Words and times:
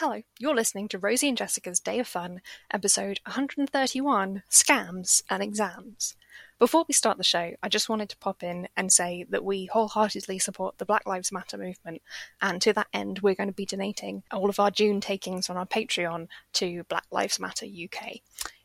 Hello, 0.00 0.22
you're 0.38 0.54
listening 0.54 0.88
to 0.88 0.98
Rosie 0.98 1.28
and 1.28 1.36
Jessica's 1.36 1.78
Day 1.78 1.98
of 1.98 2.08
Fun, 2.08 2.40
episode 2.72 3.20
131 3.26 4.42
Scams 4.48 5.22
and 5.28 5.42
Exams. 5.42 6.16
Before 6.58 6.86
we 6.88 6.94
start 6.94 7.18
the 7.18 7.22
show, 7.22 7.52
I 7.62 7.68
just 7.68 7.90
wanted 7.90 8.08
to 8.08 8.16
pop 8.16 8.42
in 8.42 8.68
and 8.78 8.90
say 8.90 9.26
that 9.28 9.44
we 9.44 9.66
wholeheartedly 9.66 10.38
support 10.38 10.78
the 10.78 10.86
Black 10.86 11.04
Lives 11.04 11.30
Matter 11.30 11.58
movement, 11.58 12.00
and 12.40 12.62
to 12.62 12.72
that 12.72 12.86
end, 12.94 13.18
we're 13.18 13.34
going 13.34 13.50
to 13.50 13.54
be 13.54 13.66
donating 13.66 14.22
all 14.30 14.48
of 14.48 14.58
our 14.58 14.70
June 14.70 15.02
takings 15.02 15.50
on 15.50 15.58
our 15.58 15.66
Patreon 15.66 16.28
to 16.54 16.82
Black 16.84 17.04
Lives 17.10 17.38
Matter 17.38 17.66
UK. 17.66 18.20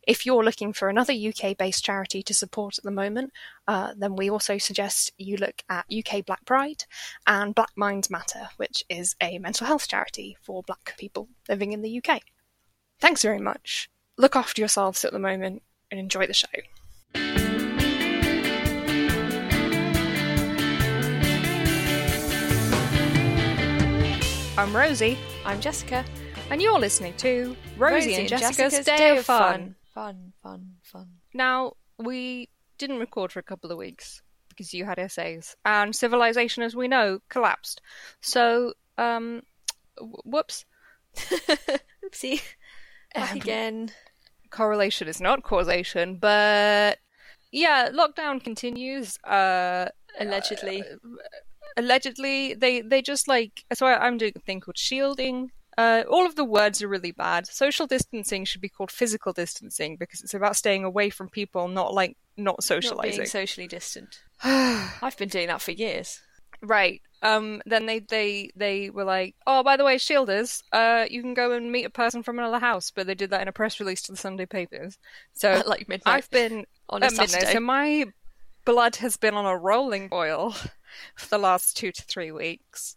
If 0.07 0.23
you're 0.23 0.43
looking 0.43 0.71
for 0.71 0.87
another 0.87 1.13
UK 1.13 1.57
based 1.57 1.83
charity 1.83 2.21
to 2.23 2.33
support 2.33 2.77
at 2.77 2.83
the 2.83 2.91
moment, 2.91 3.33
uh, 3.67 3.93
then 3.97 4.15
we 4.15 4.29
also 4.29 4.59
suggest 4.59 5.11
you 5.17 5.35
look 5.37 5.63
at 5.67 5.85
UK 5.91 6.23
Black 6.23 6.45
Pride 6.45 6.83
and 7.25 7.55
Black 7.55 7.71
Minds 7.75 8.11
Matter, 8.11 8.49
which 8.57 8.83
is 8.87 9.15
a 9.19 9.39
mental 9.39 9.65
health 9.65 9.87
charity 9.87 10.37
for 10.43 10.61
black 10.61 10.93
people 10.99 11.27
living 11.49 11.71
in 11.71 11.81
the 11.81 12.01
UK. 12.03 12.21
Thanks 12.99 13.23
very 13.23 13.39
much. 13.39 13.89
Look 14.15 14.35
after 14.35 14.61
yourselves 14.61 15.03
at 15.03 15.11
the 15.11 15.17
moment 15.17 15.63
and 15.89 15.99
enjoy 15.99 16.27
the 16.27 16.33
show. 16.33 16.47
I'm 24.57 24.75
Rosie, 24.75 25.17
I'm 25.45 25.59
Jessica. 25.59 26.05
and 26.51 26.61
you're 26.61 26.79
listening 26.79 27.15
to 27.17 27.57
Rosie, 27.75 28.13
and 28.13 28.29
Jessica's, 28.29 28.85
Day, 28.85 29.17
of 29.17 29.25
Fun. 29.25 29.75
Fun, 29.95 30.33
fun, 30.43 30.75
fun. 30.83 31.07
Now, 31.33 31.73
we 31.97 32.49
didn't 32.77 32.99
record 32.99 33.31
for 33.31 33.39
a 33.39 33.43
couple 33.43 33.71
of 33.71 33.77
weeks 33.77 34.21
because 34.49 34.73
you 34.73 34.85
had 34.85 34.99
essays, 34.99 35.55
and 35.65 35.95
civilization, 35.95 36.63
as 36.63 36.75
we 36.75 36.87
know, 36.87 37.19
collapsed. 37.29 37.81
So, 38.21 38.73
um, 38.97 39.41
w- 39.97 40.15
whoops. 40.23 40.65
Oopsie. 42.05 42.41
Back 43.13 43.31
Um, 43.31 43.37
again. 43.37 43.91
Correlation 44.51 45.07
is 45.07 45.19
not 45.19 45.43
causation, 45.43 46.17
but 46.17 46.99
yeah, 47.51 47.89
lockdown 47.89 48.41
continues. 48.43 49.17
Uh, 49.23 49.87
Allegedly. 50.19 50.83
allegedly, 51.77 52.53
they 52.53 52.81
they 52.81 53.01
just 53.01 53.27
like 53.27 53.65
so 53.73 53.85
I, 53.85 54.05
I'm 54.05 54.17
doing 54.17 54.33
a 54.35 54.39
thing 54.39 54.61
called 54.61 54.77
shielding. 54.77 55.51
Uh, 55.77 56.03
all 56.09 56.25
of 56.25 56.35
the 56.35 56.45
words 56.45 56.81
are 56.81 56.87
really 56.87 57.11
bad. 57.11 57.47
Social 57.47 57.85
distancing 57.87 58.45
should 58.45 58.61
be 58.61 58.69
called 58.69 58.91
physical 58.91 59.33
distancing 59.33 59.97
because 59.97 60.21
it's 60.21 60.33
about 60.33 60.55
staying 60.55 60.83
away 60.83 61.09
from 61.09 61.29
people, 61.29 61.67
not 61.67 61.93
like 61.93 62.15
not 62.37 62.53
Not 62.53 62.63
socializing. 62.63 63.17
being 63.17 63.27
socially 63.27 63.67
distant. 63.67 64.21
I've 64.43 65.17
been 65.17 65.29
doing 65.29 65.47
that 65.47 65.61
for 65.61 65.71
years. 65.71 66.21
Right. 66.61 67.01
Um. 67.21 67.61
Then 67.65 67.85
they 67.85 67.99
they 67.99 68.51
they 68.55 68.89
were 68.89 69.03
like, 69.03 69.35
oh, 69.45 69.63
by 69.63 69.77
the 69.77 69.83
way, 69.83 69.97
shielders, 69.97 70.63
uh, 70.71 71.05
you 71.09 71.21
can 71.21 71.33
go 71.33 71.51
and 71.51 71.71
meet 71.71 71.85
a 71.85 71.89
person 71.89 72.23
from 72.23 72.39
another 72.39 72.59
house, 72.59 72.91
but 72.91 73.07
they 73.07 73.15
did 73.15 73.31
that 73.31 73.41
in 73.41 73.47
a 73.47 73.51
press 73.51 73.79
release 73.79 74.01
to 74.03 74.11
the 74.11 74.17
Sunday 74.17 74.45
papers. 74.45 74.97
So 75.33 75.61
like 75.67 75.89
midnight 75.89 76.13
I've 76.13 76.29
been 76.29 76.65
on 76.89 77.03
a 77.03 77.11
midnight, 77.11 77.47
so 77.51 77.59
my 77.59 78.05
blood 78.63 78.95
has 78.97 79.17
been 79.17 79.33
on 79.33 79.45
a 79.45 79.57
rolling 79.57 80.07
boil 80.07 80.51
for 81.15 81.27
the 81.29 81.37
last 81.37 81.75
two 81.77 81.91
to 81.91 82.01
three 82.03 82.31
weeks. 82.31 82.95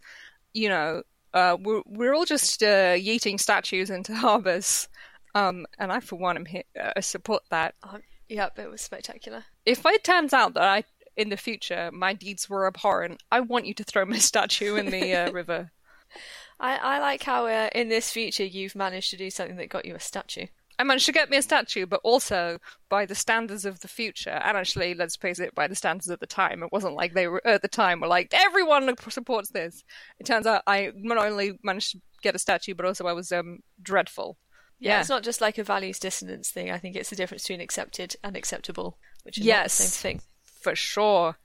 You 0.52 0.68
know, 0.68 1.02
uh, 1.34 1.56
we're 1.60 1.82
we're 1.86 2.14
all 2.14 2.24
just 2.24 2.62
uh, 2.62 2.94
yeeting 2.94 3.40
statues 3.40 3.90
into 3.90 4.14
harbors. 4.16 4.88
Um, 5.34 5.66
and 5.78 5.92
I, 5.92 6.00
for 6.00 6.16
one, 6.16 6.36
am 6.36 6.46
here, 6.46 6.64
uh, 6.80 7.00
support 7.00 7.42
that. 7.50 7.74
Um, 7.82 8.02
yep, 8.28 8.58
it 8.58 8.70
was 8.70 8.80
spectacular. 8.80 9.44
If 9.66 9.84
it 9.84 10.02
turns 10.02 10.32
out 10.32 10.54
that 10.54 10.64
I, 10.64 10.84
in 11.16 11.28
the 11.28 11.36
future, 11.36 11.90
my 11.92 12.14
deeds 12.14 12.48
were 12.48 12.66
abhorrent, 12.66 13.22
I 13.30 13.40
want 13.40 13.66
you 13.66 13.74
to 13.74 13.84
throw 13.84 14.04
my 14.04 14.18
statue 14.18 14.76
in 14.76 14.86
the 14.86 15.14
uh, 15.14 15.30
river. 15.32 15.70
I, 16.60 16.76
I 16.76 16.98
like 16.98 17.22
how 17.22 17.46
uh, 17.46 17.68
in 17.74 17.88
this 17.88 18.10
future 18.10 18.44
you've 18.44 18.74
managed 18.74 19.10
to 19.10 19.16
do 19.16 19.30
something 19.30 19.56
that 19.56 19.68
got 19.68 19.84
you 19.84 19.94
a 19.94 20.00
statue. 20.00 20.46
I 20.78 20.84
managed 20.84 21.06
to 21.06 21.12
get 21.12 21.28
me 21.30 21.36
a 21.36 21.42
statue, 21.42 21.86
but 21.86 22.00
also 22.04 22.58
by 22.88 23.04
the 23.04 23.14
standards 23.14 23.64
of 23.64 23.80
the 23.80 23.88
future, 23.88 24.30
and 24.30 24.56
actually, 24.56 24.94
let's 24.94 25.16
face 25.16 25.40
it, 25.40 25.54
by 25.54 25.66
the 25.66 25.74
standards 25.74 26.08
of 26.08 26.20
the 26.20 26.27
time. 26.27 26.62
It 26.62 26.70
wasn't 26.72 26.94
like 26.94 27.14
they 27.14 27.27
were 27.27 27.44
at 27.46 27.62
the 27.62 27.68
time 27.68 28.00
were 28.00 28.06
like 28.06 28.28
everyone 28.33 28.94
supports 29.11 29.50
this. 29.50 29.83
It 30.20 30.27
turns 30.27 30.46
out 30.46 30.62
I 30.67 30.92
not 30.94 31.18
only 31.18 31.58
managed 31.62 31.92
to 31.92 32.00
get 32.22 32.34
a 32.36 32.38
statue, 32.38 32.74
but 32.74 32.86
also 32.86 33.06
I 33.06 33.12
was 33.12 33.33
um 33.33 33.58
dreadful. 33.83 34.38
Yeah, 34.80 34.92
Yeah. 34.92 35.00
it's 35.00 35.08
not 35.08 35.24
just 35.24 35.40
like 35.40 35.58
a 35.58 35.64
values 35.64 35.98
dissonance 35.98 36.50
thing. 36.50 36.70
I 36.70 36.78
think 36.78 36.94
it's 36.94 37.11
the 37.11 37.17
difference 37.17 37.42
between 37.42 37.61
accepted 37.61 38.14
and 38.22 38.36
acceptable, 38.36 38.98
which 39.24 39.38
is 39.38 39.44
Yes. 39.44 39.80
not 39.80 39.84
the 39.86 39.90
same 39.90 40.12
thing. 40.18 40.22
for 40.62 40.74
sure. 40.77 41.36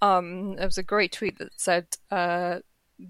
Um, 0.00 0.54
there 0.56 0.66
was 0.66 0.78
a 0.78 0.82
great 0.84 1.10
tweet 1.12 1.38
that 1.38 1.50
said, 1.56 1.86
uh, 2.10 2.60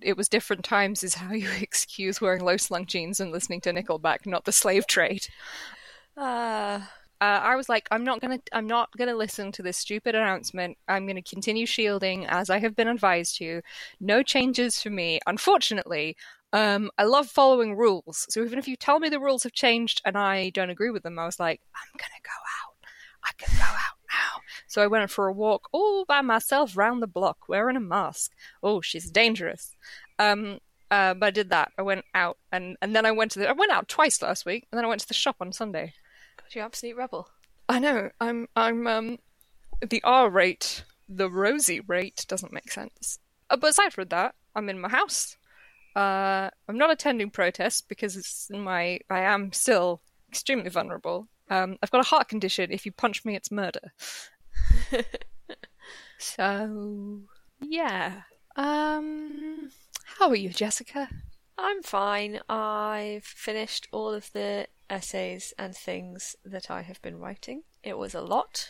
"It 0.03 0.17
was 0.17 0.29
different 0.29 0.65
times 0.65 1.03
is 1.03 1.15
how 1.15 1.33
you 1.35 1.51
excuse 1.61 2.21
wearing 2.21 2.45
low 2.45 2.57
slung 2.57 2.87
jeans 2.87 3.21
and 3.21 3.33
listening 3.33 3.61
to 3.63 3.73
Nickelback, 3.73 4.27
not 4.27 4.45
the 4.45 4.53
slave 4.53 4.87
trade." 4.87 5.27
Ah, 6.17 6.93
Uh, 7.21 7.25
I 7.43 7.57
was 7.57 7.69
like, 7.69 7.89
"I'm 7.91 8.05
not 8.05 8.21
gonna, 8.21 8.39
I'm 8.53 8.67
not 8.69 8.91
gonna 8.97 9.15
listen 9.15 9.51
to 9.53 9.63
this 9.63 9.77
stupid 9.77 10.15
announcement. 10.15 10.79
I'm 10.87 11.05
gonna 11.07 11.23
continue 11.23 11.67
shielding 11.67 12.27
as 12.27 12.49
I 12.51 12.59
have 12.61 12.77
been 12.77 12.87
advised 12.89 13.37
to. 13.39 13.61
No 14.01 14.23
changes 14.23 14.81
for 14.83 14.91
me, 14.91 15.19
unfortunately." 15.27 16.17
Um, 16.53 16.91
I 16.99 17.05
love 17.05 17.29
following 17.29 17.77
rules, 17.77 18.27
so 18.31 18.43
even 18.45 18.59
if 18.59 18.69
you 18.69 18.77
tell 18.77 19.01
me 19.01 19.09
the 19.11 19.21
rules 19.21 19.43
have 19.43 19.53
changed 19.53 20.01
and 20.05 20.17
I 20.17 20.51
don't 20.51 20.71
agree 20.71 20.91
with 20.91 21.03
them, 21.03 21.19
I 21.19 21.27
was 21.27 21.41
like, 21.41 21.61
"I'm 21.75 21.99
gonna 21.99 22.23
go 22.23 22.39
out. 22.65 22.77
I 23.25 23.33
can 23.39 23.57
go 23.59 23.65
out 23.65 23.98
now." 23.98 23.98
So 24.79 24.85
I 24.85 24.87
went 24.87 25.11
for 25.11 25.27
a 25.27 25.33
walk 25.33 25.69
all 25.73 26.05
by 26.05 26.21
myself 26.21 26.77
round 26.77 27.03
the 27.03 27.09
block 27.09 27.49
wearing 27.49 27.75
a 27.75 27.81
mask. 27.81 28.31
Oh, 28.63 28.81
she's 28.81 29.11
dangerous. 29.11 29.75
Um, 30.21 30.61
uh, 30.89 31.15
but 31.15 31.27
I 31.27 31.31
did 31.33 31.51
that. 31.51 31.73
I 31.77 31.83
went 31.83 32.05
out 32.15 32.39
and, 32.53 32.77
and 32.81 32.95
then 32.95 33.05
I 33.05 33.11
went 33.11 33.33
to 33.33 33.41
the. 33.41 33.49
I 33.49 33.55
went 33.55 33.73
out 33.73 33.89
twice 33.89 34.23
last 34.23 34.47
week, 34.47 34.69
and 34.71 34.79
then 34.79 34.85
I 34.85 34.89
went 34.89 35.01
to 35.01 35.09
the 35.09 35.15
shop 35.15 35.35
on 35.41 35.53
Sunday. 35.53 35.95
God, 36.37 36.55
you 36.55 36.63
absolute 36.63 36.97
rebel. 36.97 37.29
I 37.69 37.81
know. 37.81 38.11
I'm. 38.21 38.47
I'm. 38.55 38.87
Um, 38.87 39.19
the 39.85 40.01
R 40.05 40.31
rate, 40.31 40.85
the 41.09 41.29
Rosie 41.29 41.81
rate, 41.81 42.25
doesn't 42.29 42.53
make 42.53 42.71
sense. 42.71 43.19
Uh, 43.51 43.57
but 43.57 43.71
aside 43.71 43.93
from 43.93 44.07
that, 44.11 44.37
I'm 44.55 44.69
in 44.69 44.81
my 44.81 44.91
house. 44.91 45.37
Uh, 45.97 46.51
I'm 46.69 46.79
not 46.79 46.93
attending 46.93 47.31
protests 47.31 47.81
because 47.81 48.17
it's 48.17 48.49
my. 48.49 49.01
I 49.11 49.23
am 49.23 49.53
still 49.53 50.03
extremely 50.29 50.71
vulnerable. 50.71 51.27
Um, 51.51 51.79
I've 51.83 51.91
got 51.91 52.05
a 52.05 52.09
heart 52.09 52.29
condition. 52.29 52.71
If 52.71 52.87
you 52.87 52.93
punch 52.93 53.25
me, 53.25 53.35
it's 53.35 53.51
murder. 53.51 53.93
so 56.19 57.21
yeah. 57.61 58.23
Um, 58.57 59.71
how 60.19 60.29
are 60.29 60.37
you, 60.37 60.49
Jessica? 60.51 61.09
I'm 61.57 61.83
fine. 61.83 62.41
I've 62.49 63.25
finished 63.25 63.89
all 63.93 64.13
of 64.13 64.33
the 64.33 64.67
essays 64.91 65.53
and 65.59 65.75
things 65.77 66.37
that 66.45 66.71
I 66.71 66.83
have 66.83 67.01
been 67.03 67.19
writing. 67.19 67.63
It 67.83 67.99
was 67.99 68.15
a 68.15 68.21
lot, 68.21 68.69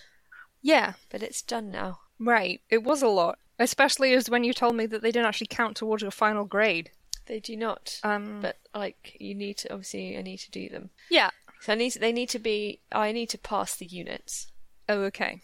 Yeah. 0.62 0.94
but 1.10 1.22
it's 1.22 1.42
done 1.42 1.70
now. 1.70 2.00
Right. 2.18 2.60
It 2.70 2.82
was 2.82 3.02
a 3.02 3.08
lot, 3.08 3.38
especially 3.58 4.12
as 4.14 4.28
when 4.30 4.42
you 4.44 4.52
told 4.52 4.74
me 4.74 4.86
that 4.86 5.02
they 5.02 5.12
didn't 5.12 5.26
actually 5.26 5.46
count 5.48 5.76
towards 5.76 6.02
your 6.02 6.10
final 6.10 6.44
grade. 6.44 6.90
They 7.26 7.40
do 7.40 7.56
not, 7.56 8.00
Um. 8.02 8.40
but 8.40 8.56
like 8.74 9.16
you 9.20 9.34
need 9.34 9.58
to 9.58 9.72
obviously 9.72 10.16
I 10.16 10.22
need 10.22 10.38
to 10.38 10.50
do 10.50 10.68
them. 10.68 10.90
yeah. 11.10 11.30
So 11.60 11.72
I 11.72 11.76
need 11.76 11.94
they 11.94 12.12
need 12.12 12.28
to 12.30 12.38
be 12.38 12.80
I 12.92 13.10
need 13.12 13.28
to 13.30 13.38
pass 13.38 13.74
the 13.74 13.84
units 13.86 14.46
Oh, 14.88 15.02
okay. 15.02 15.42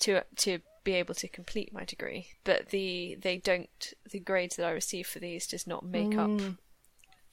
To 0.00 0.22
to 0.36 0.60
be 0.82 0.92
able 0.94 1.14
to 1.14 1.28
complete 1.28 1.72
my 1.72 1.84
degree. 1.84 2.28
But 2.44 2.70
the 2.70 3.16
they 3.20 3.38
don't 3.38 3.94
the 4.10 4.20
grades 4.20 4.56
that 4.56 4.66
I 4.66 4.70
receive 4.70 5.06
for 5.06 5.18
these 5.18 5.46
does 5.46 5.66
not 5.66 5.84
make 5.84 6.16
up 6.16 6.30
mm. 6.30 6.56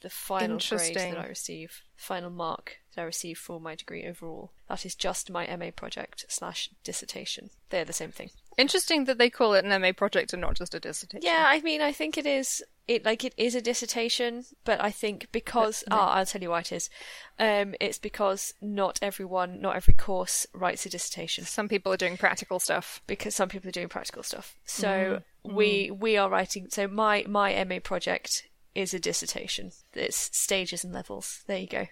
the 0.01 0.09
final 0.09 0.59
grade 0.59 0.95
that 0.95 1.17
I 1.17 1.27
receive, 1.27 1.81
final 1.95 2.29
mark 2.29 2.77
that 2.95 3.01
I 3.01 3.05
receive 3.05 3.37
for 3.37 3.59
my 3.59 3.75
degree 3.75 4.05
overall. 4.05 4.51
That 4.69 4.85
is 4.85 4.95
just 4.95 5.31
my 5.31 5.47
MA 5.55 5.71
project 5.75 6.25
slash 6.29 6.69
dissertation. 6.83 7.49
They're 7.69 7.85
the 7.85 7.93
same 7.93 8.11
thing. 8.11 8.31
Interesting 8.57 9.05
that 9.05 9.19
they 9.19 9.29
call 9.29 9.53
it 9.53 9.63
an 9.63 9.81
MA 9.81 9.91
project 9.91 10.33
and 10.33 10.41
not 10.41 10.55
just 10.55 10.73
a 10.73 10.79
dissertation. 10.79 11.23
Yeah, 11.23 11.45
I 11.47 11.61
mean, 11.61 11.79
I 11.81 11.91
think 11.91 12.17
it 12.17 12.25
is. 12.25 12.63
It 12.87 13.05
like 13.05 13.23
it 13.23 13.33
is 13.37 13.53
a 13.53 13.61
dissertation, 13.61 14.45
but 14.63 14.81
I 14.81 14.91
think 14.91 15.27
because 15.31 15.83
ah, 15.91 16.13
I'll 16.13 16.25
tell 16.25 16.41
you 16.41 16.49
why 16.49 16.61
it 16.61 16.71
is. 16.71 16.89
Um, 17.37 17.75
it's 17.79 17.99
because 17.99 18.53
not 18.61 18.97
everyone, 19.01 19.61
not 19.61 19.75
every 19.75 19.93
course 19.93 20.47
writes 20.53 20.85
a 20.85 20.89
dissertation 20.89 21.43
Some 21.43 21.67
people 21.67 21.91
are 21.91 21.97
doing 21.97 22.17
practical 22.17 22.59
stuff. 22.59 23.01
because 23.05 23.35
some 23.35 23.49
people 23.49 23.67
are 23.67 23.73
doing 23.73 23.89
practical 23.89 24.23
stuff. 24.23 24.55
So 24.65 25.21
we 25.43 25.91
we 25.91 26.17
are 26.17 26.29
writing. 26.29 26.67
So 26.69 26.87
my 26.87 27.25
my 27.27 27.63
MA 27.63 27.79
project 27.79 28.47
is 28.73 28.93
a 28.93 28.99
dissertation. 28.99 29.71
It's 29.93 30.35
stages 30.37 30.83
and 30.83 30.93
levels. 30.93 31.43
There 31.47 31.57
you 31.57 31.67
go. 31.67 31.87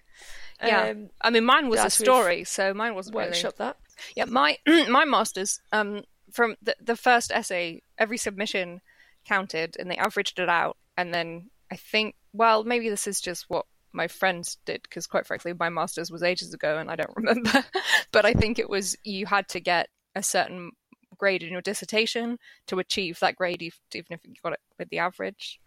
Yeah. 0.64 0.90
Um, 0.90 1.10
I 1.22 1.30
mean, 1.30 1.44
mine 1.44 1.68
was 1.68 1.84
a 1.84 1.90
story, 1.90 2.44
so 2.44 2.74
mine 2.74 2.96
wasn't 2.96 3.18
really. 3.18 3.42
that. 3.58 3.78
Yeah, 4.16 4.26
my 4.26 4.58
my 4.68 5.04
masters. 5.04 5.60
Um, 5.72 6.04
from 6.32 6.56
the 6.62 6.76
the 6.82 6.96
first 6.96 7.32
essay, 7.32 7.82
every 7.98 8.18
submission 8.18 8.82
counted, 9.26 9.76
and 9.80 9.90
they 9.90 9.98
averaged 9.98 10.40
it 10.40 10.50
out, 10.50 10.78
and 10.98 11.14
then 11.14 11.50
I 11.72 11.76
think, 11.76 12.16
well, 12.34 12.64
maybe 12.64 12.90
this 12.90 13.08
is 13.08 13.22
just 13.22 13.46
what 13.50 13.66
my 13.92 14.08
friends 14.08 14.58
did, 14.66 14.82
because 14.84 15.08
quite 15.08 15.26
frankly, 15.26 15.54
my 15.58 15.70
masters 15.70 16.12
was 16.12 16.24
ages 16.24 16.54
ago, 16.54 16.78
and 16.78 16.90
I 16.92 16.96
don't 16.96 17.14
remember. 17.16 17.64
but 18.12 18.26
I 18.26 18.34
think 18.34 18.60
it 18.60 18.70
was 18.70 18.96
you 19.04 19.26
had 19.26 19.48
to 19.50 19.60
get 19.60 19.90
a 20.16 20.24
certain 20.24 20.72
grade 21.18 21.44
in 21.44 21.52
your 21.52 21.62
dissertation 21.62 22.38
to 22.68 22.80
achieve 22.80 23.20
that 23.20 23.36
grade, 23.36 23.64
ev- 23.64 23.80
even 23.94 24.08
if 24.14 24.20
you 24.26 24.34
got 24.44 24.54
it 24.54 24.60
with 24.78 24.90
the 24.90 25.00
average. 25.00 25.60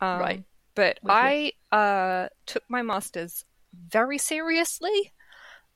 Um, 0.00 0.20
Right. 0.20 0.44
but 0.74 0.98
I 1.08 1.52
uh, 1.70 2.28
took 2.46 2.62
my 2.68 2.82
masters 2.82 3.44
very 3.88 4.18
seriously. 4.18 5.12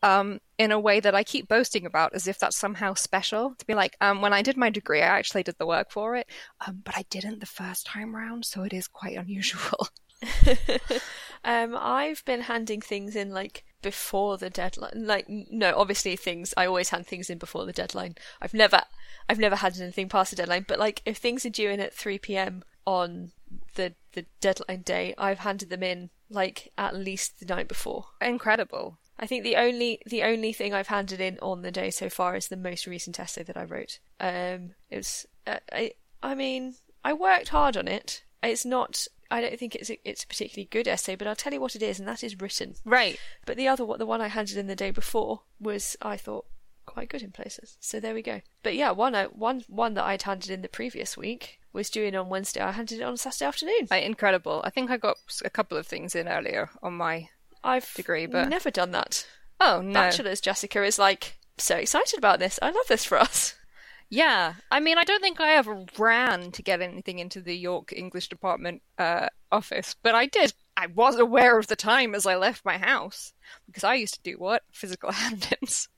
Um, 0.06 0.40
in 0.58 0.72
a 0.72 0.80
way 0.80 1.00
that 1.00 1.14
I 1.14 1.22
keep 1.22 1.48
boasting 1.48 1.84
about, 1.84 2.14
as 2.14 2.26
if 2.26 2.38
that's 2.38 2.56
somehow 2.56 2.94
special. 2.94 3.54
To 3.58 3.66
be 3.66 3.74
like, 3.74 3.96
um, 4.00 4.22
when 4.22 4.32
I 4.32 4.42
did 4.42 4.56
my 4.56 4.70
degree, 4.70 5.02
I 5.02 5.18
actually 5.18 5.42
did 5.42 5.56
the 5.58 5.66
work 5.66 5.90
for 5.90 6.16
it, 6.16 6.28
um, 6.66 6.82
but 6.84 6.96
I 6.96 7.04
didn't 7.10 7.40
the 7.40 7.46
first 7.46 7.86
time 7.86 8.14
round, 8.14 8.44
so 8.44 8.62
it 8.62 8.72
is 8.72 8.86
quite 8.88 9.16
unusual. 9.16 9.88
um, 11.44 11.76
I've 11.78 12.24
been 12.24 12.42
handing 12.42 12.80
things 12.80 13.16
in 13.16 13.30
like 13.30 13.64
before 13.82 14.38
the 14.38 14.50
deadline. 14.50 15.06
Like, 15.06 15.26
no, 15.28 15.74
obviously 15.76 16.16
things. 16.16 16.54
I 16.56 16.66
always 16.66 16.90
hand 16.90 17.06
things 17.06 17.30
in 17.30 17.38
before 17.38 17.66
the 17.66 17.72
deadline. 17.72 18.14
I've 18.40 18.54
never, 18.54 18.82
I've 19.28 19.38
never 19.38 19.56
had 19.56 19.78
anything 19.78 20.08
past 20.08 20.30
the 20.30 20.36
deadline. 20.36 20.64
But 20.66 20.78
like, 20.78 21.02
if 21.04 21.18
things 21.18 21.44
are 21.44 21.50
due 21.50 21.70
in 21.70 21.80
at 21.80 21.94
three 21.94 22.18
p.m. 22.18 22.62
on 22.86 23.32
the 23.74 23.94
the 24.12 24.26
deadline 24.40 24.82
day, 24.82 25.14
I've 25.18 25.40
handed 25.40 25.70
them 25.70 25.82
in 25.82 26.10
like 26.30 26.72
at 26.78 26.94
least 26.94 27.40
the 27.40 27.46
night 27.46 27.68
before. 27.68 28.06
Incredible. 28.20 28.98
I 29.18 29.26
think 29.26 29.44
the 29.44 29.56
only 29.56 30.00
the 30.06 30.22
only 30.22 30.52
thing 30.52 30.74
I've 30.74 30.88
handed 30.88 31.20
in 31.20 31.38
on 31.40 31.62
the 31.62 31.70
day 31.70 31.90
so 31.90 32.10
far 32.10 32.36
is 32.36 32.48
the 32.48 32.56
most 32.56 32.86
recent 32.86 33.18
essay 33.18 33.42
that 33.44 33.56
I 33.56 33.64
wrote. 33.64 33.98
Um, 34.20 34.74
it 34.90 34.96
was 34.96 35.26
uh, 35.46 35.58
I 35.72 35.92
I 36.22 36.34
mean 36.34 36.74
I 37.04 37.12
worked 37.12 37.48
hard 37.48 37.76
on 37.76 37.88
it. 37.88 38.24
It's 38.42 38.64
not. 38.64 39.06
I 39.28 39.40
don't 39.40 39.58
think 39.58 39.74
it's 39.74 39.90
a, 39.90 39.98
it's 40.08 40.22
a 40.22 40.26
particularly 40.26 40.68
good 40.70 40.86
essay, 40.86 41.16
but 41.16 41.26
I'll 41.26 41.34
tell 41.34 41.52
you 41.52 41.60
what 41.60 41.74
it 41.74 41.82
is, 41.82 41.98
and 41.98 42.06
that 42.06 42.22
is 42.22 42.40
written. 42.40 42.74
Right. 42.84 43.18
But 43.44 43.56
the 43.56 43.66
other 43.66 43.84
one, 43.84 43.98
the 43.98 44.06
one 44.06 44.20
I 44.20 44.28
handed 44.28 44.56
in 44.56 44.68
the 44.68 44.76
day 44.76 44.92
before, 44.92 45.42
was 45.58 45.96
I 46.00 46.16
thought 46.16 46.46
quite 46.84 47.08
good 47.08 47.22
in 47.22 47.32
places. 47.32 47.76
So 47.80 47.98
there 47.98 48.14
we 48.14 48.22
go. 48.22 48.40
But 48.62 48.76
yeah, 48.76 48.92
one 48.92 49.14
I, 49.14 49.24
one 49.24 49.62
one 49.68 49.94
that 49.94 50.04
I'd 50.04 50.22
handed 50.22 50.50
in 50.50 50.62
the 50.62 50.68
previous 50.68 51.16
week 51.16 51.58
was 51.72 51.90
due 51.90 52.04
in 52.04 52.14
on 52.14 52.28
Wednesday. 52.28 52.60
I 52.60 52.72
handed 52.72 53.00
it 53.00 53.04
on 53.04 53.16
Saturday 53.16 53.46
afternoon. 53.46 53.88
Right, 53.90 54.04
incredible. 54.04 54.60
I 54.64 54.70
think 54.70 54.90
I 54.90 54.96
got 54.96 55.16
a 55.44 55.50
couple 55.50 55.76
of 55.76 55.86
things 55.86 56.14
in 56.14 56.28
earlier 56.28 56.70
on 56.82 56.94
my 56.94 57.28
I've 57.64 57.92
degree, 57.94 58.26
but 58.26 58.48
never 58.48 58.70
done 58.70 58.92
that. 58.92 59.26
oh 59.60 59.80
no. 59.82 59.92
Bachelor's 59.94 60.40
Jessica 60.40 60.82
is 60.84 60.98
like 60.98 61.38
so 61.58 61.76
excited 61.76 62.18
about 62.18 62.38
this. 62.38 62.58
I 62.62 62.70
love 62.70 62.86
this 62.88 63.04
for 63.04 63.18
us. 63.18 63.54
Yeah, 64.08 64.54
I 64.70 64.78
mean, 64.78 64.98
I 64.98 65.04
don't 65.04 65.20
think 65.20 65.40
I 65.40 65.54
ever 65.56 65.84
ran 65.98 66.52
to 66.52 66.62
get 66.62 66.80
anything 66.80 67.18
into 67.18 67.40
the 67.40 67.56
York 67.56 67.92
English 67.92 68.28
department 68.28 68.82
uh, 68.98 69.28
office, 69.50 69.96
but 70.00 70.14
I 70.14 70.26
did. 70.26 70.54
I 70.76 70.86
was 70.86 71.16
aware 71.18 71.58
of 71.58 71.66
the 71.66 71.74
time 71.74 72.14
as 72.14 72.24
I 72.24 72.36
left 72.36 72.64
my 72.64 72.78
house 72.78 73.32
because 73.66 73.82
I 73.82 73.94
used 73.94 74.14
to 74.14 74.22
do 74.22 74.38
what 74.38 74.62
physical 74.70 75.10
hand-ins. 75.12 75.88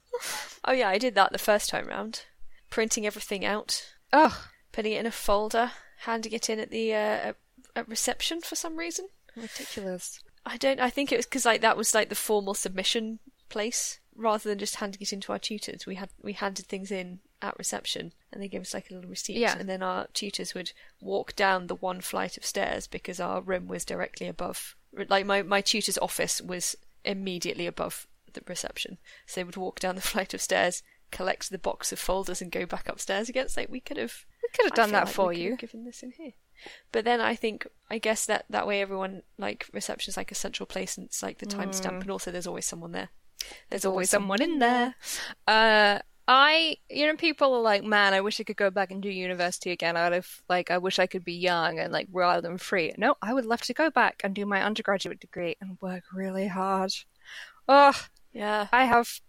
Oh 0.64 0.72
yeah, 0.72 0.88
I 0.88 0.96
did 0.96 1.14
that 1.16 1.32
the 1.32 1.38
first 1.38 1.68
time 1.68 1.86
round. 1.86 2.22
Printing 2.70 3.06
everything 3.06 3.44
out, 3.44 3.84
Oh, 4.12 4.46
putting 4.72 4.92
it 4.92 5.00
in 5.00 5.06
a 5.06 5.10
folder, 5.10 5.72
handing 6.04 6.32
it 6.32 6.48
in 6.48 6.60
at 6.60 6.70
the 6.70 6.94
uh, 6.94 7.32
at, 7.76 7.88
reception 7.88 8.40
for 8.40 8.54
some 8.56 8.76
reason. 8.76 9.08
ridiculous. 9.36 10.20
I 10.46 10.56
don't. 10.56 10.80
I 10.80 10.90
think 10.90 11.12
it 11.12 11.16
was 11.16 11.26
because 11.26 11.44
like 11.44 11.60
that 11.60 11.76
was 11.76 11.94
like 11.94 12.08
the 12.08 12.14
formal 12.14 12.54
submission 12.54 13.18
place 13.48 14.00
rather 14.14 14.48
than 14.48 14.58
just 14.58 14.76
handing 14.76 15.00
it 15.00 15.12
into 15.12 15.32
our 15.32 15.38
tutors. 15.38 15.86
We 15.86 15.94
had 15.94 16.10
we 16.22 16.32
handed 16.32 16.66
things 16.66 16.90
in 16.90 17.20
at 17.40 17.56
reception 17.56 18.12
and 18.32 18.42
they 18.42 18.48
gave 18.48 18.60
us 18.62 18.74
like 18.74 18.90
a 18.90 18.94
little 18.94 19.08
receipt. 19.10 19.36
Yeah. 19.36 19.56
And 19.58 19.68
then 19.68 19.82
our 19.82 20.08
tutors 20.12 20.54
would 20.54 20.72
walk 21.00 21.36
down 21.36 21.66
the 21.68 21.74
one 21.76 22.00
flight 22.00 22.36
of 22.36 22.44
stairs 22.44 22.86
because 22.86 23.20
our 23.20 23.40
room 23.40 23.68
was 23.68 23.84
directly 23.84 24.26
above. 24.26 24.74
Like 25.08 25.24
my 25.26 25.42
my 25.42 25.60
tutor's 25.60 25.98
office 25.98 26.40
was 26.40 26.76
immediately 27.04 27.66
above 27.66 28.06
the 28.32 28.42
reception, 28.46 28.98
so 29.26 29.40
they 29.40 29.44
would 29.44 29.56
walk 29.56 29.80
down 29.80 29.94
the 29.94 30.00
flight 30.12 30.34
of 30.34 30.42
stairs, 30.42 30.82
collect 31.10 31.50
the 31.50 31.58
box 31.58 31.92
of 31.92 31.98
folders, 31.98 32.42
and 32.42 32.50
go 32.50 32.66
back 32.66 32.88
upstairs 32.88 33.28
again. 33.28 33.44
It's 33.44 33.56
like 33.56 33.70
we 33.70 33.80
could 33.80 33.96
have 33.96 34.24
We 34.42 34.48
could 34.54 34.64
have 34.66 34.74
done 34.74 34.92
that 34.92 35.06
like 35.06 35.14
for 35.14 35.28
we 35.28 35.36
could 35.36 35.42
you. 35.42 35.50
have 35.50 35.58
Given 35.60 35.84
this 35.84 36.02
in 36.02 36.12
here, 36.12 36.32
but 36.92 37.04
then 37.04 37.20
I 37.20 37.34
think 37.34 37.66
I 37.90 37.98
guess 37.98 38.26
that 38.26 38.44
that 38.50 38.66
way 38.66 38.80
everyone 38.80 39.22
like 39.38 39.66
reception 39.72 40.10
is 40.10 40.16
like 40.16 40.32
a 40.32 40.34
central 40.34 40.66
place 40.66 40.96
and 40.98 41.06
it's 41.06 41.22
like 41.22 41.38
the 41.38 41.46
timestamp, 41.46 42.02
and 42.02 42.10
also 42.10 42.30
there's 42.30 42.46
always 42.46 42.66
someone 42.66 42.92
there. 42.92 43.10
There's 43.70 43.84
always 43.84 44.10
someone 44.10 44.42
in 44.42 44.58
there. 44.58 44.94
Uh, 45.46 46.00
I, 46.26 46.76
you 46.90 47.06
know, 47.06 47.16
people 47.16 47.54
are 47.54 47.62
like, 47.62 47.84
man, 47.84 48.12
I 48.12 48.20
wish 48.20 48.38
I 48.38 48.44
could 48.44 48.56
go 48.56 48.70
back 48.70 48.90
and 48.90 49.02
do 49.02 49.08
university 49.08 49.70
again. 49.70 49.96
I'd 49.96 50.12
have, 50.12 50.42
like, 50.48 50.70
I 50.70 50.76
wish 50.76 50.98
I 50.98 51.06
could 51.06 51.24
be 51.24 51.32
young 51.32 51.78
and, 51.78 51.90
like, 51.92 52.08
wild 52.12 52.44
and 52.44 52.60
free. 52.60 52.92
No, 52.98 53.14
I 53.22 53.32
would 53.32 53.46
love 53.46 53.62
to 53.62 53.72
go 53.74 53.90
back 53.90 54.20
and 54.22 54.34
do 54.34 54.44
my 54.44 54.62
undergraduate 54.62 55.20
degree 55.20 55.56
and 55.60 55.78
work 55.80 56.02
really 56.12 56.48
hard. 56.48 56.92
Ugh, 57.66 57.96
Yeah, 58.32 58.68
I 58.72 58.84
have, 58.84 59.20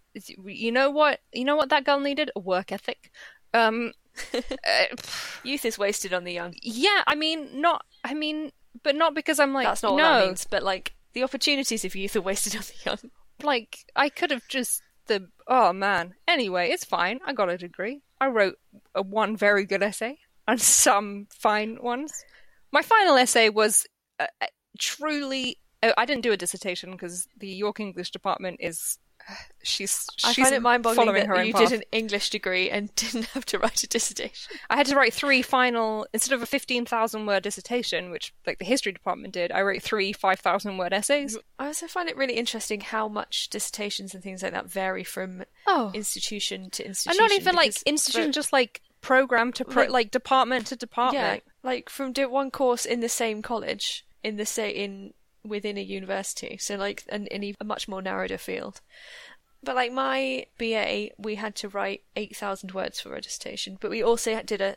you 0.44 0.72
know 0.72 0.90
what, 0.90 1.20
you 1.32 1.44
know 1.44 1.56
what 1.56 1.70
that 1.70 1.84
girl 1.84 2.00
needed? 2.00 2.30
A 2.36 2.40
work 2.40 2.70
ethic. 2.72 3.10
Um, 3.54 3.92
uh, 4.34 4.96
youth 5.44 5.64
is 5.64 5.78
wasted 5.78 6.12
on 6.12 6.24
the 6.24 6.32
young. 6.32 6.54
yeah, 6.62 7.02
I 7.06 7.14
mean, 7.14 7.60
not, 7.60 7.84
I 8.04 8.14
mean, 8.14 8.52
but 8.82 8.96
not 8.96 9.14
because 9.14 9.38
I'm 9.40 9.52
like, 9.52 9.66
That's 9.66 9.82
not 9.82 9.92
what 9.92 10.02
no, 10.02 10.20
that 10.20 10.26
means. 10.26 10.46
But 10.48 10.62
like 10.62 10.94
the 11.12 11.24
opportunities 11.24 11.84
of 11.84 11.94
youth 11.94 12.16
are 12.16 12.20
wasted 12.20 12.56
on 12.56 12.62
the 12.62 12.90
young. 12.90 13.10
like 13.42 13.78
I 13.96 14.08
could 14.08 14.30
have 14.30 14.46
just 14.48 14.82
the 15.06 15.28
oh 15.46 15.72
man. 15.72 16.14
Anyway, 16.28 16.70
it's 16.70 16.84
fine. 16.84 17.20
I 17.24 17.32
got 17.32 17.50
a 17.50 17.58
degree. 17.58 18.02
I 18.20 18.28
wrote 18.28 18.56
a 18.94 19.02
one 19.02 19.36
very 19.36 19.64
good 19.64 19.82
essay 19.82 20.18
and 20.46 20.60
some 20.60 21.26
fine 21.30 21.78
ones. 21.80 22.12
My 22.72 22.82
final 22.82 23.16
essay 23.16 23.48
was 23.48 23.86
uh, 24.18 24.26
uh, 24.40 24.46
truly. 24.78 25.58
Uh, 25.82 25.92
I 25.96 26.04
didn't 26.04 26.22
do 26.22 26.32
a 26.32 26.36
dissertation 26.36 26.92
because 26.92 27.26
the 27.38 27.48
York 27.48 27.80
English 27.80 28.10
department 28.10 28.58
is. 28.60 28.98
She's. 29.62 30.06
I 30.24 30.32
she's 30.32 30.44
find 30.44 30.54
it 30.56 30.62
mind-boggling 30.62 31.06
following 31.06 31.26
her 31.26 31.36
that 31.36 31.46
you 31.46 31.52
path. 31.52 31.68
did 31.68 31.78
an 31.80 31.84
English 31.92 32.30
degree 32.30 32.70
and 32.70 32.94
didn't 32.96 33.26
have 33.26 33.44
to 33.46 33.58
write 33.58 33.82
a 33.82 33.86
dissertation. 33.86 34.56
I 34.70 34.76
had 34.76 34.86
to 34.86 34.96
write 34.96 35.12
three 35.12 35.42
final 35.42 36.06
instead 36.14 36.34
of 36.34 36.42
a 36.42 36.46
fifteen 36.46 36.86
thousand 36.86 37.26
word 37.26 37.42
dissertation, 37.42 38.10
which 38.10 38.32
like 38.46 38.58
the 38.58 38.64
history 38.64 38.92
department 38.92 39.34
did. 39.34 39.52
I 39.52 39.60
wrote 39.62 39.82
three 39.82 40.12
five 40.14 40.40
thousand 40.40 40.78
word 40.78 40.92
essays. 40.94 41.36
I 41.58 41.66
also 41.66 41.86
find 41.86 42.08
it 42.08 42.16
really 42.16 42.34
interesting 42.34 42.80
how 42.80 43.06
much 43.08 43.50
dissertations 43.50 44.14
and 44.14 44.22
things 44.22 44.42
like 44.42 44.52
that 44.52 44.66
vary 44.70 45.04
from 45.04 45.44
Oh, 45.66 45.90
institution 45.94 46.70
to 46.70 46.86
institution. 46.86 47.20
and 47.22 47.30
not 47.30 47.38
even 47.38 47.54
like 47.54 47.74
institution, 47.82 48.32
just 48.32 48.52
like 48.52 48.80
program 49.02 49.52
to 49.54 49.64
pro- 49.64 49.82
Like- 49.84 49.90
like 49.90 50.10
department 50.10 50.66
to 50.68 50.76
department. 50.76 51.42
yeah, 51.44 51.52
like 51.62 51.90
from 51.90 52.12
do 52.12 52.28
one 52.30 52.50
course 52.50 52.84
in 52.86 53.00
the 53.00 53.08
same 53.10 53.42
college 53.42 54.04
in 54.22 54.36
the 54.36 54.46
say 54.46 54.70
in 54.70 55.12
within 55.44 55.78
a 55.78 55.82
university. 55.82 56.56
So 56.58 56.76
like 56.76 57.04
an 57.08 57.26
in 57.28 57.54
a 57.60 57.64
much 57.64 57.88
more 57.88 58.02
narrower 58.02 58.38
field. 58.38 58.80
But 59.62 59.76
like 59.76 59.92
my 59.92 60.46
BA, 60.58 61.10
we 61.18 61.34
had 61.34 61.54
to 61.56 61.68
write 61.68 62.02
eight 62.16 62.36
thousand 62.36 62.72
words 62.72 63.00
for 63.00 63.14
a 63.14 63.20
dissertation, 63.20 63.76
but 63.80 63.90
we 63.90 64.02
also 64.02 64.42
did 64.42 64.60
a. 64.60 64.76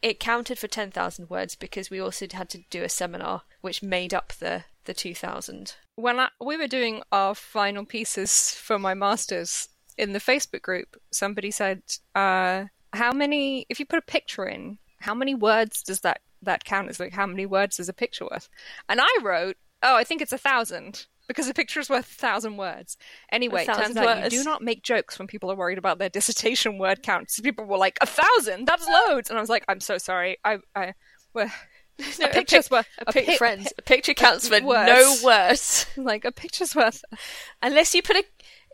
It 0.00 0.20
counted 0.20 0.58
for 0.58 0.68
ten 0.68 0.90
thousand 0.90 1.30
words 1.30 1.54
because 1.54 1.90
we 1.90 2.00
also 2.00 2.26
had 2.32 2.48
to 2.50 2.62
do 2.70 2.82
a 2.82 2.88
seminar 2.88 3.42
which 3.62 3.82
made 3.82 4.12
up 4.12 4.32
the 4.34 4.64
the 4.84 4.94
two 4.94 5.14
thousand. 5.14 5.74
When 5.96 6.20
I, 6.20 6.28
we 6.40 6.56
were 6.56 6.68
doing 6.68 7.02
our 7.10 7.34
final 7.34 7.84
pieces 7.84 8.52
for 8.52 8.78
my 8.78 8.94
masters 8.94 9.68
in 9.96 10.12
the 10.12 10.20
Facebook 10.20 10.62
group, 10.62 10.96
somebody 11.10 11.50
said, 11.50 11.82
uh, 12.14 12.66
"How 12.92 13.12
many? 13.12 13.66
If 13.68 13.80
you 13.80 13.86
put 13.86 13.98
a 13.98 14.12
picture 14.12 14.46
in, 14.46 14.78
how 15.00 15.14
many 15.14 15.34
words 15.34 15.82
does 15.82 16.00
that 16.00 16.20
that 16.42 16.64
count 16.64 16.90
as? 16.90 17.00
Like 17.00 17.14
how 17.14 17.26
many 17.26 17.46
words 17.46 17.80
is 17.80 17.88
a 17.88 17.94
picture 17.94 18.26
worth?" 18.30 18.50
And 18.90 19.00
I 19.00 19.18
wrote, 19.22 19.56
"Oh, 19.82 19.96
I 19.96 20.04
think 20.04 20.22
it's 20.22 20.32
a 20.32 20.38
thousand. 20.38 21.06
Because 21.26 21.46
a 21.46 21.52
picture 21.52 21.78
is 21.78 21.90
worth 21.90 22.10
a 22.10 22.14
thousand 22.14 22.56
words. 22.56 22.96
Anyway, 23.30 23.60
A 23.60 23.62
it 23.64 23.66
turns 23.66 23.78
thousand 23.94 23.98
out 23.98 24.32
you 24.32 24.38
do 24.38 24.44
not 24.44 24.62
make 24.62 24.82
jokes 24.82 25.18
when 25.18 25.28
people 25.28 25.52
are 25.52 25.56
worried 25.56 25.76
about 25.76 25.98
their 25.98 26.08
dissertation 26.08 26.78
word 26.78 27.02
count. 27.02 27.30
So 27.30 27.42
people 27.42 27.66
were 27.66 27.76
like, 27.76 27.98
a 28.00 28.06
thousand? 28.06 28.64
That's 28.66 28.88
loads. 28.88 29.28
And 29.28 29.38
I 29.38 29.42
was 29.42 29.50
like, 29.50 29.62
I'm 29.68 29.80
so 29.80 29.98
sorry. 29.98 30.38
I, 30.42 30.60
I, 30.74 30.94
well, 31.34 31.52
No, 32.18 32.26
a 32.26 32.28
picture's 32.30 32.70
worth 32.70 32.86
a 32.98 33.12
pic- 33.12 33.26
pic- 33.26 33.38
friends. 33.38 33.72
A 33.76 33.82
picture 33.92 34.14
counts 34.14 34.48
for 34.48 34.62
words. 34.62 34.88
no 34.88 35.16
worse. 35.24 35.84
like 35.96 36.24
a 36.24 36.32
picture's 36.32 36.74
worth. 36.74 37.04
Unless 37.62 37.94
you 37.94 38.02
put 38.02 38.16
a 38.16 38.24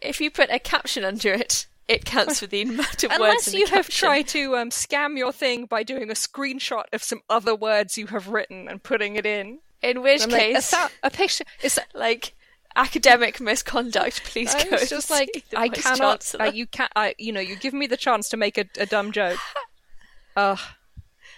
if 0.03 0.21
you 0.21 0.31
put 0.31 0.51
a 0.51 0.59
caption 0.59 1.05
under 1.05 1.33
it, 1.33 1.67
it 1.89 2.05
counts 2.05 2.41
for 2.41 2.47
the 2.47 2.63
amount 2.63 3.03
of 3.03 3.11
words. 3.11 3.15
Unless 3.21 3.47
in 3.49 3.53
the 3.55 3.59
you 3.61 3.67
have 3.69 3.89
tried 3.89 4.29
to 4.29 4.57
um, 4.57 4.69
scam 4.71 5.17
your 5.17 5.33
thing 5.33 5.65
by 5.65 5.83
doing 5.83 6.11
a 6.11 6.15
screenshot 6.15 6.85
of 6.93 7.03
some 7.03 7.23
other 7.31 7.55
words 7.55 7.97
you 7.97 8.09
have 8.09 8.29
written 8.29 8.69
and 8.69 8.83
putting 8.83 9.17
it 9.17 9.25
in. 9.25 9.61
In 9.85 10.03
which 10.03 10.23
I'm 10.23 10.31
like, 10.31 10.41
case, 10.41 10.71
thou- 10.71 10.89
a 11.03 11.11
picture 11.11 11.45
is. 11.63 11.79
like 11.95 12.35
academic 12.77 13.41
misconduct, 13.41 14.25
please 14.25 14.55
I 14.55 14.65
go. 14.65 14.77
It's 14.77 14.91
just 14.91 15.11
like 15.11 15.45
I 15.57 15.69
cannot. 15.69 16.35
Uh, 16.39 16.45
you 16.45 16.67
can't. 16.67 16.91
I, 16.97 17.15
you 17.19 17.33
know, 17.33 17.41
you 17.41 17.57
give 17.57 17.75
me 17.75 17.87
the 17.87 17.97
chance 17.97 18.29
to 18.31 18.37
make 18.37 18.59
a, 18.59 18.65
a 18.79 18.87
dumb 18.87 19.13
joke. 19.13 19.39
Ugh. 20.37 20.59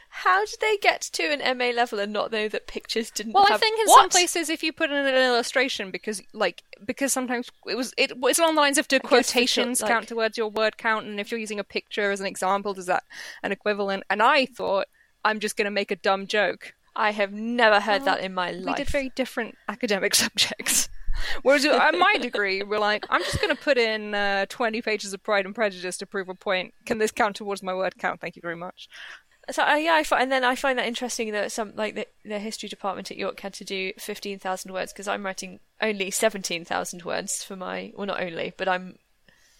How 0.09 0.47
did 0.47 0.61
they 0.62 0.79
get 0.79 1.03
to 1.12 1.25
an 1.25 1.59
MA 1.59 1.67
level 1.67 1.99
and 1.99 2.11
not 2.11 2.33
know 2.33 2.49
that 2.49 2.67
pictures 2.67 3.11
didn't? 3.11 3.35
Well, 3.35 3.45
I 3.50 3.59
think 3.59 3.79
in 3.79 3.87
What? 3.87 4.00
some 4.00 4.09
places, 4.09 4.49
if 4.49 4.62
you 4.62 4.73
put 4.73 4.91
in 4.91 4.97
an 4.97 5.15
illustration, 5.15 5.91
because 5.91 6.23
like 6.33 6.62
because 6.87 7.12
sometimes 7.12 7.50
it 7.67 7.76
was 7.76 7.93
it 7.99 8.12
it's 8.23 8.38
along 8.38 8.55
the 8.55 8.62
lines 8.62 8.79
of 8.79 8.88
do 8.88 8.99
quotations 8.99 9.83
like- 9.83 9.91
count 9.91 10.09
towards 10.09 10.38
your 10.38 10.49
word 10.49 10.79
count, 10.79 11.05
and 11.05 11.21
if 11.21 11.31
you're 11.31 11.41
using 11.41 11.61
a 11.61 11.65
picture 11.65 12.12
as 12.12 12.21
an 12.21 12.26
example, 12.26 12.73
does 12.73 12.87
that 12.87 13.05
an 13.43 13.53
equivalent? 13.53 14.05
And 14.09 14.23
I 14.23 14.47
thought 14.47 14.87
I'm 15.23 15.38
just 15.38 15.55
going 15.55 15.67
to 15.67 15.71
make 15.71 15.91
a 15.91 15.97
dumb 15.97 16.26
joke. 16.26 16.73
I 16.97 17.12
have 17.12 17.33
never 17.33 17.79
heard 17.79 18.05
that 18.07 18.21
in 18.21 18.35
my 18.35 18.50
life. 18.50 18.79
We 18.79 18.85
did 18.85 18.91
very 18.91 19.12
different 19.15 19.57
academic 19.69 20.15
subjects. 20.15 20.88
Whereas 21.43 21.65
at 21.65 21.95
my 21.95 22.17
degree, 22.21 22.62
we're 22.62 22.79
like, 22.79 23.07
I'm 23.11 23.23
just 23.23 23.41
going 23.41 23.55
to 23.55 23.62
put 23.62 23.79
in 23.79 24.15
uh, 24.15 24.47
20 24.49 24.83
pages 24.83 25.12
of 25.12 25.23
Pride 25.23 25.47
and 25.47 25.55
Prejudice 25.55 25.99
to 25.99 26.07
prove 26.07 26.29
a 26.29 26.35
point. 26.35 26.75
Can 26.85 26.99
this 26.99 27.11
count 27.11 27.37
towards 27.37 27.62
my 27.62 27.75
word 27.75 27.97
count? 27.99 28.21
Thank 28.21 28.37
you 28.37 28.43
very 28.43 28.57
much. 28.57 28.88
So 29.50 29.62
uh, 29.62 29.76
yeah, 29.76 29.95
I 29.95 30.03
find, 30.03 30.25
and 30.25 30.33
then 30.33 30.43
I 30.43 30.57
find 30.57 30.79
that 30.79 30.88
interesting 30.88 31.31
that 31.33 31.53
some 31.53 31.73
like 31.76 31.95
the, 31.95 32.07
the 32.25 32.41
history 32.41 32.69
department 32.69 33.12
at 33.12 33.17
York 33.17 33.38
had 33.38 33.55
to 33.55 33.65
do 33.65 33.93
fifteen 33.97 34.41
thousand 34.41 34.73
words 34.73 34.93
because 34.93 35.07
I'm 35.07 35.25
writing 35.25 35.61
only 35.81 36.11
seventeen 36.11 36.65
thousand 36.65 37.05
words 37.05 37.45
for 37.45 37.55
my 37.55 37.93
well 37.95 38.09
not 38.09 38.21
only 38.21 38.55
but 38.57 38.67
I'm 38.67 38.99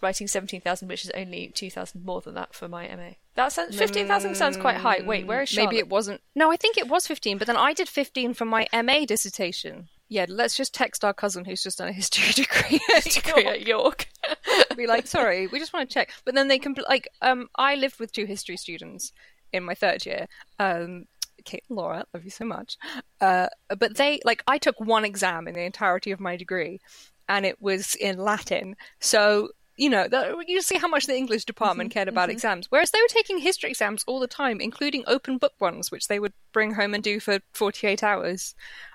writing 0.03 0.27
seventeen 0.27 0.61
thousand 0.61 0.89
which 0.89 1.05
is 1.05 1.13
only 1.13 1.53
two 1.55 1.71
thousand 1.71 2.05
more 2.05 2.21
than 2.21 2.35
that 2.35 2.53
for 2.53 2.67
my 2.67 2.89
MA. 2.89 3.11
That 3.37 3.53
sounds 3.53 3.77
fifteen 3.77 4.07
thousand 4.09 4.35
sounds 4.37 4.57
quite 4.57 4.77
high. 4.77 5.03
Wait, 5.05 5.27
where 5.27 5.43
is 5.43 5.49
Charlotte? 5.51 5.71
Maybe 5.71 5.79
it 5.79 5.89
wasn't. 5.89 6.21
No, 6.35 6.51
I 6.51 6.57
think 6.57 6.77
it 6.79 6.89
was 6.89 7.07
15, 7.07 7.39
but 7.39 7.47
then 7.47 7.57
I 7.57 7.73
did 7.75 7.89
15 7.89 8.35
for 8.35 8.45
my 8.47 8.67
MA 8.73 9.05
dissertation. 9.07 9.89
Yeah, 10.09 10.27
let's 10.29 10.57
just 10.57 10.73
text 10.73 11.05
our 11.05 11.13
cousin 11.13 11.45
who's 11.45 11.63
just 11.63 11.79
done 11.79 11.89
a 11.89 11.93
history 11.93 12.33
degree 12.45 12.81
at 12.97 13.05
degree 13.11 13.45
York. 13.45 13.57
at 13.57 13.67
York. 13.67 14.77
Be 14.77 14.87
like, 14.87 15.07
sorry, 15.07 15.47
we 15.49 15.59
just 15.59 15.73
want 15.73 15.89
to 15.89 15.93
check. 15.95 16.11
But 16.25 16.35
then 16.35 16.49
they 16.49 16.59
compl- 16.59 16.89
like, 16.89 17.09
um, 17.23 17.49
I 17.57 17.75
lived 17.75 17.99
with 17.99 18.13
two 18.13 18.25
history 18.25 18.57
students 18.57 19.13
in 19.53 19.65
my 19.65 19.75
third 19.75 20.07
year. 20.07 20.27
Um, 20.59 21.05
Kate 21.45 21.65
and 21.69 21.77
Laura, 21.77 22.05
love 22.15 22.25
you 22.25 22.31
so 22.31 22.45
much. 22.45 22.77
Uh, 23.21 23.49
but 23.79 23.97
they 23.97 24.21
like, 24.25 24.43
I 24.47 24.59
took 24.59 24.81
one 24.81 25.05
exam 25.05 25.47
in 25.47 25.55
the 25.55 25.63
entirety 25.63 26.11
of 26.11 26.21
my 26.21 26.37
degree, 26.37 26.81
and 27.29 27.45
it 27.45 27.61
was 27.61 27.95
in 27.97 28.19
Latin. 28.19 28.77
So 29.01 29.51
you 29.77 29.91
know, 29.91 30.09
the, 30.09 30.43
you 30.47 30.63
see 30.63 30.79
how 30.79 30.89
much 30.89 31.07
the 31.07 31.17
English 31.17 31.45
department 31.45 31.91
cared 31.91 32.09
about 32.09 32.31
exams. 32.31 32.67
Whereas 32.71 32.91
they 32.91 33.01
were 33.01 33.09
taking 33.09 33.39
history 33.39 33.71
exams 33.71 34.05
all 34.07 34.21
the 34.21 34.27
time, 34.27 34.61
including 34.61 35.05
open 35.07 35.39
book 35.39 35.53
ones, 35.61 35.91
which 35.91 36.09
they 36.09 36.19
would 36.19 36.33
bring 36.53 36.75
home 36.75 36.95
and 36.95 37.05
do 37.05 37.21
for 37.21 37.41
48 37.53 38.03
hours. 38.03 38.55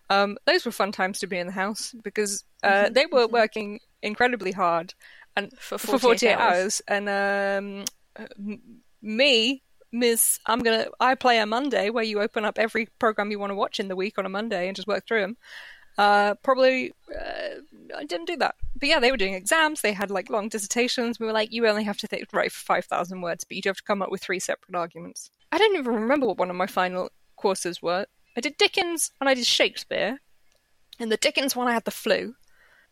Um, 0.10 0.38
those 0.46 0.66
were 0.66 0.72
fun 0.72 0.92
times 0.92 1.20
to 1.20 1.28
be 1.28 1.38
in 1.38 1.48
the 1.48 1.54
house 1.54 1.94
because 2.04 2.44
uh, 2.64 2.90
they 2.90 3.06
were 3.06 3.28
working 3.28 3.80
incredibly 4.02 4.52
hard 4.52 4.94
and 5.36 5.52
For 5.58 5.78
for 5.78 6.00
48 6.00 6.02
48 6.02 6.34
hours. 6.34 6.42
hours. 6.42 6.82
And 6.88 7.86
um, 8.18 8.66
me, 9.02 9.64
Miss, 9.92 10.40
I'm 10.46 10.60
gonna. 10.60 10.88
I 11.00 11.16
play 11.16 11.40
a 11.40 11.46
Monday 11.46 11.90
where 11.90 12.04
you 12.04 12.22
open 12.22 12.46
up 12.46 12.58
every 12.58 12.88
program 13.00 13.32
you 13.32 13.40
want 13.40 13.52
to 13.52 13.56
watch 13.56 13.80
in 13.80 13.88
the 13.88 13.96
week 13.96 14.18
on 14.18 14.26
a 14.26 14.30
Monday 14.30 14.68
and 14.68 14.76
just 14.76 14.88
work 14.88 15.08
through 15.08 15.22
them. 15.22 15.38
Uh, 15.98 16.36
probably 16.36 16.94
uh, 17.14 17.96
I 17.98 18.06
didn't 18.06 18.28
do 18.28 18.38
that. 18.38 18.56
But 18.80 18.90
yeah, 18.90 19.00
they 19.00 19.12
were 19.12 19.18
doing 19.18 19.34
exams. 19.34 19.82
They 19.82 19.94
had 19.94 20.10
like 20.10 20.30
long 20.30 20.50
dissertations. 20.50 21.20
We 21.20 21.26
were 21.26 21.34
like, 21.34 21.52
you 21.52 21.68
only 21.68 21.84
have 21.84 21.98
to 21.98 22.08
th- 22.08 22.26
write 22.34 22.52
for 22.52 22.60
five 22.64 22.86
thousand 22.86 23.22
words, 23.22 23.44
but 23.44 23.56
you 23.56 23.62
do 23.62 23.70
have 23.70 23.78
to 23.78 23.84
come 23.84 24.02
up 24.02 24.10
with 24.12 24.22
three 24.24 24.40
separate 24.40 24.76
arguments. 24.76 25.30
I 25.52 25.58
don't 25.58 25.76
even 25.76 25.94
remember 25.94 26.28
what 26.28 26.38
one 26.38 26.50
of 26.50 26.56
my 26.56 26.68
final 26.68 27.10
courses 27.36 27.82
were. 27.82 28.06
I 28.38 28.42
did 28.42 28.58
Dickens 28.58 29.12
and 29.20 29.28
I 29.30 29.34
did 29.34 29.46
Shakespeare. 29.46 30.20
And 31.00 31.12
the 31.12 31.18
Dickens 31.18 31.56
one, 31.56 31.68
I 31.68 31.74
had 31.74 31.86
the 31.86 31.92
flu, 31.92 32.36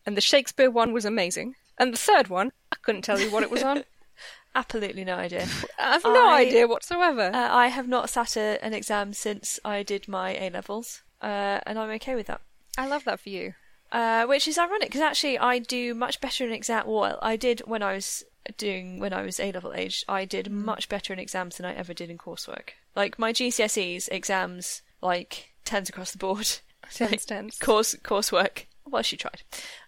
and 0.06 0.18
the 0.18 0.22
Shakespeare 0.22 0.72
one 0.72 0.94
was 0.94 1.06
amazing. 1.06 1.56
And 1.78 1.94
the 1.94 1.98
third 1.98 2.28
one, 2.28 2.52
I 2.72 2.76
couldn't 2.82 3.04
tell 3.04 3.20
you 3.20 3.32
what 3.32 3.44
it 3.44 3.52
was 3.52 3.64
on. 3.64 3.84
Absolutely 4.56 5.06
no 5.06 5.16
idea. 5.16 5.48
I 5.78 5.94
have 5.94 6.04
no 6.04 6.28
I- 6.28 6.40
idea 6.42 6.68
whatsoever. 6.68 7.32
Uh, 7.34 7.56
I 7.56 7.68
have 7.68 7.88
not 7.88 8.10
sat 8.10 8.36
a, 8.36 8.58
an 8.64 8.74
exam 8.74 9.14
since 9.14 9.60
I 9.64 9.84
did 9.84 10.08
my 10.08 10.32
A 10.36 10.50
levels, 10.50 11.04
uh, 11.22 11.60
and 11.66 11.78
I'm 11.78 11.92
okay 11.92 12.16
with 12.16 12.28
that. 12.28 12.42
I 12.78 12.88
love 12.88 13.04
that 13.06 13.20
for 13.20 13.30
you. 13.30 13.54
Uh, 13.92 14.26
which 14.26 14.48
is 14.48 14.60
ironic 14.60 14.90
because 14.90 15.02
actually 15.02 15.40
I 15.40 15.58
do 15.58 15.96
much 15.96 16.22
better 16.22 16.46
in 16.46 16.52
exam. 16.52 16.86
Well, 16.86 17.18
I 17.22 17.36
did 17.36 17.62
when 17.66 17.82
I 17.82 17.94
was 17.94 18.24
doing 18.58 19.00
when 19.00 19.14
I 19.14 19.24
was 19.24 19.40
A 19.40 19.52
level 19.52 19.74
age. 19.74 20.06
I 20.08 20.26
did 20.26 20.52
much 20.52 20.90
better 20.90 21.12
in 21.12 21.20
exams 21.20 21.58
than 21.58 21.66
I 21.66 21.74
ever 21.74 21.94
did 21.94 22.10
in 22.10 22.18
coursework. 22.18 22.72
Like 22.96 23.18
my 23.18 23.34
GCSEs 23.34 24.08
exams, 24.12 24.84
like 25.02 25.54
tens 25.66 25.90
across 25.90 26.12
the 26.12 26.18
board. 26.20 26.60
Tense, 26.92 27.26
tense. 27.26 27.58
Course 27.60 27.96
coursework. 28.04 28.66
Well, 28.84 29.04
she 29.04 29.16
tried. 29.16 29.44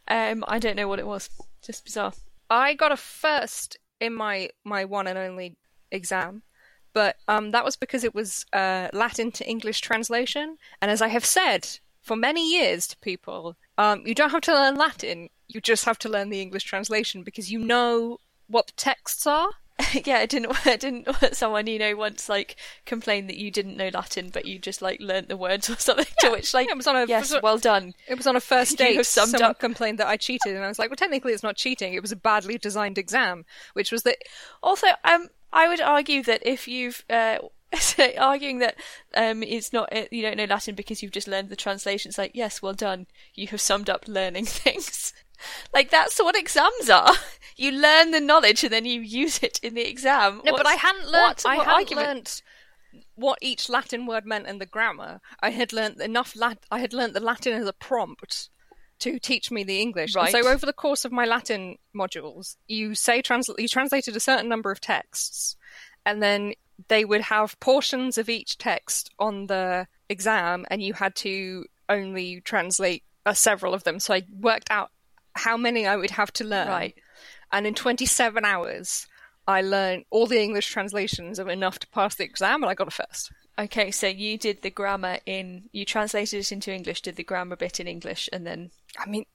Um, 0.08 0.44
I 0.48 0.60
don't 0.60 0.76
know 0.76 0.88
what 0.88 1.00
it 1.00 1.08
was. 1.08 1.32
Just 1.64 1.84
bizarre. 1.84 2.14
I 2.48 2.76
got 2.76 2.92
a 2.92 2.98
first 2.98 3.78
in 4.00 4.14
my 4.14 4.50
my 4.64 4.86
one 4.86 5.08
and 5.08 5.18
only 5.18 5.56
exam, 5.92 6.44
but 6.94 7.18
um, 7.28 7.52
that 7.52 7.66
was 7.66 7.76
because 7.76 8.04
it 8.04 8.14
was 8.14 8.46
uh, 8.54 8.90
Latin 8.94 9.32
to 9.32 9.48
English 9.50 9.82
translation. 9.82 10.58
And 10.82 10.92
as 10.92 11.02
I 11.02 11.08
have 11.08 11.26
said 11.26 11.80
for 12.02 12.16
many 12.16 12.50
years 12.52 12.88
to 12.88 12.98
people, 12.98 13.56
um, 13.78 14.04
you 14.06 14.16
don't 14.16 14.32
have 14.32 14.42
to 14.42 14.54
learn 14.54 14.76
Latin. 14.76 15.30
You 15.48 15.62
just 15.62 15.86
have 15.86 16.00
to 16.00 16.10
learn 16.10 16.30
the 16.30 16.42
English 16.42 16.64
translation 16.64 17.24
because 17.24 17.52
you 17.52 17.60
know 17.60 18.18
what 18.48 18.68
the 18.68 18.74
texts 18.74 19.26
are. 19.28 19.50
yeah, 20.06 20.20
it 20.20 20.30
didn't. 20.30 20.56
It 20.66 20.80
didn't. 20.82 21.08
Someone 21.36 21.66
you 21.68 21.80
know 21.80 21.96
once 21.96 22.30
like 22.30 22.56
complained 22.86 23.30
that 23.30 23.38
you 23.38 23.50
didn't 23.50 23.78
know 23.78 23.90
Latin, 23.94 24.30
but 24.30 24.46
you 24.46 24.60
just 24.60 24.82
like 24.82 25.00
learnt 25.02 25.28
the 25.30 25.38
words 25.38 25.70
or 25.70 25.76
something. 25.80 26.06
to 26.20 26.30
which 26.30 26.54
like 26.54 26.68
it 26.70 26.78
was 26.78 26.88
on 26.88 26.96
a- 26.96 27.06
yes, 27.08 27.34
well 27.42 27.58
done. 27.58 27.94
It 28.08 28.16
was 28.16 28.28
on 28.28 28.36
a 28.36 28.40
first 28.42 28.78
date. 28.78 29.04
summed 29.06 29.32
Someone 29.32 29.52
up. 29.52 29.60
complained 29.60 29.98
that 30.00 30.08
I 30.08 30.18
cheated, 30.18 30.56
and 30.56 30.64
I 30.64 30.68
was 30.68 30.78
like, 30.78 30.90
"Well, 30.90 30.98
technically, 30.98 31.34
it's 31.34 31.44
not 31.44 31.56
cheating. 31.56 31.94
It 31.94 32.02
was 32.02 32.12
a 32.12 32.16
badly 32.16 32.58
designed 32.58 32.98
exam, 32.98 33.46
which 33.74 33.92
was 33.92 34.04
that 34.04 34.18
Also, 34.62 34.88
um, 35.04 35.30
I 35.52 35.68
would 35.68 35.82
argue 35.82 36.22
that 36.24 36.42
if 36.46 36.68
you've 36.68 37.04
uh, 37.10 37.40
arguing 38.20 38.60
that 38.60 38.76
um, 39.16 39.44
it's 39.44 39.72
not 39.74 39.90
uh, 39.96 40.04
you 40.12 40.22
don't 40.22 40.38
know 40.38 40.46
Latin 40.46 40.76
because 40.76 41.02
you've 41.02 41.12
just 41.12 41.28
learned 41.28 41.50
the 41.50 41.56
translation. 41.56 42.10
It's 42.10 42.18
like 42.18 42.32
yes, 42.34 42.62
well 42.62 42.74
done. 42.74 43.08
You 43.36 43.48
have 43.48 43.62
summed 43.62 43.90
up 43.90 44.08
learning 44.08 44.46
things. 44.48 45.14
like 45.74 45.90
that's 45.90 46.20
what 46.20 46.36
exams 46.38 46.90
are. 46.90 47.14
You 47.58 47.72
learn 47.74 48.10
the 48.12 48.20
knowledge 48.22 48.64
and 48.64 48.74
then 48.74 48.86
you 48.86 49.02
use 49.02 49.44
it 49.44 49.60
in 49.62 49.76
the 49.76 49.88
exam. 49.88 50.42
No, 50.44 50.54
but 50.58 50.66
I 50.66 50.74
hadn't 50.74 51.08
learnt. 51.12 51.44
what- 51.44 51.46
I 51.46 51.58
what 51.58 51.66
hadn't 51.68 51.80
argument? 51.82 52.08
learnt 52.08 52.42
what 53.16 53.38
each 53.42 53.70
Latin 53.70 54.08
word 54.08 54.26
meant 54.26 54.48
and 54.48 54.60
the 54.60 54.66
grammar. 54.66 55.22
I 55.42 55.52
had 55.52 55.72
learnt 55.72 56.02
enough. 56.02 56.36
Lat- 56.36 56.66
I 56.72 56.80
had 56.80 56.92
learnt 56.94 57.14
the 57.14 57.20
Latin 57.20 57.54
as 57.54 57.68
a 57.68 57.74
prompt 57.74 58.50
to 59.00 59.20
teach 59.20 59.52
me 59.52 59.64
the 59.64 59.80
English. 59.80 60.16
And 60.16 60.24
Right. 60.24 60.32
so 60.32 60.48
over 60.48 60.66
the 60.66 60.74
course 60.74 61.06
of 61.06 61.12
my 61.12 61.26
Latin 61.26 61.78
modules, 61.96 62.56
you 62.68 62.96
say 62.96 63.22
trans- 63.22 63.50
you 63.60 63.68
translated 63.68 64.16
a 64.16 64.20
certain 64.20 64.50
number 64.50 64.72
of 64.72 64.82
texts, 64.82 65.56
and 66.06 66.22
then 66.22 66.54
they 66.88 67.06
would 67.06 67.22
have 67.22 67.60
portions 67.60 68.18
of 68.18 68.30
each 68.30 68.58
text 68.58 69.12
on 69.20 69.48
the 69.48 69.88
exam, 70.10 70.66
and 70.70 70.82
you 70.82 70.94
had 70.94 71.16
to 71.18 71.66
only 71.90 72.42
translate 72.42 73.04
uh, 73.26 73.34
several 73.34 73.74
of 73.74 73.84
them. 73.84 74.00
So 74.00 74.14
I 74.14 74.24
worked 74.40 74.72
out 74.72 74.92
how 75.36 75.58
many 75.58 75.86
I 75.86 75.96
would 75.96 76.12
have 76.12 76.32
to 76.34 76.44
learn. 76.44 76.68
Right. 76.68 76.96
And 77.52 77.68
in 77.68 77.74
27 77.74 78.46
hours, 78.46 79.08
I 79.48 79.62
learned 79.62 80.06
all 80.10 80.28
the 80.28 80.42
English 80.42 80.68
translations 80.68 81.40
of 81.40 81.48
enough 81.48 81.80
to 81.80 81.88
pass 81.88 82.16
the 82.16 82.24
exam, 82.24 82.64
and 82.64 82.70
I 82.70 82.74
got 82.74 82.88
a 82.88 82.92
first. 82.92 83.32
Okay, 83.60 83.92
so 83.92 84.08
you 84.08 84.38
did 84.38 84.62
the 84.62 84.70
grammar 84.70 85.20
in 85.26 85.70
you 85.72 85.86
translated 85.86 86.40
it 86.40 86.52
into 86.52 86.74
English, 86.74 87.02
did 87.02 87.16
the 87.16 87.24
grammar 87.24 87.56
bit 87.56 87.80
in 87.80 87.88
English, 87.88 88.30
and 88.32 88.48
then 88.48 88.72
I 88.98 89.10
mean, 89.10 89.26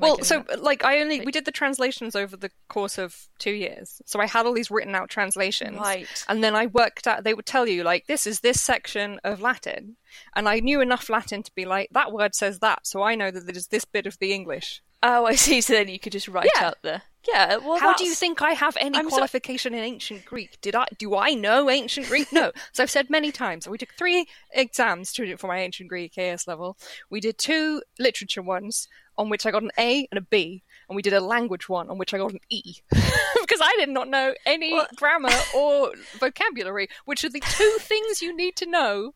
well, 0.00 0.18
so 0.22 0.44
that? 0.48 0.62
like 0.62 0.84
I 0.84 1.00
only 1.00 1.20
we 1.20 1.32
did 1.32 1.44
the 1.44 1.52
translations 1.52 2.14
over 2.16 2.36
the 2.36 2.50
course 2.68 2.98
of 2.98 3.28
two 3.38 3.52
years, 3.52 4.00
so 4.06 4.20
I 4.20 4.26
had 4.26 4.46
all 4.46 4.52
these 4.54 4.70
written 4.70 4.94
out 4.94 5.08
translations, 5.10 5.78
Right. 5.78 6.06
And 6.28 6.42
then 6.42 6.54
I 6.54 6.66
worked 6.66 7.06
out. 7.06 7.24
They 7.24 7.34
would 7.34 7.46
tell 7.46 7.66
you 7.68 7.82
like 7.84 8.06
this 8.06 8.26
is 8.26 8.40
this 8.40 8.60
section 8.60 9.20
of 9.24 9.40
Latin, 9.40 9.96
and 10.36 10.48
I 10.48 10.60
knew 10.60 10.80
enough 10.80 11.08
Latin 11.10 11.42
to 11.42 11.54
be 11.54 11.64
like 11.64 11.88
that 11.92 12.12
word 12.12 12.34
says 12.34 12.58
that, 12.60 12.86
so 12.86 13.02
I 13.02 13.14
know 13.14 13.30
that 13.30 13.46
there's 13.46 13.68
this 13.68 13.84
bit 13.84 14.06
of 14.06 14.18
the 14.18 14.32
English. 14.32 14.82
oh, 15.02 15.26
I 15.26 15.34
see. 15.34 15.60
So 15.66 15.72
then 15.74 15.88
you 15.88 15.98
could 15.98 16.12
just 16.12 16.28
write 16.28 16.48
Yeah. 16.54 16.66
out 16.68 16.76
the 16.82 17.02
yeah. 17.28 17.58
Well, 17.58 17.78
How 17.78 17.94
do 17.94 18.04
you 18.04 18.14
think 18.14 18.42
I 18.42 18.50
have 18.50 18.76
any 18.80 18.98
I'm 18.98 19.08
so- 19.08 19.16
qualification 19.16 19.74
in 19.74 19.80
ancient 19.84 20.24
Greek? 20.24 20.60
Did 20.60 20.74
I 20.74 20.86
do 20.98 21.16
I 21.16 21.34
know 21.34 21.70
ancient 21.70 22.08
Greek? 22.08 22.32
No. 22.32 22.50
so 22.72 22.82
I've 22.82 22.90
said 22.90 23.10
many 23.10 23.30
times. 23.30 23.68
We 23.68 23.78
took 23.78 23.94
three 23.94 24.26
exams 24.52 25.12
to 25.14 25.36
for 25.36 25.46
my 25.46 25.58
ancient 25.60 25.88
Greek 25.88 26.18
AS 26.18 26.48
level. 26.48 26.76
We 27.10 27.20
did 27.20 27.38
two 27.38 27.82
literature 27.98 28.42
ones 28.42 28.88
on 29.18 29.28
which 29.28 29.44
I 29.46 29.50
got 29.50 29.62
an 29.62 29.70
A 29.78 30.06
and 30.10 30.18
a 30.18 30.22
B, 30.22 30.62
and 30.88 30.96
we 30.96 31.02
did 31.02 31.12
a 31.12 31.20
language 31.20 31.68
one 31.68 31.88
on 31.90 31.98
which 31.98 32.12
I 32.14 32.18
got 32.18 32.32
an 32.32 32.40
E 32.48 32.76
because 32.90 33.60
I 33.62 33.74
did 33.78 33.88
not 33.88 34.08
know 34.08 34.34
any 34.46 34.72
Well- 34.72 34.86
grammar 34.96 35.30
or 35.54 35.92
vocabulary, 36.18 36.88
which 37.04 37.24
are 37.24 37.28
the 37.30 37.40
two 37.40 37.76
things 37.80 38.22
you 38.22 38.34
need 38.36 38.56
to 38.56 38.66
know 38.66 39.14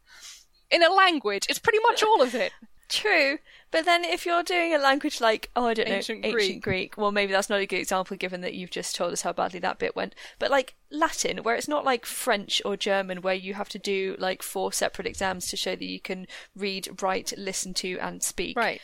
in 0.70 0.82
a 0.82 0.92
language. 0.92 1.46
It's 1.48 1.58
pretty 1.58 1.78
much 1.80 2.02
all 2.02 2.22
of 2.22 2.34
it. 2.34 2.52
True, 2.88 3.38
but 3.72 3.84
then 3.84 4.04
if 4.04 4.24
you're 4.24 4.44
doing 4.44 4.72
a 4.72 4.78
language 4.78 5.20
like 5.20 5.50
oh 5.56 5.66
I 5.66 5.74
don't 5.74 5.88
Ancient 5.88 6.20
know 6.22 6.30
Greek. 6.30 6.44
ancient 6.44 6.62
Greek, 6.62 6.96
well 6.96 7.10
maybe 7.10 7.32
that's 7.32 7.50
not 7.50 7.58
a 7.58 7.66
good 7.66 7.80
example 7.80 8.16
given 8.16 8.42
that 8.42 8.54
you've 8.54 8.70
just 8.70 8.94
told 8.94 9.12
us 9.12 9.22
how 9.22 9.32
badly 9.32 9.58
that 9.58 9.80
bit 9.80 9.96
went. 9.96 10.14
But 10.38 10.52
like 10.52 10.76
Latin, 10.92 11.38
where 11.38 11.56
it's 11.56 11.66
not 11.66 11.84
like 11.84 12.06
French 12.06 12.62
or 12.64 12.76
German, 12.76 13.22
where 13.22 13.34
you 13.34 13.54
have 13.54 13.68
to 13.70 13.78
do 13.80 14.14
like 14.20 14.40
four 14.40 14.72
separate 14.72 15.08
exams 15.08 15.48
to 15.48 15.56
show 15.56 15.74
that 15.74 15.84
you 15.84 15.98
can 15.98 16.28
read, 16.54 17.02
write, 17.02 17.32
listen 17.36 17.74
to, 17.74 17.98
and 17.98 18.22
speak. 18.22 18.56
Right. 18.56 18.80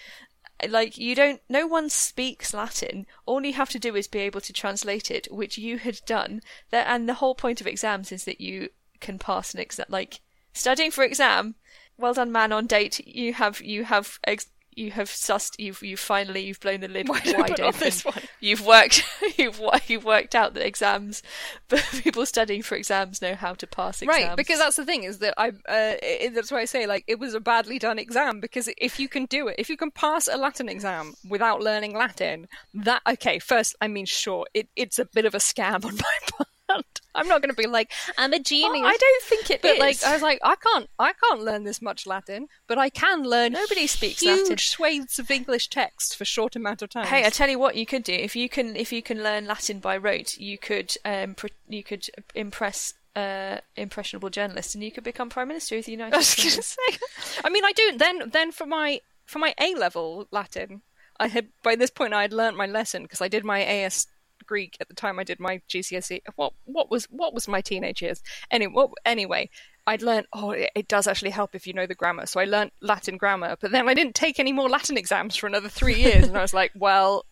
Like 0.68 0.96
you 0.98 1.14
don't. 1.14 1.40
No 1.48 1.66
one 1.66 1.88
speaks 1.88 2.54
Latin. 2.54 3.06
All 3.26 3.44
you 3.44 3.52
have 3.54 3.70
to 3.70 3.78
do 3.78 3.96
is 3.96 4.06
be 4.06 4.20
able 4.20 4.40
to 4.42 4.52
translate 4.52 5.10
it, 5.10 5.26
which 5.30 5.58
you 5.58 5.78
had 5.78 6.00
done. 6.06 6.40
That 6.70 6.86
and 6.86 7.08
the 7.08 7.14
whole 7.14 7.34
point 7.34 7.60
of 7.60 7.66
exams 7.66 8.12
is 8.12 8.24
that 8.24 8.40
you 8.40 8.68
can 9.00 9.18
pass 9.18 9.54
an 9.54 9.60
exam. 9.60 9.86
Like 9.88 10.20
studying 10.52 10.90
for 10.90 11.04
exam. 11.04 11.56
Well 11.96 12.14
done, 12.14 12.32
man. 12.32 12.52
On 12.52 12.66
date, 12.66 13.06
you 13.06 13.34
have 13.34 13.60
you 13.60 13.84
have 13.84 14.18
ex- 14.24 14.46
you 14.76 14.90
have 14.92 15.08
sussed. 15.08 15.54
You've 15.58 15.82
you 15.82 15.96
finally 15.96 16.44
you've 16.44 16.60
blown 16.60 16.80
the 16.80 16.88
lid 16.88 17.08
wide, 17.10 17.22
did 17.22 17.36
I 17.36 17.48
put 17.48 17.60
on 17.60 17.66
open. 17.68 17.80
this 17.80 18.04
one? 18.04 18.22
You've 18.40 18.64
worked. 18.64 19.04
You've 19.36 19.60
you've 19.88 20.04
worked 20.04 20.34
out 20.34 20.54
that 20.54 20.66
exams. 20.66 21.22
But 21.68 21.84
people 22.02 22.26
studying 22.26 22.62
for 22.62 22.74
exams 22.74 23.22
know 23.22 23.34
how 23.34 23.54
to 23.54 23.66
pass 23.66 24.02
exams. 24.02 24.24
Right, 24.28 24.36
because 24.36 24.58
that's 24.58 24.76
the 24.76 24.84
thing 24.84 25.04
is 25.04 25.18
that 25.18 25.34
I. 25.38 25.48
Uh, 25.48 25.94
i 26.02 26.30
that's 26.34 26.50
why 26.50 26.60
I 26.60 26.64
say 26.66 26.86
like 26.86 27.04
it 27.06 27.18
was 27.18 27.34
a 27.34 27.40
badly 27.40 27.78
done 27.78 27.98
exam 27.98 28.40
because 28.40 28.68
if 28.76 29.00
you 29.00 29.08
can 29.08 29.24
do 29.26 29.48
it, 29.48 29.56
if 29.58 29.70
you 29.70 29.76
can 29.76 29.90
pass 29.90 30.28
a 30.28 30.36
Latin 30.36 30.68
exam 30.68 31.14
without 31.28 31.60
learning 31.62 31.94
Latin, 31.96 32.48
that 32.74 33.02
okay. 33.08 33.38
First, 33.38 33.74
I 33.80 33.88
mean, 33.88 34.06
sure, 34.06 34.46
it, 34.54 34.68
it's 34.76 34.98
a 34.98 35.06
bit 35.06 35.24
of 35.24 35.34
a 35.34 35.38
scam 35.38 35.84
on 35.84 35.96
my 35.96 36.18
part. 36.30 36.48
I'm 37.14 37.28
not 37.28 37.42
going 37.42 37.50
to 37.50 37.56
be 37.56 37.66
like 37.66 37.92
I'm 38.16 38.32
a 38.32 38.38
genius. 38.38 38.86
I 38.86 38.96
don't 38.96 39.22
think 39.24 39.50
it 39.50 39.62
but 39.62 39.72
is. 39.72 39.78
like 39.78 40.04
I 40.04 40.12
was 40.14 40.22
like 40.22 40.38
I 40.42 40.54
can't 40.56 40.88
I 40.98 41.12
can't 41.12 41.42
learn 41.42 41.64
this 41.64 41.82
much 41.82 42.06
Latin, 42.06 42.48
but 42.66 42.78
I 42.78 42.88
can 42.88 43.22
learn 43.22 43.52
Nobody 43.52 43.86
speaks 43.86 44.20
huge 44.20 44.40
Latin. 44.40 44.58
swathes 44.58 45.18
of 45.18 45.30
English 45.30 45.68
text 45.68 46.16
for 46.16 46.24
short 46.24 46.56
amount 46.56 46.82
of 46.82 46.90
time. 46.90 47.06
Hey, 47.06 47.24
I 47.26 47.30
tell 47.30 47.48
you 47.48 47.58
what, 47.58 47.76
you 47.76 47.86
could 47.86 48.02
do 48.04 48.12
if 48.12 48.34
you 48.36 48.48
can 48.48 48.76
if 48.76 48.92
you 48.92 49.02
can 49.02 49.22
learn 49.22 49.46
Latin 49.46 49.78
by 49.80 49.96
rote, 49.96 50.36
you 50.38 50.58
could 50.58 50.96
um 51.04 51.36
you 51.68 51.82
could 51.82 52.08
impress 52.34 52.94
uh 53.14 53.58
impressionable 53.76 54.30
journalists, 54.30 54.74
and 54.74 54.82
you 54.82 54.90
could 54.90 55.04
become 55.04 55.28
prime 55.28 55.48
minister 55.48 55.76
of 55.76 55.84
the 55.84 55.92
United 55.92 56.14
I 56.14 56.18
was 56.18 56.34
going 56.34 56.50
to 56.50 56.62
say. 56.62 56.98
I 57.44 57.50
mean, 57.50 57.64
I 57.64 57.72
do. 57.72 57.92
Then, 57.96 58.30
then 58.30 58.52
for 58.52 58.66
my 58.66 59.00
for 59.26 59.38
my 59.38 59.54
A 59.60 59.74
level 59.74 60.26
Latin, 60.30 60.82
I 61.18 61.28
had 61.28 61.48
by 61.62 61.76
this 61.76 61.90
point 61.90 62.14
I 62.14 62.22
had 62.22 62.32
learnt 62.32 62.56
my 62.56 62.66
lesson 62.66 63.02
because 63.02 63.20
I 63.20 63.28
did 63.28 63.44
my 63.44 63.62
AS 63.62 64.06
Greek 64.52 64.76
at 64.80 64.88
the 64.88 64.94
time 64.94 65.18
I 65.18 65.24
did 65.24 65.40
my 65.40 65.62
GCSE. 65.70 66.20
What 66.36 66.52
what 66.66 66.90
was 66.90 67.06
what 67.06 67.32
was 67.32 67.48
my 67.48 67.62
teenage 67.62 68.02
years? 68.02 68.22
Anyway, 68.50 68.72
what, 68.74 68.90
anyway, 69.06 69.48
I'd 69.86 70.02
learned. 70.02 70.26
Oh, 70.30 70.50
it, 70.50 70.88
does 70.88 71.06
actually 71.06 71.30
help 71.30 71.54
if 71.54 71.66
you 71.66 71.72
know 71.72 71.86
the 71.86 71.94
grammar. 71.94 72.26
So 72.26 72.38
I 72.38 72.44
learnt 72.44 72.74
Latin 72.82 73.16
grammar, 73.16 73.56
but 73.58 73.70
then 73.70 73.88
I 73.88 73.94
didn't 73.94 74.14
take 74.14 74.38
any 74.38 74.52
more 74.52 74.68
Latin 74.68 74.98
exams 74.98 75.36
for 75.36 75.46
another 75.46 75.70
three 75.70 75.94
years, 75.94 76.28
and 76.28 76.36
I 76.36 76.42
was 76.42 76.54
like, 76.54 76.72
well. 76.76 77.24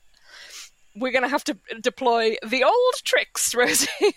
We're 0.97 1.12
going 1.12 1.23
to 1.23 1.29
have 1.29 1.45
to 1.45 1.57
deploy 1.81 2.35
the 2.45 2.65
old 2.65 2.95
tricks, 3.05 3.55
Rosie. 3.55 3.87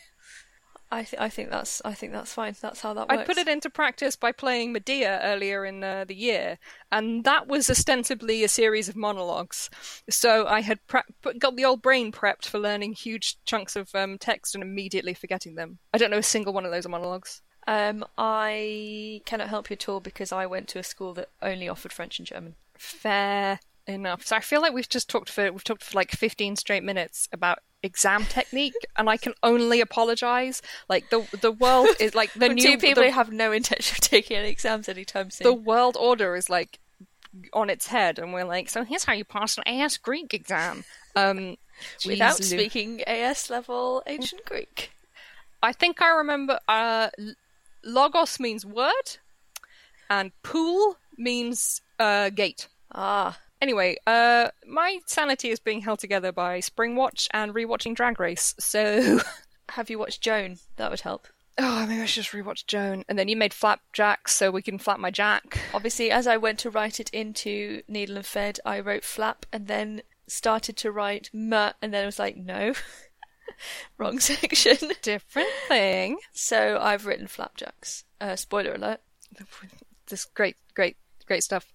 I 0.94 1.04
th- 1.04 1.20
I 1.20 1.28
think 1.28 1.50
that's 1.50 1.82
I 1.84 1.96
think 1.96 2.14
that's 2.14 2.32
fine. 2.32 2.56
That's 2.62 2.82
how 2.82 2.94
that 2.94 3.10
works. 3.10 3.22
I 3.22 3.26
put 3.26 3.40
it 3.40 3.48
into 3.48 3.68
practice 3.68 4.16
by 4.16 4.32
playing 4.32 4.74
Medea 4.74 5.20
earlier 5.24 5.66
in 5.66 5.84
uh, 5.84 6.06
the 6.06 6.14
year, 6.14 6.60
and 6.92 7.24
that 7.24 7.48
was 7.48 7.68
ostensibly 7.68 8.44
a 8.44 8.48
series 8.48 8.90
of 8.90 8.96
monologues. 8.96 9.72
So 10.08 10.46
I 10.46 10.62
had 10.62 10.86
pre- 10.86 11.02
put, 11.24 11.40
got 11.40 11.56
the 11.56 11.66
old 11.66 11.82
brain 11.82 12.12
prepped 12.12 12.46
for 12.46 12.60
learning 12.60 12.94
huge 12.94 13.44
chunks 13.44 13.76
of 13.76 13.90
um, 13.96 14.20
text 14.20 14.54
and 14.54 14.64
immediately 14.64 15.16
forgetting 15.16 15.56
them. 15.56 15.80
I 15.96 15.98
don't 15.98 16.12
know 16.12 16.20
a 16.20 16.24
single 16.24 16.54
one 16.54 16.66
of 16.66 16.72
those 16.72 16.88
monologues. 16.88 17.42
Um, 17.66 18.06
I 18.16 19.22
cannot 19.26 19.50
help 19.50 19.72
you 19.72 19.74
at 19.74 19.90
all 19.90 20.00
because 20.00 20.32
I 20.32 20.46
went 20.46 20.68
to 20.70 20.80
a 20.80 20.84
school 20.84 21.16
that 21.16 21.30
only 21.42 21.68
offered 21.68 21.92
French 21.92 22.20
and 22.20 22.28
German. 22.28 22.54
Fair 22.78 23.60
enough. 23.88 24.28
So 24.28 24.36
I 24.36 24.42
feel 24.42 24.62
like 24.62 24.74
we've 24.74 24.88
just 24.88 25.10
talked 25.10 25.32
for 25.32 25.52
we've 25.52 25.64
talked 25.64 25.84
for 25.84 25.98
like 25.98 26.12
fifteen 26.12 26.56
straight 26.56 26.84
minutes 26.84 27.28
about 27.32 27.60
exam 27.84 28.26
technique, 28.26 28.74
and 28.96 29.10
I 29.10 29.18
can 29.18 29.34
only 29.44 29.82
apologise. 29.82 30.62
Like 30.90 31.10
the 31.10 31.28
the 31.40 31.52
world 31.52 31.90
is 32.00 32.16
like 32.16 32.34
the 32.34 32.50
new 32.54 32.64
two 32.64 32.78
people 32.78 33.04
the, 33.04 33.10
who 33.10 33.16
have 33.16 33.32
no 33.32 33.52
intention 33.52 33.96
of 33.96 34.00
taking 34.10 34.38
any 34.38 34.50
exams 34.50 34.90
anytime 34.90 35.30
soon. 35.30 35.46
the 35.46 35.54
world 35.54 35.98
order 36.00 36.36
is 36.36 36.50
like 36.50 36.80
on 37.52 37.70
its 37.70 37.88
head, 37.88 38.18
and 38.18 38.34
we're 38.34 38.46
like, 38.46 38.70
so 38.70 38.84
here's 38.84 39.04
how 39.04 39.14
you 39.14 39.26
pass 39.26 39.58
an 39.58 39.64
AS 39.68 39.98
Greek 39.98 40.34
exam. 40.34 40.84
Um, 41.16 41.58
Without 42.06 42.38
speaking 42.38 43.02
AS 43.04 43.50
level 43.50 44.04
ancient 44.08 44.46
Greek. 44.46 44.92
I 45.62 45.74
think 45.74 46.02
I 46.02 46.10
remember. 46.10 46.60
Uh, 46.68 47.10
logos 47.84 48.40
means 48.40 48.66
word, 48.66 49.18
and 50.10 50.32
pool 50.44 50.98
means 51.18 51.82
uh, 52.00 52.30
gate. 52.30 52.68
Ah, 52.94 53.40
Anyway, 53.64 53.96
uh, 54.06 54.50
my 54.68 55.00
sanity 55.06 55.50
is 55.50 55.62
being 55.62 55.80
held 55.80 55.98
together 55.98 56.34
by 56.34 56.60
Springwatch 56.60 57.30
and 57.32 57.54
rewatching 57.54 57.96
Drag 57.96 58.20
Race. 58.20 58.54
So, 58.60 59.22
have 59.70 59.90
you 59.90 59.98
watched 59.98 60.20
Joan? 60.20 60.58
That 60.76 60.92
would 60.92 61.00
help. 61.00 61.30
oh, 61.58 61.86
maybe 61.88 62.02
I 62.02 62.06
should 62.06 62.26
just 62.26 62.36
rewatch 62.36 62.66
Joan. 62.68 63.06
And 63.08 63.18
then 63.18 63.30
you 63.30 63.38
made 63.38 63.54
flapjacks, 63.54 64.36
so 64.36 64.52
we 64.52 64.62
can 64.62 64.80
flap 64.80 65.00
my 65.00 65.12
jack. 65.12 65.62
Obviously, 65.74 66.12
as 66.12 66.28
I 66.28 66.36
went 66.36 66.60
to 66.60 66.70
write 66.70 67.00
it 67.00 67.10
into 67.12 67.84
Needle 67.88 68.18
and 68.18 68.26
thread, 68.26 68.60
I 68.66 68.82
wrote 68.82 69.06
flap 69.06 69.46
and 69.54 69.68
then 69.68 70.02
started 70.28 70.76
to 70.76 70.92
write 70.92 71.30
m, 71.34 71.54
and 71.54 71.94
then 71.94 72.04
I 72.04 72.06
was 72.06 72.20
like, 72.20 72.36
no, 72.36 72.74
wrong 73.98 74.20
section. 74.20 74.92
Different 75.02 75.48
thing. 75.70 76.18
So 76.34 76.80
I've 76.82 77.06
written 77.06 77.28
flapjacks. 77.28 78.04
Uh, 78.20 78.36
spoiler 78.36 78.74
alert. 78.74 79.00
This 80.08 80.26
great, 80.26 80.58
great, 80.76 80.98
great 81.26 81.44
stuff. 81.44 81.72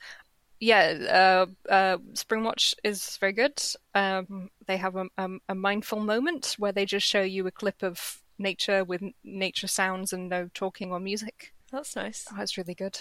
Yeah, 0.60 1.46
uh, 1.68 1.70
uh, 1.72 1.98
Springwatch 2.14 2.74
is 2.82 3.16
very 3.18 3.32
good. 3.32 3.62
Um, 3.94 4.50
they 4.66 4.76
have 4.76 4.96
a, 4.96 5.06
a, 5.16 5.28
a 5.50 5.54
mindful 5.54 6.00
moment 6.00 6.56
where 6.58 6.72
they 6.72 6.84
just 6.84 7.06
show 7.06 7.22
you 7.22 7.46
a 7.46 7.52
clip 7.52 7.82
of 7.82 8.22
nature 8.38 8.84
with 8.84 9.02
nature 9.22 9.68
sounds 9.68 10.12
and 10.12 10.28
no 10.28 10.48
talking 10.54 10.90
or 10.90 11.00
music. 11.00 11.52
That's 11.70 11.94
nice. 11.96 12.26
Oh, 12.32 12.40
it's 12.40 12.56
really 12.56 12.74
good. 12.74 13.00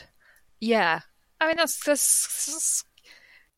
Yeah, 0.59 1.01
I 1.39 1.47
mean 1.47 1.57
that's 1.57 1.83
that's 1.83 2.83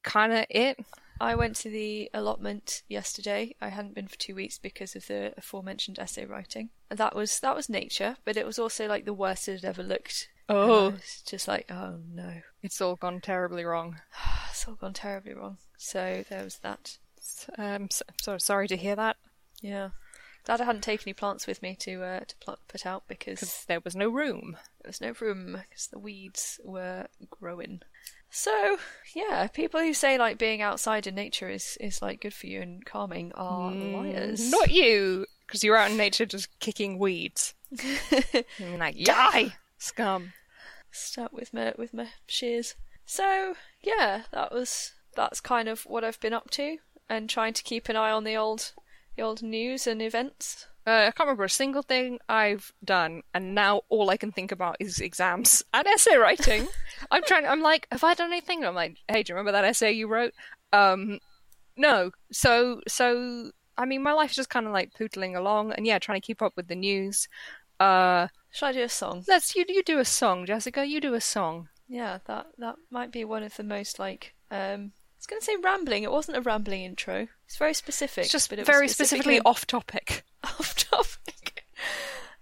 kind 0.03 0.33
of 0.33 0.45
it. 0.49 0.77
I 1.21 1.35
went 1.35 1.57
to 1.57 1.69
the 1.69 2.09
allotment 2.13 2.83
yesterday. 2.88 3.55
I 3.59 3.69
hadn't 3.69 3.95
been 3.95 4.07
for 4.07 4.17
two 4.17 4.35
weeks 4.35 4.57
because 4.57 4.95
of 4.95 5.07
the 5.07 5.33
aforementioned 5.38 5.99
essay 5.99 6.25
writing. 6.25 6.69
That 6.89 7.15
was 7.15 7.39
that 7.41 7.55
was 7.55 7.69
nature, 7.69 8.17
but 8.23 8.38
it 8.38 8.45
was 8.45 8.59
also 8.59 8.88
like 8.88 9.05
the 9.05 9.13
worst 9.13 9.47
it 9.47 9.62
had 9.62 9.65
ever 9.65 9.83
looked. 9.83 10.29
And 10.49 10.57
Oh, 10.57 10.89
was 10.91 11.21
just 11.27 11.47
like, 11.47 11.69
oh 11.71 11.99
no, 12.13 12.41
it's 12.62 12.81
all 12.81 12.95
gone 12.95 13.21
terribly 13.21 13.63
wrong. 13.63 13.97
it's 14.49 14.67
all 14.67 14.75
gone 14.75 14.93
terribly 14.93 15.33
wrong. 15.33 15.57
So 15.77 16.23
there 16.29 16.43
was 16.43 16.57
that. 16.59 16.97
Um, 17.57 17.89
so, 17.91 18.03
so 18.21 18.38
sorry 18.38 18.67
to 18.67 18.75
hear 18.77 18.95
that 18.95 19.17
Yeah, 19.62 19.89
glad 20.45 20.59
I 20.62 20.65
hadn't 20.65 20.81
taken 20.81 21.03
any 21.09 21.13
plants 21.13 21.45
with 21.45 21.62
me 21.62 21.75
to 21.81 22.03
uh, 22.03 22.19
to 22.21 22.57
put 22.67 22.85
out 22.85 23.03
because 23.07 23.65
there 23.67 23.79
was 23.83 23.95
no 23.95 24.09
room. 24.09 24.57
there 24.81 24.89
was 24.89 25.01
no 25.01 25.13
room 25.19 25.59
because 25.69 25.88
the 25.88 25.99
weeds 25.99 26.59
were 26.63 27.05
growing. 27.29 27.81
So 28.31 28.77
yeah, 29.15 29.47
people 29.47 29.79
who 29.79 29.93
say 29.93 30.17
like 30.17 30.38
being 30.38 30.62
outside 30.62 31.07
in 31.07 31.15
nature 31.15 31.49
is 31.49 31.77
is 31.79 32.01
like 32.01 32.21
good 32.21 32.33
for 32.33 32.47
you 32.47 32.62
and 32.62 32.83
calming 32.85 33.31
are 33.35 33.71
liars. 33.71 34.41
Mm, 34.41 34.51
Not 34.51 34.71
you, 34.71 35.25
because 35.45 35.63
you're 35.63 35.77
out 35.77 35.91
in 35.91 35.97
nature 35.97 36.25
just 36.25 36.59
kicking 36.59 36.97
weeds. 36.99 37.53
You're 38.59 38.77
like, 38.77 38.97
die, 39.03 39.55
scum. 39.77 40.33
Start 40.91 41.34
with 41.34 41.54
my 41.54 41.73
with 41.78 41.93
my 41.93 42.08
shears. 42.28 42.75
So 43.06 43.56
yeah, 43.82 44.23
that 44.32 44.52
was 44.52 44.93
that's 45.15 45.41
kind 45.41 45.67
of 45.67 45.82
what 45.84 46.04
I've 46.04 46.19
been 46.19 46.34
up 46.34 46.49
to 46.52 46.78
and 47.10 47.30
trying 47.30 47.54
to 47.54 47.63
keep 47.63 47.89
an 47.89 47.95
eye 47.95 48.12
on 48.12 48.23
the 48.23 48.36
old 48.36 48.73
the 49.15 49.23
old 49.23 49.41
news 49.41 49.88
and 49.88 50.02
events. 50.02 50.67
Uh, 50.88 51.08
I 51.08 51.12
can't 51.12 51.28
remember 51.28 51.43
a 51.43 51.49
single 51.49 51.82
thing 51.82 52.19
I've 52.30 52.71
done, 52.84 53.21
and 53.34 53.54
now 53.54 53.82
all 53.89 54.10
I 54.10 54.17
can 54.17 54.32
think 54.32 54.52
about 54.52 54.78
is 54.80 54.99
exams 54.99 55.63
and 55.73 55.88
essay 55.88 56.17
writing. 56.17 56.67
I'm 57.12 57.23
trying. 57.23 57.45
I'm 57.45 57.62
like, 57.62 57.88
have 57.91 58.04
I 58.04 58.13
done 58.13 58.32
anything? 58.32 58.63
I'm 58.63 58.75
like, 58.75 58.97
hey, 59.08 59.23
do 59.23 59.32
you 59.32 59.36
remember 59.36 59.52
that 59.52 59.65
essay 59.65 59.91
you 59.91 60.08
wrote? 60.08 60.34
Um, 60.71 61.19
no. 61.75 62.12
So, 62.32 62.82
so 62.88 63.52
I 63.78 63.86
mean, 63.86 64.04
my 64.04 64.13
life's 64.13 64.36
just 64.36 64.49
kind 64.49 64.65
of 64.65 64.73
like 64.73 64.93
pootling 64.93 65.38
along, 65.38 65.73
and 65.73 65.86
yeah, 65.86 65.99
trying 65.99 66.19
to 66.19 66.25
keep 66.25 66.41
up 66.41 66.54
with 66.56 66.67
the 66.67 66.75
news. 66.75 67.28
Uh, 67.80 68.28
Should 68.51 68.65
I 68.65 68.71
do 68.73 68.83
a 68.83 68.89
song? 68.89 69.23
let's 69.27 69.55
you 69.55 69.65
you 69.67 69.83
do 69.83 69.99
a 69.99 70.05
song, 70.05 70.45
Jessica. 70.45 70.85
You 70.85 71.01
do 71.01 71.13
a 71.13 71.21
song. 71.21 71.69
Yeah, 71.88 72.19
that 72.25 72.47
that 72.57 72.75
might 72.89 73.12
be 73.12 73.23
one 73.25 73.43
of 73.43 73.55
the 73.55 73.63
most 73.63 73.99
like 73.99 74.35
um 74.51 74.91
I 74.91 75.19
was 75.19 75.27
going 75.27 75.41
to 75.41 75.45
say 75.45 75.55
rambling. 75.62 76.03
It 76.03 76.12
wasn't 76.12 76.38
a 76.38 76.41
rambling 76.41 76.83
intro. 76.83 77.27
It's 77.45 77.57
very 77.57 77.73
specific. 77.73 78.23
It's 78.23 78.31
just 78.31 78.51
it 78.53 78.59
was 78.59 78.65
very 78.65 78.88
specifically 78.88 79.41
off 79.41 79.67
topic. 79.67 80.23
off 80.43 80.75
topic. 80.75 81.65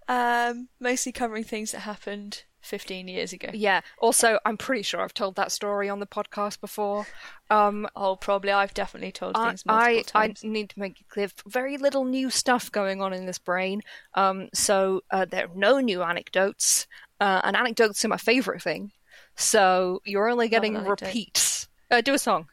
Um, 0.08 0.70
mostly 0.80 1.12
covering 1.12 1.44
things 1.44 1.72
that 1.72 1.80
happened 1.80 2.44
15 2.68 3.08
years 3.08 3.34
ago. 3.34 3.50
Yeah. 3.54 3.82
Also, 4.00 4.40
I'm 4.46 4.58
pretty 4.58 4.84
sure 4.84 5.02
I've 5.02 5.14
told 5.14 5.36
that 5.36 5.52
story 5.52 5.90
on 5.90 6.00
the 6.00 6.06
podcast 6.06 6.62
before. 6.62 7.08
Um, 7.50 7.88
Oh, 7.96 8.16
probably. 8.16 8.52
I've 8.52 8.74
definitely 8.74 9.12
told 9.12 9.36
I, 9.36 9.50
things 9.50 9.66
multiple 9.66 10.12
I, 10.14 10.26
I 10.26 10.34
need 10.44 10.70
to 10.70 10.80
make 10.80 11.02
it 11.02 11.10
clear. 11.10 11.30
Very 11.48 11.78
little 11.78 12.06
new 12.06 12.30
stuff 12.30 12.72
going 12.72 13.02
on 13.02 13.14
in 13.14 13.26
this 13.26 13.40
brain. 13.40 13.82
Um, 14.14 14.50
so 14.54 15.02
uh, 15.10 15.26
there 15.26 15.46
are 15.46 15.56
no 15.56 15.80
new 15.80 16.04
anecdotes. 16.04 16.88
Uh, 17.20 17.42
and 17.44 17.56
anecdotes 17.56 18.04
are 18.06 18.10
my 18.10 18.18
favorite 18.18 18.62
thing. 18.62 18.92
So 19.36 20.02
you're 20.06 20.30
only 20.30 20.50
getting 20.50 20.76
repeats. 20.84 21.68
Uh, 21.90 22.02
do 22.02 22.14
a 22.14 22.20
song. 22.20 22.48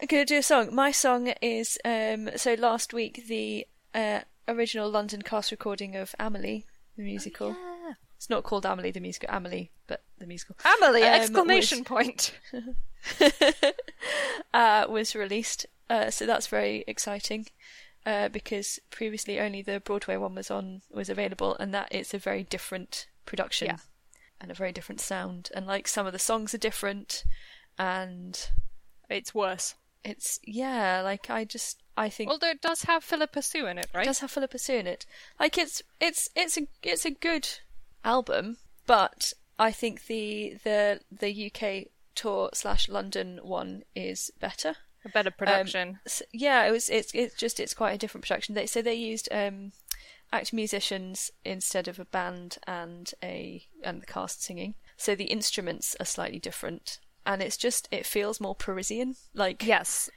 I'm 0.00 0.06
going 0.06 0.24
to 0.24 0.34
do 0.34 0.38
a 0.38 0.42
song. 0.42 0.74
My 0.74 0.92
song 0.92 1.32
is 1.42 1.78
um, 1.84 2.30
so 2.36 2.54
last 2.54 2.92
week 2.94 3.24
the 3.26 3.66
uh, 3.94 4.20
original 4.46 4.88
London 4.88 5.22
cast 5.22 5.50
recording 5.50 5.96
of 5.96 6.14
Amelie 6.20 6.66
the 6.96 7.02
musical. 7.04 7.56
It's 8.18 8.28
not 8.28 8.42
called 8.42 8.66
Amelie 8.66 8.90
the 8.90 9.00
musical, 9.00 9.28
Amelie, 9.32 9.70
but 9.86 10.02
the 10.18 10.26
musical. 10.26 10.56
Amelie! 10.64 11.04
Um, 11.04 11.14
exclamation 11.14 11.78
was- 11.78 11.86
point. 11.86 12.32
uh, 14.54 14.86
was 14.88 15.14
released. 15.14 15.66
Uh, 15.88 16.10
so 16.10 16.26
that's 16.26 16.48
very 16.48 16.84
exciting 16.86 17.46
uh, 18.04 18.28
because 18.28 18.78
previously 18.90 19.40
only 19.40 19.62
the 19.62 19.80
Broadway 19.80 20.16
one 20.16 20.34
was 20.34 20.50
on 20.50 20.82
was 20.92 21.08
available, 21.08 21.56
and 21.58 21.72
that 21.72 21.88
it's 21.90 22.12
a 22.12 22.18
very 22.18 22.42
different 22.42 23.06
production 23.24 23.68
Yeah. 23.68 23.76
and 24.40 24.50
a 24.50 24.54
very 24.54 24.72
different 24.72 25.00
sound, 25.00 25.50
and 25.54 25.66
like 25.66 25.88
some 25.88 26.06
of 26.06 26.12
the 26.12 26.18
songs 26.18 26.52
are 26.54 26.58
different, 26.58 27.24
and 27.78 28.48
It's 29.08 29.34
worse. 29.34 29.74
it's 30.04 30.40
yeah, 30.44 31.00
like 31.02 31.30
I 31.30 31.44
just 31.44 31.82
I 31.96 32.08
think 32.08 32.30
Although 32.30 32.50
it 32.50 32.60
does 32.62 32.82
have 32.82 33.02
Phillipa 33.04 33.42
Soo 33.42 33.66
in 33.66 33.78
it, 33.78 33.86
right? 33.94 34.02
it 34.02 34.06
does 34.06 34.18
have 34.20 34.30
Phillipa 34.30 34.58
Soo 34.58 34.74
in 34.74 34.86
it. 34.86 35.06
Like 35.40 35.56
it's 35.56 35.82
it's 36.00 36.28
it's 36.36 36.58
a 36.58 36.66
it's 36.82 37.04
a 37.06 37.10
good 37.10 37.48
album, 38.04 38.58
but 38.86 39.32
I 39.58 39.72
think 39.72 40.06
the 40.06 40.56
the 40.64 41.00
the 41.10 41.52
UK 41.52 41.88
tour 42.14 42.50
slash 42.54 42.88
London 42.88 43.40
one 43.42 43.82
is 43.94 44.30
better. 44.40 44.76
a 45.04 45.08
better 45.08 45.30
production. 45.30 46.00
S 46.06 46.22
yeah, 46.32 46.66
it 46.66 46.70
was. 46.70 46.88
It's 46.90 47.12
it's 47.14 47.34
just 47.34 47.60
it's 47.60 47.74
quite 47.74 47.92
a 47.92 47.98
different 47.98 48.22
production. 48.24 48.54
They 48.54 48.66
so 48.66 48.82
they 48.82 48.94
used 48.94 49.28
um, 49.32 49.72
act 50.32 50.52
musicians 50.52 51.30
instead 51.44 51.88
of 51.88 51.98
a 51.98 52.04
band 52.04 52.58
and 52.66 53.12
a 53.22 53.66
and 53.82 54.02
the 54.02 54.06
cast 54.06 54.42
singing. 54.42 54.74
So 54.96 55.14
the 55.14 55.24
instruments 55.24 55.96
are 56.00 56.06
slightly 56.06 56.38
different, 56.38 56.98
and 57.24 57.42
it's 57.42 57.56
just 57.56 57.88
it 57.90 58.06
feels 58.06 58.40
more 58.40 58.54
Parisian. 58.54 59.14
Like 59.34 59.64
Yes, 59.64 60.10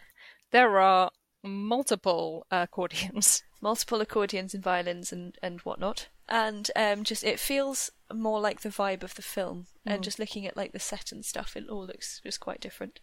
there 0.51 0.79
are 0.79 1.11
multiple 1.43 2.45
accordions. 2.51 3.43
multiple 3.61 4.01
accordions 4.01 4.53
and 4.53 4.63
violins 4.63 5.11
and, 5.11 5.35
and 5.41 5.59
whatnot. 5.61 6.07
And 6.31 6.71
um, 6.77 7.03
just 7.03 7.25
it 7.25 7.39
feels 7.39 7.91
more 8.11 8.39
like 8.39 8.61
the 8.61 8.69
vibe 8.69 9.03
of 9.03 9.15
the 9.15 9.21
film. 9.21 9.67
And 9.85 10.03
just 10.03 10.17
looking 10.17 10.47
at 10.47 10.55
like 10.55 10.71
the 10.71 10.79
set 10.79 11.11
and 11.11 11.25
stuff, 11.25 11.57
it 11.57 11.67
all 11.69 11.85
looks 11.85 12.21
just 12.23 12.39
quite 12.39 12.61
different. 12.61 12.99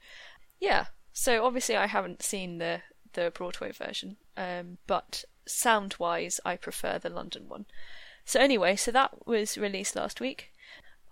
Yeah. 0.60 0.86
So 1.12 1.44
obviously 1.44 1.76
I 1.76 1.86
haven't 1.86 2.22
seen 2.22 2.58
the 2.58 2.80
the 3.12 3.30
Broadway 3.34 3.72
version, 3.72 4.16
um, 4.36 4.78
but 4.86 5.24
sound 5.46 5.96
wise 5.98 6.40
I 6.44 6.56
prefer 6.56 6.98
the 6.98 7.10
London 7.10 7.48
one. 7.48 7.66
So 8.24 8.40
anyway, 8.40 8.76
so 8.76 8.90
that 8.92 9.26
was 9.26 9.58
released 9.58 9.96
last 9.96 10.20
week. 10.20 10.52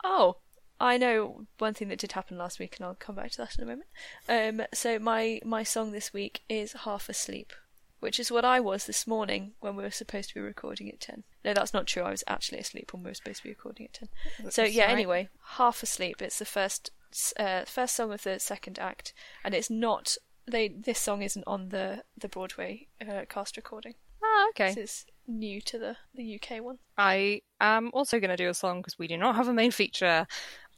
Oh, 0.05 0.37
I 0.79 0.99
know 0.99 1.47
one 1.59 1.75
thing 1.75 1.89
that 1.89 1.99
did 1.99 2.13
happen 2.13 2.37
last 2.37 2.59
week, 2.59 2.77
and 2.77 2.87
I'll 2.87 2.95
come 2.95 3.15
back 3.15 3.31
to 3.33 3.39
that 3.39 3.57
in 3.59 3.65
a 3.65 3.67
moment. 3.67 3.89
Um, 4.29 4.67
so 4.73 4.99
my 4.99 5.41
my 5.45 5.63
song 5.63 5.93
this 5.93 6.13
week 6.13 6.43
is 6.49 6.73
"Half 6.73 7.09
Asleep," 7.09 7.53
which 8.01 8.21
is 8.21 8.31
what 8.31 8.45
I 8.45 8.61
was 8.61 8.87
this 8.87 9.07
morning 9.07 9.53
when 9.61 9.77
we 9.77 9.83
were 9.83 9.91
supposed 9.91 10.29
to 10.31 10.35
be 10.35 10.41
recording 10.41 10.89
at 10.91 11.01
ten. 11.01 11.25
No, 11.45 11.55
that's 11.55 11.73
not 11.75 11.87
true. 11.87 12.03
I 12.03 12.11
was 12.11 12.25
actually 12.27 12.59
asleep 12.59 12.93
when 12.93 13.03
we 13.03 13.11
were 13.11 13.15
supposed 13.15 13.39
to 13.39 13.45
be 13.45 13.51
recording 13.51 13.87
at 13.87 13.95
ten. 13.95 14.51
So 14.51 14.65
yeah. 14.65 14.85
right. 14.85 14.93
Anyway, 14.93 15.29
"Half 15.57 15.83
Asleep." 15.83 16.21
It's 16.21 16.39
the 16.39 16.45
first 16.45 16.91
uh, 17.39 17.65
first 17.65 17.97
song 17.97 18.13
of 18.13 18.23
the 18.23 18.39
second 18.39 18.79
act, 18.79 19.13
and 19.45 19.55
it's 19.55 19.71
not. 19.71 20.17
They 20.47 20.69
this 20.69 21.01
song 21.01 21.23
isn't 21.23 21.45
on 21.47 21.71
the 21.71 22.03
the 22.17 22.29
Broadway 22.29 22.89
uh, 23.01 23.23
cast 23.29 23.57
recording. 23.57 23.95
Ah, 24.23 24.49
okay. 24.51 24.75
This 24.75 24.77
is 24.77 25.07
new 25.27 25.61
to 25.63 25.79
the 25.79 25.97
the 26.15 26.41
UK 26.41 26.63
one. 26.63 26.79
I 26.97 27.43
am 27.61 27.91
also 27.93 28.21
going 28.21 28.31
to 28.31 28.37
do 28.37 28.49
a 28.49 28.55
song 28.55 28.81
because 28.81 28.99
we 28.99 29.09
do 29.09 29.17
not 29.17 29.37
have 29.37 29.49
a 29.49 29.53
main 29.55 29.71
feature. 29.71 30.27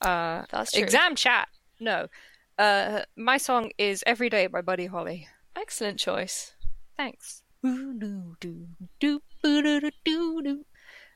Uh, 0.01 0.45
That's 0.51 0.73
true. 0.73 0.83
Exam 0.83 1.17
chat. 1.17 1.49
No. 1.81 2.07
Uh, 2.59 3.03
my 3.17 3.37
song 3.37 3.71
is 3.79 4.03
"Every 4.07 4.29
Day" 4.29 4.47
by 4.47 4.63
Buddy 4.63 4.87
Holly. 4.87 5.29
Excellent 5.57 5.99
choice. 5.99 6.55
Thanks. 6.99 7.43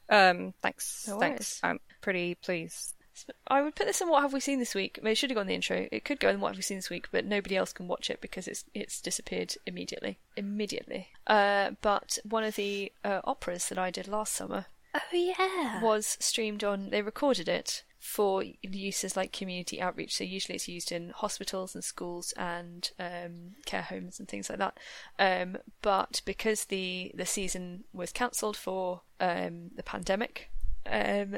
Um, 0.09 0.55
thanks. 0.63 1.07
No 1.09 1.19
thanks. 1.19 1.61
I'm 1.63 1.81
pretty 2.01 2.35
pleased. 2.37 2.95
I 3.47 3.63
would 3.63 3.75
put 3.75 3.87
this 3.87 4.01
in 4.01 4.09
what 4.09 4.23
have 4.23 4.33
we 4.33 4.41
seen 4.41 4.59
this 4.59 4.75
week. 4.75 4.99
I 5.01 5.05
mean, 5.05 5.13
it 5.13 5.19
should 5.19 5.31
have 5.31 5.37
gone 5.37 5.43
in 5.43 5.49
the 5.49 5.55
intro. 5.55 5.87
It 5.93 6.05
could 6.05 6.19
go 6.19 6.31
in 6.31 6.41
what 6.41 6.49
have 6.49 6.57
we 6.57 6.63
seen 6.63 6.79
this 6.79 6.89
week, 6.91 7.09
but 7.13 7.27
nobody 7.27 7.57
else 7.57 7.73
can 7.73 7.87
watch 7.87 8.09
it 8.11 8.21
because 8.21 8.49
it's 8.49 8.65
it's 8.75 9.01
disappeared 9.01 9.55
immediately. 9.67 10.19
Immediately. 10.37 11.09
Uh, 11.27 11.73
but 11.83 12.19
one 12.25 12.45
of 12.45 12.57
the 12.57 12.91
uh, 13.05 13.21
operas 13.25 13.69
that 13.69 13.79
I 13.79 13.91
did 13.91 14.09
last 14.09 14.35
summer 14.35 14.67
Oh 14.95 15.01
yeah. 15.13 15.83
was 15.83 16.17
streamed 16.21 16.65
on. 16.65 16.91
They 16.91 17.03
recorded 17.03 17.49
it 17.49 17.85
for 18.03 18.43
uses 18.63 19.17
like 19.17 19.33
community 19.33 19.81
outreach. 19.81 20.17
So 20.17 20.25
usually 20.25 20.57
it's 20.57 20.67
used 20.67 20.91
in 20.91 21.11
hospitals 21.11 21.77
and 21.77 21.85
schools 21.85 22.33
and 22.37 22.91
um, 22.99 23.53
care 23.65 23.83
homes 23.83 24.19
and 24.19 24.29
things 24.29 24.51
like 24.51 24.59
that. 24.59 24.77
Um, 25.21 25.57
but 25.83 26.21
because 26.25 26.65
the 26.65 27.13
the 27.15 27.25
season 27.25 27.85
was 27.93 28.11
cancelled 28.11 28.57
for 28.57 29.03
um, 29.21 29.71
the 29.77 29.85
pandemic, 29.85 30.51
um, 30.85 31.37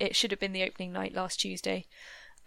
it 0.00 0.16
should 0.16 0.32
have 0.32 0.40
been 0.40 0.52
the 0.52 0.64
opening 0.64 0.92
night 0.92 1.14
last 1.14 1.38
Tuesday. 1.40 1.86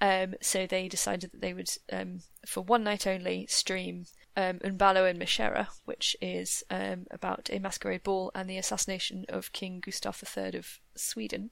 Um, 0.02 0.36
so 0.42 0.68
they 0.68 0.90
decided 0.90 1.32
that 1.32 1.40
they 1.42 1.54
would, 1.54 1.70
um, 1.92 2.20
for 2.46 2.62
one 2.62 2.84
night 2.84 3.08
only, 3.08 3.48
stream 3.48 4.08
um, 4.36 4.60
Un 4.64 4.76
ballo 4.76 5.06
in 5.06 5.18
maschera, 5.18 5.68
which 5.86 6.18
is 6.22 6.66
about 6.70 7.50
a 7.52 7.60
masquerade 7.60 8.04
ball 8.04 8.30
and 8.36 8.50
the 8.50 8.58
assassination 8.58 9.26
of 9.30 9.54
King 9.54 9.80
Gustav 9.80 10.22
III 10.38 10.60
of 10.60 10.80
Sweden. 10.96 11.52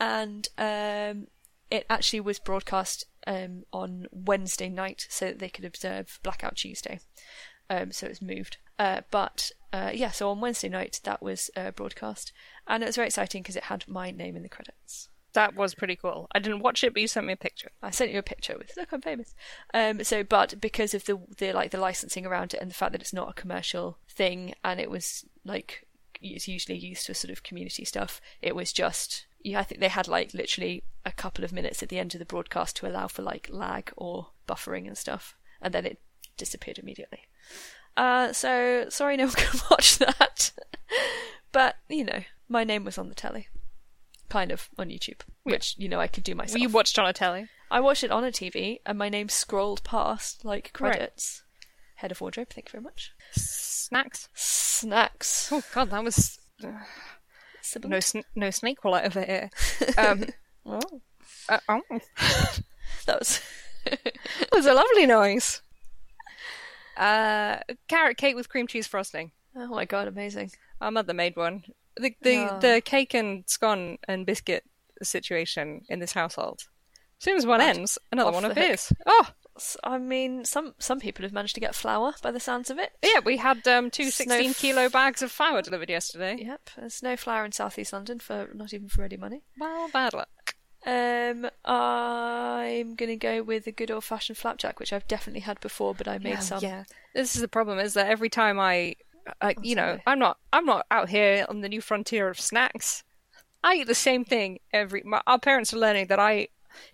And 0.00 0.48
um, 0.58 1.26
it 1.70 1.86
actually 1.88 2.20
was 2.20 2.38
broadcast 2.38 3.04
um, 3.26 3.64
on 3.72 4.06
Wednesday 4.10 4.68
night 4.68 5.06
so 5.08 5.26
that 5.26 5.38
they 5.38 5.48
could 5.48 5.64
observe 5.64 6.18
Blackout 6.22 6.56
Tuesday. 6.56 7.00
Um, 7.68 7.92
so 7.92 8.06
it 8.06 8.10
was 8.10 8.22
moved. 8.22 8.56
Uh, 8.78 9.02
but 9.10 9.52
uh, 9.72 9.90
yeah, 9.94 10.10
so 10.10 10.30
on 10.30 10.40
Wednesday 10.40 10.68
night 10.68 11.00
that 11.04 11.22
was 11.22 11.50
uh, 11.56 11.70
broadcast, 11.70 12.32
and 12.66 12.82
it 12.82 12.86
was 12.86 12.96
very 12.96 13.06
exciting 13.06 13.42
because 13.42 13.56
it 13.56 13.64
had 13.64 13.86
my 13.86 14.10
name 14.10 14.36
in 14.36 14.42
the 14.42 14.48
credits. 14.48 15.08
That 15.32 15.54
was 15.54 15.76
pretty 15.76 15.94
cool. 15.94 16.26
I 16.34 16.40
didn't 16.40 16.62
watch 16.62 16.82
it, 16.82 16.92
but 16.92 17.02
you 17.02 17.06
sent 17.06 17.26
me 17.26 17.34
a 17.34 17.36
picture. 17.36 17.70
I 17.80 17.90
sent 17.90 18.10
you 18.10 18.18
a 18.18 18.22
picture 18.22 18.56
with 18.58 18.76
look, 18.76 18.90
I'm 18.90 19.00
famous. 19.00 19.32
Um, 19.72 20.02
so, 20.02 20.24
but 20.24 20.60
because 20.60 20.92
of 20.92 21.04
the 21.04 21.20
the 21.38 21.52
like 21.52 21.70
the 21.70 21.78
licensing 21.78 22.26
around 22.26 22.54
it 22.54 22.60
and 22.60 22.68
the 22.68 22.74
fact 22.74 22.92
that 22.92 23.00
it's 23.00 23.12
not 23.12 23.30
a 23.30 23.40
commercial 23.40 23.98
thing, 24.08 24.54
and 24.64 24.80
it 24.80 24.90
was 24.90 25.24
like 25.44 25.86
it's 26.20 26.48
usually 26.48 26.78
used 26.78 27.06
for 27.06 27.14
sort 27.14 27.30
of 27.30 27.44
community 27.44 27.84
stuff, 27.84 28.20
it 28.42 28.56
was 28.56 28.72
just 28.72 29.26
yeah. 29.42 29.60
I 29.60 29.64
think 29.64 29.80
they 29.80 29.88
had 29.88 30.08
like 30.08 30.34
literally 30.34 30.82
a 31.04 31.12
couple 31.12 31.44
of 31.44 31.52
minutes 31.52 31.82
at 31.82 31.88
the 31.88 31.98
end 31.98 32.14
of 32.14 32.18
the 32.18 32.24
broadcast 32.24 32.76
to 32.76 32.86
allow 32.88 33.06
for 33.08 33.22
like 33.22 33.48
lag 33.50 33.92
or 33.96 34.28
buffering 34.48 34.86
and 34.86 34.96
stuff, 34.98 35.36
and 35.62 35.72
then 35.74 35.86
it 35.86 35.98
disappeared 36.36 36.78
immediately. 36.78 37.20
Uh, 37.96 38.32
so 38.32 38.86
sorry, 38.88 39.16
no 39.16 39.24
one 39.26 39.34
can 39.34 39.60
watch 39.70 39.98
that, 39.98 40.52
but 41.52 41.76
you 41.88 42.04
know, 42.04 42.20
my 42.48 42.64
name 42.64 42.84
was 42.84 42.98
on 42.98 43.08
the 43.08 43.14
telly, 43.14 43.48
kind 44.28 44.50
of 44.52 44.68
on 44.78 44.88
YouTube, 44.88 45.20
which 45.42 45.74
you 45.78 45.88
know 45.88 46.00
I 46.00 46.06
could 46.06 46.24
do 46.24 46.34
myself. 46.34 46.60
You 46.60 46.68
watched 46.68 46.98
on 46.98 47.06
a 47.06 47.12
telly. 47.12 47.48
I 47.70 47.80
watched 47.80 48.04
it 48.04 48.10
on 48.10 48.24
a 48.24 48.30
TV, 48.32 48.78
and 48.86 48.98
my 48.98 49.08
name 49.08 49.28
scrolled 49.28 49.82
past 49.84 50.44
like 50.44 50.70
Right. 50.78 50.92
credits. 50.92 51.42
Head 51.96 52.10
of 52.12 52.20
wardrobe, 52.20 52.48
thank 52.50 52.68
you 52.68 52.72
very 52.72 52.82
much. 52.84 53.12
Snacks. 53.32 54.28
Snacks. 54.34 55.52
Oh 55.52 55.62
god, 55.74 55.90
that 55.90 56.02
was 56.02 56.38
Sibilant. 57.72 57.90
no 57.90 58.00
sn- 58.00 58.24
no 58.34 58.50
snake 58.50 58.82
will 58.84 58.94
over 58.94 59.22
here. 59.22 59.50
Um, 59.98 60.24
Oh, 60.66 60.80
uh, 61.48 61.58
oh, 61.68 61.80
that 63.06 63.18
was. 63.18 63.40
that 63.84 64.48
was 64.52 64.66
a 64.66 64.74
lovely 64.74 65.06
noise. 65.06 65.62
Uh, 66.96 67.58
carrot 67.88 68.16
cake 68.18 68.36
with 68.36 68.48
cream 68.48 68.66
cheese 68.66 68.86
frosting. 68.86 69.32
oh 69.56 69.68
my 69.68 69.84
god, 69.84 70.06
amazing. 70.08 70.50
Our 70.80 70.90
mother 70.90 71.14
made 71.14 71.36
one. 71.36 71.64
The 71.96 72.14
the, 72.20 72.48
Oh. 72.50 72.58
the 72.60 72.82
cake 72.84 73.14
and 73.14 73.44
scone 73.48 73.98
and 74.06 74.26
biscuit 74.26 74.64
situation 75.02 75.82
in 75.88 75.98
this 75.98 76.12
household. 76.12 76.60
As 77.20 77.24
soon 77.24 77.36
as 77.36 77.46
one 77.46 77.60
Right. 77.60 77.76
ends, 77.76 77.98
another 78.12 78.28
Off 78.28 78.34
one 78.34 78.42
the 78.44 78.48
hook. 78.50 78.58
appears. 78.58 78.92
Oh, 79.06 79.28
I 79.84 79.98
mean, 79.98 80.44
some 80.44 80.74
some 80.78 81.00
people 81.00 81.22
have 81.24 81.32
managed 81.32 81.54
to 81.54 81.60
get 81.60 81.74
flour 81.74 82.14
by 82.22 82.30
the 82.30 82.40
sounds 82.40 82.70
of 82.70 82.78
it. 82.78 82.92
yeah, 83.02 83.20
we 83.24 83.36
had 83.36 83.66
um, 83.68 83.90
two 83.90 84.10
Snow 84.10 84.36
16 84.36 84.50
f- 84.50 84.58
kilo 84.58 84.88
bags 84.88 85.22
of 85.22 85.30
flour 85.30 85.62
delivered 85.62 85.90
yesterday. 85.90 86.36
Yep, 86.38 86.70
there's 86.76 87.02
no 87.02 87.16
flour 87.16 87.44
in 87.44 87.52
southeast 87.52 87.92
London 87.92 88.18
for 88.18 88.48
not 88.54 88.72
even 88.72 88.88
for 88.88 89.02
ready 89.02 89.16
money. 89.16 89.42
Well, 89.58 89.88
bad 89.92 90.14
luck. 90.14 90.54
Um, 90.86 91.50
I'm 91.64 92.94
gonna 92.94 93.16
go 93.16 93.42
with 93.42 93.66
a 93.66 93.72
good 93.72 93.90
old 93.90 94.04
fashioned 94.04 94.38
flapjack, 94.38 94.80
which 94.80 94.92
I've 94.92 95.08
definitely 95.08 95.40
had 95.40 95.60
before, 95.60 95.94
but 95.94 96.08
I 96.08 96.18
made 96.18 96.30
yeah, 96.30 96.38
some. 96.38 96.62
yeah. 96.62 96.84
This 97.14 97.34
is 97.34 97.42
the 97.42 97.48
problem: 97.48 97.78
is 97.78 97.94
that 97.94 98.08
every 98.08 98.30
time 98.30 98.58
I, 98.58 98.96
I 99.40 99.54
you 99.62 99.74
know, 99.74 99.82
sorry. 99.82 100.02
I'm 100.06 100.18
not, 100.18 100.38
I'm 100.52 100.64
not 100.64 100.86
out 100.90 101.10
here 101.10 101.44
on 101.48 101.60
the 101.60 101.68
new 101.68 101.80
frontier 101.80 102.28
of 102.28 102.40
snacks. 102.40 103.04
I 103.62 103.76
eat 103.76 103.88
the 103.88 103.94
same 103.94 104.24
thing 104.24 104.60
every. 104.72 105.02
My, 105.04 105.20
our 105.26 105.38
parents 105.38 105.74
are 105.74 105.78
learning 105.78 106.06
that 106.06 106.18
I 106.18 106.48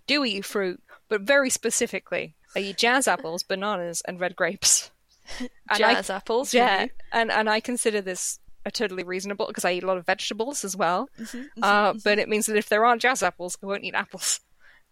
do 0.05 0.25
eat 0.25 0.43
fruit, 0.43 0.81
but 1.07 1.21
very 1.21 1.49
specifically, 1.49 2.35
I 2.57 2.61
eat 2.61 2.77
jazz 2.77 3.07
apples, 3.07 3.43
bananas, 3.43 4.01
and 4.07 4.19
red 4.19 4.35
grapes. 4.35 4.91
And 5.39 5.49
I- 5.69 5.77
Jazz 5.77 6.09
apples. 6.09 6.53
yeah, 6.53 6.83
you. 6.83 6.89
and 7.11 7.31
and 7.31 7.49
I 7.49 7.59
consider 7.59 7.99
this 8.01 8.39
a 8.65 8.71
totally 8.71 9.03
reasonable 9.03 9.47
because 9.47 9.65
I 9.65 9.73
eat 9.73 9.83
a 9.83 9.87
lot 9.87 9.97
of 9.97 10.05
vegetables 10.05 10.63
as 10.63 10.75
well. 10.77 11.09
Mm-hmm, 11.19 11.61
uh, 11.63 11.93
but 12.03 12.17
it 12.19 12.29
means 12.29 12.45
that 12.45 12.55
if 12.57 12.69
there 12.69 12.85
aren't 12.85 13.01
jazz 13.01 13.21
apples, 13.23 13.57
I 13.61 13.65
won't 13.65 13.83
eat 13.83 13.93
apples. 13.95 14.39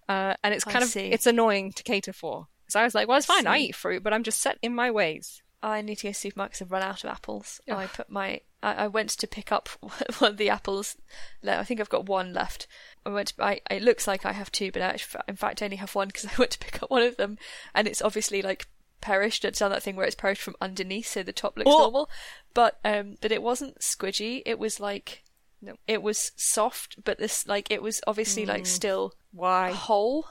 Uh, 0.09 0.33
and 0.43 0.53
it's 0.53 0.67
I 0.67 0.71
kind 0.71 0.83
of 0.83 0.89
see. 0.89 1.07
it's 1.07 1.25
annoying 1.25 1.71
to 1.73 1.83
cater 1.83 2.11
for. 2.13 2.47
So 2.67 2.79
I 2.79 2.83
was 2.83 2.93
like, 2.93 3.07
well, 3.07 3.17
it's 3.17 3.25
fine. 3.25 3.47
I 3.47 3.57
see. 3.59 3.63
eat 3.67 3.75
fruit, 3.75 4.03
but 4.03 4.11
I'm 4.13 4.23
just 4.23 4.41
set 4.41 4.57
in 4.61 4.75
my 4.75 4.91
ways. 4.91 5.41
I 5.63 5.81
need 5.81 5.95
to 5.99 6.07
go 6.07 6.09
to 6.09 6.13
the 6.13 6.19
supermarket 6.19 6.53
'cause 6.57 6.61
I've 6.63 6.71
run 6.71 6.83
out 6.83 7.03
of 7.03 7.09
apples. 7.09 7.61
Ugh. 7.69 7.77
I 7.77 7.87
put 7.87 8.09
my. 8.09 8.41
I, 8.65 8.85
I 8.85 8.87
went 8.87 9.09
to 9.11 9.27
pick 9.27 9.51
up 9.51 9.69
one 9.79 10.31
of 10.31 10.37
the 10.37 10.49
apples. 10.49 10.97
I 11.47 11.63
think 11.63 11.79
I've 11.79 11.89
got 11.89 12.07
one 12.07 12.33
left. 12.33 12.67
I 13.05 13.09
went. 13.09 13.29
To, 13.29 13.43
I, 13.43 13.61
it 13.69 13.83
looks 13.83 14.07
like 14.07 14.25
I 14.25 14.31
have 14.33 14.51
two, 14.51 14.71
but 14.71 14.81
I 14.81 14.97
in 15.27 15.35
fact, 15.35 15.61
I 15.61 15.65
only 15.65 15.77
have 15.77 15.95
one 15.95 16.07
because 16.07 16.25
I 16.31 16.31
went 16.37 16.51
to 16.51 16.59
pick 16.59 16.81
up 16.81 16.89
one 16.89 17.03
of 17.03 17.17
them, 17.17 17.37
and 17.73 17.87
it's 17.87 18.01
obviously 18.01 18.41
like 18.41 18.67
perished. 19.01 19.45
It's 19.45 19.59
done 19.59 19.71
that 19.71 19.83
thing 19.83 19.95
where 19.95 20.05
it's 20.07 20.15
perished 20.15 20.41
from 20.41 20.55
underneath, 20.59 21.07
so 21.07 21.21
the 21.23 21.31
top 21.33 21.57
looks 21.57 21.69
Oh. 21.71 21.77
normal. 21.79 22.09
But 22.53 22.79
um, 22.83 23.17
but 23.21 23.31
it 23.31 23.43
wasn't 23.43 23.79
squidgy. 23.79 24.41
It 24.45 24.59
was 24.59 24.79
like. 24.79 25.23
No. 25.61 25.75
It 25.87 26.03
was 26.03 26.31
soft, 26.35 27.03
but 27.03 27.17
this 27.17 27.47
like 27.47 27.71
it 27.71 27.81
was 27.81 28.01
obviously 28.05 28.45
like 28.45 28.65
still 28.67 29.13
Why? 29.31 29.71
whole. 29.71 30.27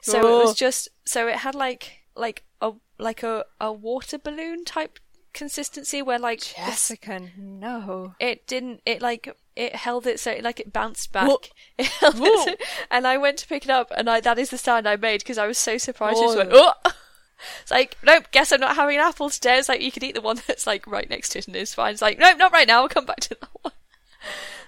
So 0.00 0.18
it 0.18 0.24
Oh. 0.24 0.38
was 0.44 0.54
just 0.54 0.88
so 1.04 1.26
it 1.26 1.36
had 1.36 1.54
like 1.56 2.02
like 2.14 2.44
a 2.60 2.72
like 2.98 3.22
a, 3.24 3.44
a 3.60 3.72
water 3.72 4.18
balloon 4.18 4.64
type 4.64 4.98
consistency 5.36 6.02
where 6.02 6.18
like 6.18 6.40
this- 6.40 6.54
Jessica, 6.56 7.20
no. 7.36 8.14
it 8.18 8.46
didn't 8.46 8.80
it 8.84 9.00
like 9.00 9.36
it 9.54 9.76
held 9.76 10.06
it 10.06 10.18
so 10.18 10.32
it, 10.32 10.42
like 10.42 10.58
it 10.58 10.72
bounced 10.72 11.12
back 11.12 11.28
Whoa. 11.28 11.38
it 11.78 11.86
held 11.86 12.16
Whoa. 12.16 12.52
it, 12.52 12.62
and 12.90 13.06
I 13.06 13.16
went 13.16 13.38
to 13.38 13.46
pick 13.46 13.64
it 13.64 13.70
up 13.70 13.92
and 13.96 14.10
I 14.10 14.20
that 14.20 14.38
is 14.38 14.50
the 14.50 14.58
sound 14.58 14.88
I 14.88 14.96
made 14.96 15.20
because 15.20 15.38
I 15.38 15.46
was 15.46 15.58
so 15.58 15.78
surprised 15.78 16.18
I 16.18 16.22
just 16.22 16.36
went 16.36 16.50
oh 16.52 16.72
it's 17.62 17.70
like 17.70 17.96
nope 18.02 18.24
guess 18.32 18.50
I'm 18.50 18.60
not 18.60 18.76
having 18.76 18.96
an 18.96 19.02
apple 19.02 19.30
today 19.30 19.58
it's 19.58 19.68
like 19.68 19.80
you 19.82 19.92
could 19.92 20.02
eat 20.02 20.14
the 20.14 20.20
one 20.20 20.40
that's 20.46 20.66
like 20.66 20.86
right 20.86 21.08
next 21.08 21.30
to 21.30 21.38
it 21.38 21.46
and 21.46 21.54
it's 21.56 21.74
fine 21.74 21.92
it's 21.92 22.02
like 22.02 22.18
nope 22.18 22.38
not 22.38 22.52
right 22.52 22.66
now 22.66 22.82
I'll 22.82 22.88
come 22.88 23.06
back 23.06 23.20
to 23.20 23.36
that 23.40 23.50
one 23.62 23.72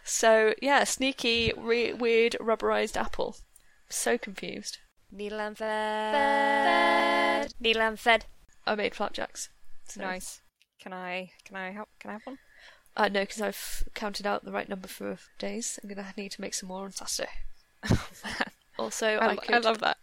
So 0.04 0.54
yeah, 0.62 0.84
sneaky, 0.84 1.52
re- 1.54 1.92
weird, 1.92 2.34
rubberized 2.40 2.96
apple. 2.96 3.36
So 3.90 4.16
confused. 4.16 4.78
Needle 5.12 5.40
and 5.40 5.56
thread. 5.56 7.52
Needle 7.60 7.82
and 7.82 8.00
thread. 8.00 8.24
I 8.66 8.74
made 8.74 8.94
flapjacks. 8.94 9.50
So. 9.86 10.00
Nice. 10.00 10.40
Can 10.88 10.96
I? 10.96 11.30
Can 11.44 11.54
I 11.54 11.70
help? 11.72 11.90
Can 12.00 12.08
I 12.08 12.12
have 12.14 12.22
one? 12.24 12.38
Uh, 12.96 13.08
no, 13.08 13.20
because 13.20 13.42
I've 13.42 13.84
counted 13.92 14.26
out 14.26 14.46
the 14.46 14.50
right 14.50 14.70
number 14.70 14.88
for 14.88 15.18
days. 15.38 15.78
I'm 15.82 15.88
gonna 15.90 16.14
need 16.16 16.32
to 16.32 16.40
make 16.40 16.54
some 16.54 16.70
more 16.70 16.84
on 16.84 16.92
Saturday. 16.92 17.30
Also, 18.80 19.08
I, 19.08 19.30
I, 19.30 19.36
could. 19.36 19.54
I 19.56 19.58
love 19.58 19.80
that. 19.80 19.96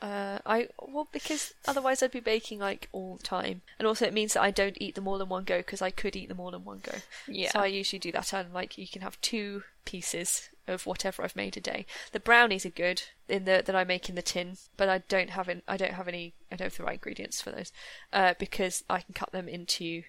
Uh, 0.00 0.38
I 0.46 0.68
well 0.78 1.06
because 1.12 1.52
otherwise 1.68 2.02
I'd 2.02 2.12
be 2.12 2.20
baking 2.20 2.60
like 2.60 2.88
all 2.90 3.16
the 3.16 3.22
time, 3.22 3.60
and 3.78 3.86
also 3.86 4.06
it 4.06 4.14
means 4.14 4.32
that 4.32 4.40
I 4.40 4.50
don't 4.50 4.78
eat 4.80 4.94
them 4.94 5.06
all 5.06 5.20
in 5.20 5.28
one 5.28 5.44
go 5.44 5.58
because 5.58 5.82
I 5.82 5.90
could 5.90 6.16
eat 6.16 6.30
them 6.30 6.40
all 6.40 6.54
in 6.54 6.64
one 6.64 6.80
go. 6.82 6.92
Yeah. 7.28 7.50
So 7.50 7.60
I 7.60 7.66
usually 7.66 7.98
do 7.98 8.12
that, 8.12 8.32
and 8.32 8.54
like 8.54 8.78
you 8.78 8.88
can 8.88 9.02
have 9.02 9.20
two 9.20 9.64
pieces 9.84 10.48
of 10.66 10.86
whatever 10.86 11.22
I've 11.22 11.36
made 11.36 11.58
a 11.58 11.60
day. 11.60 11.84
The 12.12 12.20
brownies 12.20 12.64
are 12.64 12.70
good 12.70 13.02
in 13.28 13.44
the 13.44 13.62
that 13.64 13.76
I 13.76 13.84
make 13.84 14.08
in 14.08 14.14
the 14.14 14.22
tin, 14.22 14.56
but 14.78 14.88
I 14.88 14.98
don't 15.08 15.30
have 15.30 15.48
an, 15.48 15.60
I 15.68 15.76
don't 15.76 15.92
have 15.92 16.08
any 16.08 16.32
I 16.50 16.56
don't 16.56 16.66
have 16.66 16.76
the 16.78 16.84
right 16.84 16.94
ingredients 16.94 17.42
for 17.42 17.50
those 17.50 17.70
uh, 18.14 18.32
because 18.38 18.82
I 18.88 19.00
can 19.00 19.12
cut 19.12 19.32
them 19.32 19.46
into 19.46 20.04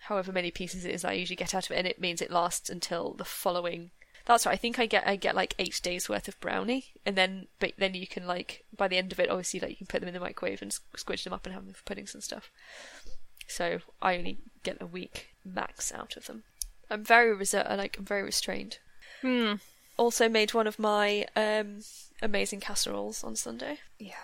however 0.00 0.32
many 0.32 0.50
pieces 0.50 0.84
it 0.84 0.94
is 0.94 1.04
I 1.04 1.12
usually 1.12 1.36
get 1.36 1.54
out 1.54 1.66
of 1.66 1.72
it, 1.72 1.78
and 1.78 1.86
it 1.86 2.00
means 2.00 2.20
it 2.20 2.30
lasts 2.30 2.70
until 2.70 3.14
the 3.14 3.24
following. 3.24 3.90
That's 4.26 4.46
right. 4.46 4.52
I 4.52 4.56
think 4.56 4.78
I 4.78 4.86
get 4.86 5.06
I 5.06 5.16
get 5.16 5.34
like 5.34 5.54
eight 5.58 5.80
days 5.82 6.08
worth 6.08 6.28
of 6.28 6.40
brownie, 6.40 6.86
and 7.04 7.16
then 7.16 7.46
but 7.58 7.72
then 7.78 7.94
you 7.94 8.06
can 8.06 8.26
like 8.26 8.64
by 8.76 8.88
the 8.88 8.96
end 8.96 9.12
of 9.12 9.20
it, 9.20 9.30
obviously 9.30 9.60
like 9.60 9.70
you 9.70 9.76
can 9.76 9.86
put 9.86 10.00
them 10.00 10.08
in 10.08 10.14
the 10.14 10.20
microwave 10.20 10.62
and 10.62 10.76
squidge 10.96 11.24
them 11.24 11.32
up 11.32 11.46
and 11.46 11.54
have 11.54 11.64
them 11.64 11.74
for 11.74 11.84
puddings 11.84 12.14
and 12.14 12.22
stuff. 12.22 12.50
So 13.46 13.80
I 14.00 14.16
only 14.16 14.38
get 14.62 14.80
a 14.80 14.86
week 14.86 15.30
max 15.44 15.92
out 15.92 16.16
of 16.16 16.26
them. 16.26 16.44
I'm 16.88 17.04
very 17.04 17.36
reser- 17.36 17.76
like 17.76 17.98
I'm 17.98 18.04
very 18.04 18.22
restrained. 18.22 18.78
Hmm. 19.22 19.54
Also 19.96 20.28
made 20.28 20.54
one 20.54 20.66
of 20.66 20.78
my 20.78 21.26
um, 21.36 21.80
amazing 22.22 22.60
casseroles 22.60 23.22
on 23.22 23.36
Sunday. 23.36 23.78
Yeah. 23.98 24.14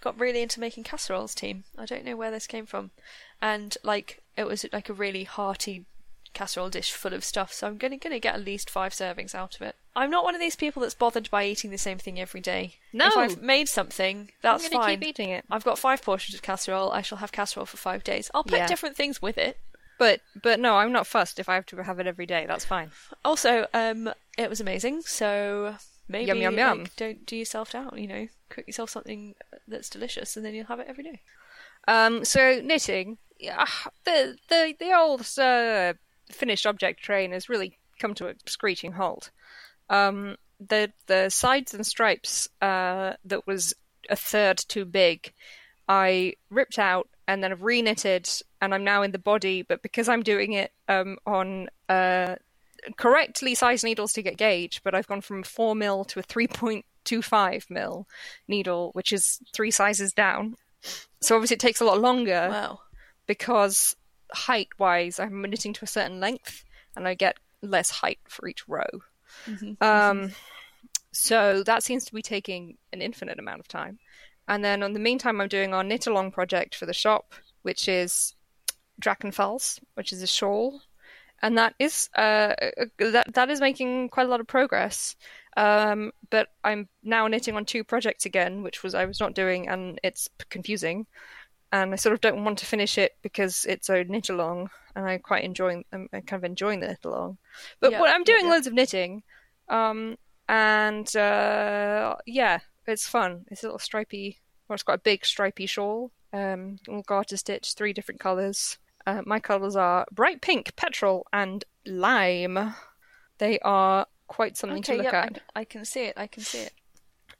Got 0.00 0.18
really 0.18 0.40
into 0.42 0.60
making 0.60 0.84
casseroles, 0.84 1.34
team. 1.34 1.64
I 1.76 1.84
don't 1.86 2.04
know 2.04 2.16
where 2.16 2.30
this 2.30 2.46
came 2.46 2.66
from, 2.66 2.90
and 3.42 3.76
like 3.82 4.22
it 4.36 4.44
was 4.46 4.64
like 4.72 4.88
a 4.88 4.94
really 4.94 5.24
hearty 5.24 5.84
casserole 6.32 6.70
dish 6.70 6.92
full 6.92 7.12
of 7.12 7.24
stuff. 7.24 7.52
So 7.52 7.66
I'm 7.66 7.76
gonna 7.76 7.96
gonna 7.98 8.18
get 8.20 8.34
at 8.34 8.44
least 8.44 8.70
five 8.70 8.92
servings 8.92 9.34
out 9.34 9.56
of 9.56 9.62
it. 9.62 9.74
I'm 9.96 10.10
not 10.10 10.24
one 10.24 10.34
of 10.36 10.40
these 10.40 10.56
people 10.56 10.80
that's 10.82 10.94
bothered 10.94 11.28
by 11.30 11.44
eating 11.44 11.70
the 11.70 11.76
same 11.78 11.98
thing 11.98 12.20
every 12.20 12.40
day. 12.40 12.76
No. 12.92 13.08
if 13.08 13.16
I've 13.16 13.42
made 13.42 13.68
something, 13.68 14.30
that's 14.40 14.64
I'm 14.64 14.70
gonna 14.70 14.84
fine. 14.84 15.00
keep 15.00 15.08
eating 15.08 15.30
it. 15.30 15.44
I've 15.50 15.64
got 15.64 15.78
five 15.78 16.02
portions 16.02 16.34
of 16.34 16.42
casserole. 16.42 16.92
I 16.92 17.02
shall 17.02 17.18
have 17.18 17.32
casserole 17.32 17.66
for 17.66 17.76
five 17.76 18.04
days. 18.04 18.30
I'll 18.32 18.44
put 18.44 18.58
Yeah. 18.58 18.66
different 18.68 18.96
things 18.96 19.20
with 19.20 19.36
it. 19.36 19.58
But 19.98 20.20
but 20.40 20.58
no, 20.60 20.76
I'm 20.76 20.92
not 20.92 21.06
fussed. 21.06 21.38
If 21.38 21.48
I 21.48 21.56
have 21.56 21.66
to 21.66 21.82
have 21.82 21.98
it 22.00 22.06
every 22.06 22.24
day, 22.26 22.46
that's 22.46 22.64
fine. 22.64 22.90
Also, 23.24 23.66
um, 23.74 24.10
it 24.38 24.48
was 24.48 24.60
amazing. 24.60 25.02
So 25.02 25.76
maybe 26.08 26.28
Yum, 26.40 26.56
yum, 26.56 26.78
like, 26.84 26.96
don't 26.96 27.26
do 27.26 27.36
yourself 27.36 27.70
down. 27.72 27.98
You 27.98 28.06
know, 28.06 28.28
cook 28.50 28.66
yourself 28.66 28.90
something 28.90 29.34
that's 29.66 29.88
delicious, 29.88 30.36
and 30.36 30.44
then 30.44 30.54
you'll 30.54 30.66
have 30.66 30.80
it 30.80 30.86
every 30.88 31.04
day. 31.04 31.20
Um, 31.88 32.24
so 32.24 32.60
knitting, 32.62 33.18
yeah, 33.38 33.64
the 34.04 34.36
the 34.48 34.74
the 34.78 34.92
old 34.92 35.22
uh, 35.38 35.94
finished 36.30 36.66
object 36.66 37.02
train 37.02 37.32
has 37.32 37.48
really 37.48 37.78
come 37.98 38.14
to 38.14 38.28
a 38.28 38.34
screeching 38.46 38.92
halt. 38.92 39.30
Um, 39.88 40.36
the 40.60 40.92
the 41.06 41.30
sides 41.30 41.74
and 41.74 41.86
stripes 41.86 42.48
uh, 42.60 43.14
that 43.24 43.46
was 43.46 43.74
a 44.08 44.16
third 44.16 44.58
too 44.58 44.84
big, 44.84 45.32
I 45.88 46.34
ripped 46.50 46.78
out 46.78 47.08
and 47.26 47.44
then 47.44 47.52
I've 47.52 47.62
re-knitted, 47.62 48.28
and 48.60 48.74
I'm 48.74 48.82
now 48.82 49.02
in 49.02 49.12
the 49.12 49.18
body. 49.18 49.62
But 49.62 49.82
because 49.82 50.08
I'm 50.08 50.22
doing 50.22 50.52
it 50.52 50.72
um, 50.88 51.16
on 51.26 51.68
uh, 51.88 52.34
correctly 52.96 53.54
sized 53.54 53.84
needles 53.84 54.12
to 54.14 54.22
get 54.22 54.36
gauge, 54.36 54.82
but 54.82 54.94
I've 54.94 55.06
gone 55.06 55.20
from 55.20 55.44
four 55.44 55.76
mil 55.76 56.04
to 56.06 56.18
a 56.18 56.22
three 56.22 56.48
point 56.48 56.84
two 57.04 57.22
five 57.22 57.66
mil 57.70 58.06
needle, 58.48 58.90
which 58.92 59.12
is 59.12 59.40
three 59.52 59.70
sizes 59.70 60.12
down. 60.12 60.56
So 61.20 61.34
obviously 61.34 61.54
it 61.54 61.60
takes 61.60 61.80
a 61.80 61.84
lot 61.84 62.00
longer 62.00 62.48
Wow. 62.50 62.80
because 63.26 63.96
height 64.32 64.68
wise 64.78 65.18
I'm 65.18 65.42
knitting 65.42 65.72
to 65.74 65.84
a 65.84 65.88
certain 65.88 66.20
length 66.20 66.64
and 66.96 67.06
I 67.06 67.14
get 67.14 67.36
less 67.62 67.90
height 67.90 68.18
for 68.28 68.48
each 68.48 68.66
row. 68.68 68.86
Um, 69.80 70.32
so 71.12 71.62
that 71.64 71.82
seems 71.82 72.04
to 72.06 72.14
be 72.14 72.22
taking 72.22 72.78
an 72.92 73.02
infinite 73.02 73.38
amount 73.38 73.60
of 73.60 73.68
time. 73.68 73.98
And 74.48 74.64
then 74.64 74.82
in 74.82 74.92
the 74.92 74.98
meantime 75.00 75.40
I'm 75.40 75.48
doing 75.48 75.74
our 75.74 75.84
knit 75.84 76.06
along 76.06 76.32
project 76.32 76.74
for 76.74 76.86
the 76.86 76.92
shop, 76.94 77.34
which 77.62 77.88
is 77.88 78.34
Drachenfels, 79.00 79.80
which 79.94 80.12
is 80.12 80.22
a 80.22 80.26
shawl. 80.26 80.80
And 81.42 81.56
that 81.58 81.74
is 81.78 82.10
uh, 82.14 82.54
that 82.98 83.26
that 83.32 83.50
is 83.50 83.60
making 83.60 84.10
quite 84.10 84.26
a 84.26 84.30
lot 84.30 84.40
of 84.40 84.46
progress. 84.46 85.16
Um, 85.60 86.12
but 86.30 86.48
I'm 86.64 86.88
now 87.02 87.26
knitting 87.26 87.54
on 87.54 87.66
two 87.66 87.84
projects 87.84 88.24
again, 88.24 88.62
which 88.62 88.82
was 88.82 88.94
I 88.94 89.04
was 89.04 89.20
not 89.20 89.34
doing, 89.34 89.68
and 89.68 90.00
it's 90.02 90.26
confusing. 90.48 91.06
And 91.70 91.92
I 91.92 91.96
sort 91.96 92.14
of 92.14 92.22
don't 92.22 92.44
want 92.44 92.58
to 92.60 92.66
finish 92.66 92.96
it 92.96 93.16
because 93.20 93.66
it's 93.68 93.90
a 93.90 94.02
knit 94.04 94.30
along, 94.30 94.70
and 94.96 95.04
I'm 95.06 95.20
quite 95.20 95.44
enjoying. 95.44 95.84
I'm 95.92 96.08
I'm 96.14 96.22
kind 96.22 96.40
of 96.40 96.44
enjoying 96.44 96.80
the 96.80 96.88
knit 96.88 97.04
along. 97.04 97.36
But 97.78 97.92
Yeah, 97.92 98.00
what 98.00 98.10
I'm 98.10 98.24
doing 98.24 98.46
yeah. 98.46 98.50
loads 98.52 98.66
of 98.66 98.72
knitting, 98.72 99.22
um, 99.68 100.16
and 100.48 101.14
uh, 101.14 102.16
yeah, 102.24 102.60
it's 102.86 103.06
fun. 103.06 103.44
It's 103.50 103.62
a 103.62 103.66
little 103.66 103.78
stripy. 103.78 104.38
Well, 104.66 104.74
it's 104.74 104.82
got 104.82 104.94
a 104.94 104.98
big 104.98 105.26
stripy 105.26 105.66
shawl. 105.66 106.10
Um, 106.32 106.78
all 106.88 107.02
garter 107.02 107.36
stitch, 107.36 107.74
three 107.74 107.92
different 107.92 108.20
colours. 108.20 108.78
Uh, 109.06 109.20
my 109.26 109.40
colours 109.40 109.76
are 109.76 110.06
bright 110.10 110.40
pink, 110.40 110.74
petrol, 110.74 111.26
and 111.34 111.64
lime. 111.84 112.74
They 113.38 113.58
are 113.60 114.06
quite 114.30 114.56
something 114.56 114.82
to 114.84 114.94
look 114.94 115.04
yeah, 115.12 115.24
at. 115.24 115.42
I, 115.56 115.60
I 115.60 115.64
can 115.64 115.84
see 115.84 116.04
it. 116.04 116.14
I 116.16 116.28
can 116.28 116.44
see 116.44 116.60
it. 116.60 116.72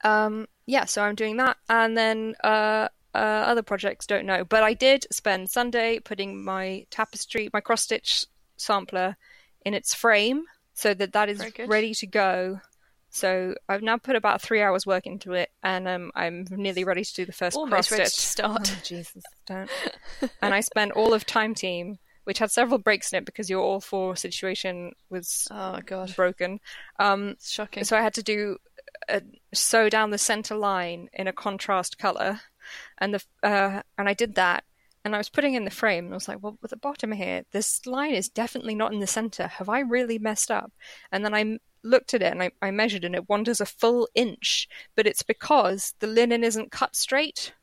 Um, 0.03 0.49
yeah, 0.67 0.87
so 0.87 1.03
I'm 1.03 1.15
doing 1.15 1.37
that, 1.37 1.57
and 1.69 1.97
then 1.97 2.35
uh, 2.43 2.89
uh, 3.15 3.19
other 3.19 3.63
projects 3.63 4.07
don't 4.07 4.27
know. 4.27 4.45
But 4.45 4.65
I 4.65 4.75
did 4.75 5.07
spend 5.13 5.51
Sunday 5.51 6.01
putting 6.01 6.45
my 6.45 6.87
tapestry, 6.91 7.49
my 7.53 7.61
cross 7.61 7.83
stitch 7.83 8.27
sampler, 8.57 9.17
in 9.65 9.73
its 9.73 9.95
frame, 9.95 10.45
so 10.75 10.93
that 10.93 11.13
that 11.13 11.29
is 11.29 11.45
ready 11.67 11.95
to 11.95 12.07
go. 12.07 12.61
So 13.11 13.55
I've 13.69 13.83
now 13.83 13.97
put 13.97 14.17
about 14.17 14.43
three 14.43 14.61
hours 14.61 14.85
work 14.85 15.07
into 15.07 15.33
it, 15.35 15.51
and 15.63 15.87
um, 15.87 16.11
I'm 16.17 16.45
nearly 16.51 16.83
ready 16.83 17.05
to 17.05 17.15
do 17.15 17.25
the 17.25 17.33
first 17.33 17.57
Almost 17.57 17.89
cross 17.89 17.91
ready 17.93 18.05
to 18.05 18.11
stitch. 18.11 18.27
start. 18.27 18.73
Oh, 18.73 18.81
Jesus, 18.83 19.23
don't. 19.47 19.71
and 20.43 20.55
I 20.55 20.61
spent 20.61 20.93
all 20.93 21.15
of 21.15 21.25
Time 21.25 21.55
Team, 21.55 21.99
which 22.31 22.39
had 22.39 22.53
several 22.53 22.79
breaks 22.79 23.13
in 23.13 23.17
it 23.19 23.25
because 23.25 23.51
your 23.51 23.61
All 23.61 23.81
4 23.81 24.15
situation 24.15 24.93
was 25.09 25.49
Oh 25.51 25.81
god, 25.85 26.15
broken. 26.15 26.61
Um, 27.01 27.35
shocking. 27.43 27.83
so 27.83 27.97
I 27.97 28.03
had 28.03 28.15
to 28.15 28.23
do 28.23 28.57
uh, 29.09 29.19
sew 29.53 29.89
down 29.89 30.11
the 30.11 30.17
center 30.17 30.55
line 30.55 31.09
in 31.13 31.27
a 31.27 31.33
contrast 31.33 31.99
color, 31.99 32.41
and 32.99 33.15
the 33.15 33.25
uh, 33.43 33.83
and 33.99 34.09
I 34.09 34.15
did 34.15 34.37
that, 34.37 34.63
and 35.05 35.13
I 35.13 35.19
was 35.19 35.29
putting 35.29 35.55
in 35.55 35.65
the 35.65 35.73
frame, 35.73 36.05
and 36.05 36.15
I 36.15 36.17
was 36.19 36.29
like, 36.29 36.41
well, 36.41 36.57
at 36.63 36.71
the 36.71 36.77
bottom 36.77 37.11
here, 37.11 37.43
this 37.51 37.85
line 37.85 38.15
is 38.15 38.29
definitely 38.29 38.77
not 38.77 38.93
in 38.93 39.01
the 39.01 39.09
center. 39.09 39.49
Have 39.49 39.69
I 39.69 39.81
really 39.81 40.21
messed 40.21 40.53
up? 40.53 40.71
And 41.11 41.25
then 41.25 41.35
I 41.35 41.59
looked 41.83 42.15
at 42.15 42.23
it 42.23 42.31
and 42.31 42.45
I, 42.45 42.53
I 42.63 42.71
measured, 42.71 43.05
and 43.05 43.17
it 43.17 43.29
wanders 43.29 43.61
a 43.61 43.67
full 43.67 44.09
inch, 44.15 44.69
but 44.95 45.09
it's 45.09 45.25
because 45.25 45.95
the 45.99 46.07
linen 46.07 46.45
isn't 46.45 46.71
cut 46.71 46.95
straight. 46.95 47.55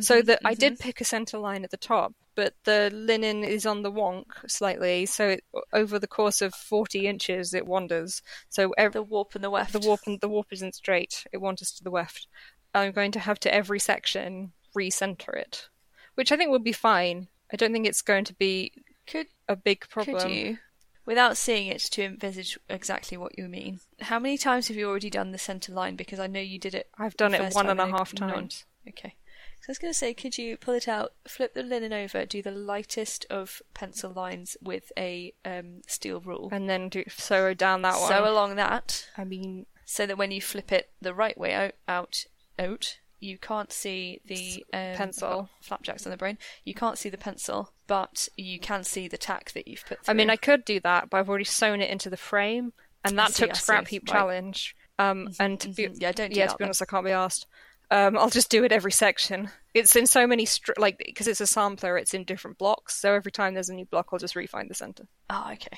So 0.00 0.18
mm-hmm, 0.18 0.26
that 0.26 0.40
I 0.44 0.54
did 0.54 0.74
mm-hmm. 0.74 0.82
pick 0.82 1.00
a 1.00 1.04
center 1.04 1.38
line 1.38 1.64
at 1.64 1.70
the 1.70 1.76
top, 1.76 2.14
but 2.34 2.54
the 2.64 2.90
linen 2.94 3.44
is 3.44 3.66
on 3.66 3.82
the 3.82 3.92
wonk 3.92 4.26
slightly. 4.46 5.06
So 5.06 5.28
it, 5.28 5.44
over 5.72 5.98
the 5.98 6.06
course 6.06 6.40
of 6.40 6.54
forty 6.54 7.06
inches, 7.06 7.52
it 7.52 7.66
wanders. 7.66 8.22
So 8.48 8.72
ev- 8.78 8.92
the 8.92 9.02
warp 9.02 9.34
and 9.34 9.44
the 9.44 9.50
weft. 9.50 9.72
the 9.72 9.80
warp 9.80 10.00
and 10.06 10.20
the 10.20 10.28
warp 10.28 10.46
isn't 10.50 10.74
straight. 10.74 11.26
It 11.32 11.38
wanders 11.38 11.72
to 11.72 11.84
the 11.84 11.90
weft. 11.90 12.26
I'm 12.74 12.92
going 12.92 13.12
to 13.12 13.20
have 13.20 13.38
to 13.40 13.54
every 13.54 13.78
section 13.78 14.52
recenter 14.74 15.36
it, 15.36 15.68
which 16.14 16.32
I 16.32 16.36
think 16.36 16.50
will 16.50 16.58
be 16.58 16.72
fine. 16.72 17.28
I 17.52 17.56
don't 17.56 17.72
think 17.72 17.86
it's 17.86 18.02
going 18.02 18.24
to 18.24 18.34
be 18.34 18.72
Could 19.06 19.26
a 19.46 19.56
big 19.56 19.86
problem. 19.90 20.18
could 20.18 20.30
you, 20.30 20.58
without 21.04 21.36
seeing 21.36 21.66
it, 21.66 21.80
to 21.80 22.02
envisage 22.02 22.58
exactly 22.70 23.18
what 23.18 23.36
you 23.36 23.46
mean? 23.46 23.80
How 24.00 24.18
many 24.18 24.38
times 24.38 24.68
have 24.68 24.76
you 24.78 24.88
already 24.88 25.10
done 25.10 25.32
the 25.32 25.38
centre 25.38 25.72
line? 25.72 25.96
Because 25.96 26.18
I 26.18 26.28
know 26.28 26.40
you 26.40 26.58
did 26.58 26.74
it. 26.74 26.88
I've 26.96 27.16
done 27.18 27.34
it 27.34 27.52
one 27.52 27.66
and 27.68 27.78
a 27.78 27.84
half 27.84 27.84
one 27.84 27.88
time 27.88 27.88
and 27.88 27.92
a 27.92 27.94
a 27.94 27.98
half 27.98 28.14
non- 28.18 28.30
times. 28.30 28.64
Okay. 28.88 29.16
So 29.62 29.70
I 29.70 29.72
was 29.72 29.78
going 29.78 29.92
to 29.92 29.98
say, 29.98 30.12
could 30.12 30.36
you 30.38 30.56
pull 30.56 30.74
it 30.74 30.88
out, 30.88 31.12
flip 31.28 31.54
the 31.54 31.62
linen 31.62 31.92
over, 31.92 32.26
do 32.26 32.42
the 32.42 32.50
lightest 32.50 33.24
of 33.30 33.62
pencil 33.74 34.10
lines 34.10 34.56
with 34.60 34.90
a 34.98 35.34
um, 35.44 35.82
steel 35.86 36.20
rule, 36.20 36.48
And 36.50 36.68
then 36.68 36.88
do 36.88 37.04
sew 37.08 37.54
down 37.54 37.82
that 37.82 38.00
one. 38.00 38.08
sew 38.08 38.28
along 38.28 38.56
that, 38.56 39.08
I 39.16 39.22
mean, 39.22 39.66
so 39.84 40.04
that 40.04 40.18
when 40.18 40.32
you 40.32 40.42
flip 40.42 40.72
it 40.72 40.90
the 41.00 41.14
right 41.14 41.38
way 41.38 41.54
out, 41.54 41.74
out, 41.86 42.24
out, 42.58 42.98
you 43.20 43.38
can't 43.38 43.72
see 43.72 44.20
the 44.26 44.64
um, 44.72 44.96
pencil. 44.96 45.28
I've 45.28 45.36
got 45.36 45.48
flapjacks 45.60 46.06
on 46.06 46.10
the 46.10 46.16
brain. 46.16 46.38
You 46.64 46.74
can't 46.74 46.98
see 46.98 47.08
the 47.08 47.16
pencil, 47.16 47.72
but 47.86 48.28
you 48.36 48.58
can 48.58 48.82
see 48.82 49.06
the 49.06 49.16
tack 49.16 49.52
that 49.52 49.68
you've 49.68 49.86
put. 49.86 50.00
I 50.08 50.12
mean, 50.12 50.28
I 50.28 50.34
could 50.34 50.64
do 50.64 50.80
that, 50.80 51.08
but 51.08 51.18
I've 51.18 51.28
already 51.28 51.44
sewn 51.44 51.80
it 51.80 51.88
into 51.88 52.10
the 52.10 52.16
frame, 52.16 52.72
and 53.04 53.16
that 53.16 53.30
see, 53.30 53.42
took 53.44 53.52
I 53.52 53.54
scrap 53.58 53.86
see. 53.86 53.94
heap 53.96 54.08
Right. 54.10 54.18
challenge. 54.18 54.74
Um, 54.98 55.28
and 55.38 55.60
to 55.60 55.68
be, 55.68 55.86
Mhm. 55.86 56.00
Yeah, 56.00 56.10
don't 56.12 56.32
do 56.32 56.38
yeah, 56.40 56.46
that 56.46 56.52
to 56.52 56.58
be 56.58 56.62
then. 56.64 56.66
honest, 56.66 56.82
I 56.82 56.84
can't 56.86 57.04
be 57.04 57.12
asked. 57.12 57.46
Um, 57.92 58.16
I'll 58.16 58.30
just 58.30 58.48
do 58.48 58.64
it 58.64 58.72
every 58.72 58.90
section. 58.90 59.50
It's 59.74 59.94
in 59.96 60.06
so 60.06 60.26
many 60.26 60.46
str- 60.46 60.72
like 60.78 60.96
because 61.04 61.28
it's 61.28 61.42
a 61.42 61.46
sampler. 61.46 61.98
It's 61.98 62.14
in 62.14 62.24
different 62.24 62.56
blocks, 62.56 62.96
so 62.96 63.12
every 63.12 63.30
time 63.30 63.52
there's 63.52 63.68
a 63.68 63.74
new 63.74 63.84
block, 63.84 64.08
I'll 64.12 64.18
just 64.18 64.34
refine 64.34 64.68
the 64.68 64.74
center. 64.74 65.06
Oh, 65.28 65.50
okay. 65.52 65.76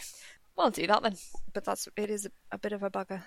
Well, 0.55 0.67
I'll 0.67 0.71
do 0.71 0.87
that 0.87 1.03
then. 1.03 1.17
but 1.53 1.65
that's 1.65 1.89
it 1.97 2.11
is 2.11 2.27
a, 2.27 2.31
a 2.53 2.59
bit 2.59 2.71
of 2.71 2.85
a 2.85 2.91
bugger. 2.91 3.25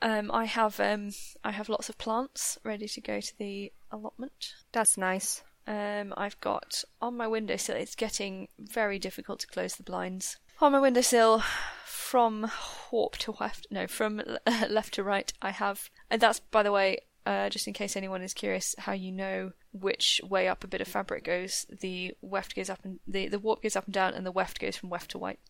Um, 0.00 0.30
I 0.32 0.46
have 0.46 0.80
um, 0.80 1.10
I 1.44 1.50
have 1.50 1.68
lots 1.68 1.90
of 1.90 1.98
plants 1.98 2.58
ready 2.64 2.88
to 2.88 3.00
go 3.02 3.20
to 3.20 3.38
the 3.38 3.70
allotment. 3.90 4.54
That's 4.72 4.96
nice. 4.96 5.42
Um, 5.66 6.14
I've 6.16 6.40
got 6.40 6.84
on 7.02 7.18
my 7.18 7.28
windowsill. 7.28 7.76
It's 7.76 7.94
getting 7.94 8.48
very 8.58 8.98
difficult 8.98 9.40
to 9.40 9.46
close 9.46 9.76
the 9.76 9.82
blinds. 9.82 10.38
On 10.62 10.72
my 10.72 10.80
windowsill, 10.80 11.42
from 11.84 12.50
warp 12.90 13.18
to 13.18 13.34
left, 13.38 13.66
no, 13.70 13.86
from 13.86 14.22
left 14.68 14.94
to 14.94 15.02
right, 15.02 15.30
I 15.42 15.50
have, 15.50 15.90
and 16.10 16.20
that's 16.20 16.40
by 16.40 16.62
the 16.62 16.72
way, 16.72 17.00
uh, 17.24 17.48
just 17.48 17.66
in 17.66 17.72
case 17.72 17.96
anyone 17.96 18.22
is 18.22 18.34
curious, 18.34 18.74
how 18.78 18.92
you 18.92 19.12
know 19.12 19.52
which 19.72 20.20
way 20.28 20.48
up 20.48 20.64
a 20.64 20.68
bit 20.68 20.80
of 20.80 20.88
fabric 20.88 21.24
goes. 21.24 21.66
The 21.80 22.14
weft 22.20 22.54
goes 22.54 22.68
up 22.68 22.80
and 22.84 22.98
the 23.06 23.28
the 23.28 23.38
warp 23.38 23.62
goes 23.62 23.76
up 23.76 23.86
and 23.86 23.94
down, 23.94 24.14
and 24.14 24.26
the 24.26 24.32
weft 24.32 24.60
goes 24.60 24.76
from 24.76 24.90
weft 24.90 25.12
to 25.12 25.18
white. 25.18 25.40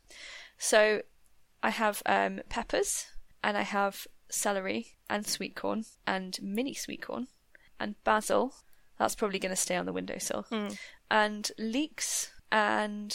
So, 0.59 1.03
I 1.63 1.71
have 1.71 2.03
um, 2.07 2.41
peppers, 2.49 3.07
and 3.43 3.57
I 3.57 3.63
have 3.63 4.07
celery 4.29 4.97
and 5.11 5.27
sweet 5.27 5.55
corn 5.55 5.85
and 6.07 6.39
mini 6.43 6.75
sweet 6.75 7.03
corn 7.03 7.29
and 7.79 7.95
basil. 8.05 8.55
That's 8.99 9.15
probably 9.15 9.39
going 9.39 9.51
to 9.51 9.57
stay 9.57 9.77
on 9.77 9.87
the 9.87 9.93
windowsill. 9.93 10.47
And 11.11 11.51
leeks 11.59 12.31
and 12.51 13.15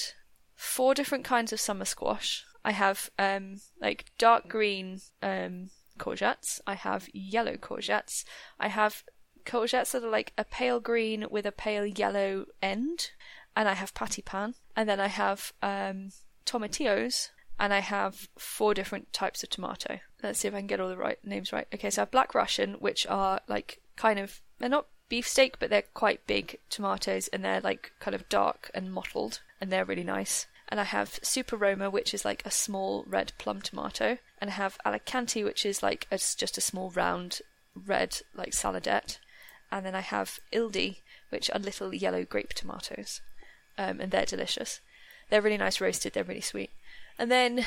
four 0.56 0.94
different 0.94 1.24
kinds 1.24 1.54
of 1.54 1.60
summer 1.60 1.86
squash. 1.86 2.44
I 2.66 2.72
have 2.72 3.10
um, 3.18 3.62
like 3.80 4.12
dark 4.18 4.50
green 4.50 5.00
um, 5.22 5.70
courgettes. 5.98 6.62
I 6.66 6.76
have 6.76 7.10
yellow 7.14 7.56
courgettes. 7.56 8.24
I 8.60 8.70
have 8.70 9.04
courgettes 9.46 9.92
that 9.92 10.04
are 10.04 10.10
like 10.10 10.34
a 10.38 10.44
pale 10.44 10.80
green 10.80 11.26
with 11.30 11.46
a 11.46 11.52
pale 11.52 11.86
yellow 11.86 12.46
end. 12.62 13.12
And 13.56 13.68
I 13.68 13.74
have 13.74 13.94
patty 13.94 14.22
pan. 14.22 14.56
And 14.76 14.88
then 14.88 15.00
I 15.00 15.08
have 15.08 15.54
um, 15.62 16.10
tomatillos. 16.46 17.30
And 17.60 17.74
I 17.74 17.80
have 17.80 18.30
four 18.38 18.74
different 18.74 19.12
types 19.14 19.42
of 19.42 19.50
tomato. 19.50 20.00
Let's 20.22 20.40
see 20.40 20.48
if 20.48 20.54
I 20.54 20.60
can 20.60 20.68
get 20.68 20.80
all 20.80 20.90
the 20.90 20.98
right 20.98 21.18
names 21.24 21.52
right. 21.52 21.68
Okay, 21.74 21.90
so 21.90 22.02
I 22.02 22.04
have 22.04 22.12
black 22.12 22.36
Russian, 22.36 22.74
which 22.76 23.08
are 23.08 23.40
like 23.48 23.82
kind 23.96 24.20
of 24.20 24.42
they're 24.60 24.70
not 24.70 24.88
beefsteak, 25.10 25.58
but 25.60 25.70
they're 25.70 25.84
quite 25.94 26.28
big 26.28 26.60
tomatoes, 26.70 27.28
and 27.30 27.44
they're 27.44 27.62
like 27.62 27.94
kind 28.00 28.14
of 28.14 28.30
dark 28.30 28.70
and 28.74 28.94
mottled, 28.94 29.42
and 29.60 29.72
they're 29.72 29.86
really 29.86 30.04
nice. 30.04 30.46
And 30.70 30.80
I 30.80 30.84
have 30.84 31.20
Super 31.24 31.56
Roma, 31.56 31.90
which 31.90 32.14
is 32.14 32.26
like 32.26 32.46
a 32.46 32.52
small 32.52 33.06
red 33.08 33.32
plum 33.38 33.62
tomato, 33.62 34.18
and 34.40 34.50
I 34.50 34.54
have 34.54 34.78
Alicante, 34.86 35.44
which 35.44 35.66
is 35.66 35.82
like 35.82 36.08
a, 36.12 36.18
just 36.18 36.58
a 36.58 36.62
small 36.62 36.90
round 36.92 37.40
red 37.74 38.20
like 38.36 38.52
saladette, 38.52 39.20
and 39.72 39.86
then 39.86 39.96
I 39.96 40.02
have 40.02 40.40
Ildi, 40.52 40.98
which 41.30 41.50
are 41.52 41.60
little 41.60 41.94
yellow 41.94 42.24
grape 42.26 42.54
tomatoes, 42.54 43.22
um, 43.78 44.02
and 44.02 44.12
they're 44.12 44.26
delicious. 44.26 44.82
They're 45.30 45.42
really 45.42 45.58
nice 45.58 45.80
roasted. 45.80 46.14
They're 46.14 46.24
really 46.24 46.42
sweet. 46.42 46.72
And 47.20 47.32
then 47.32 47.66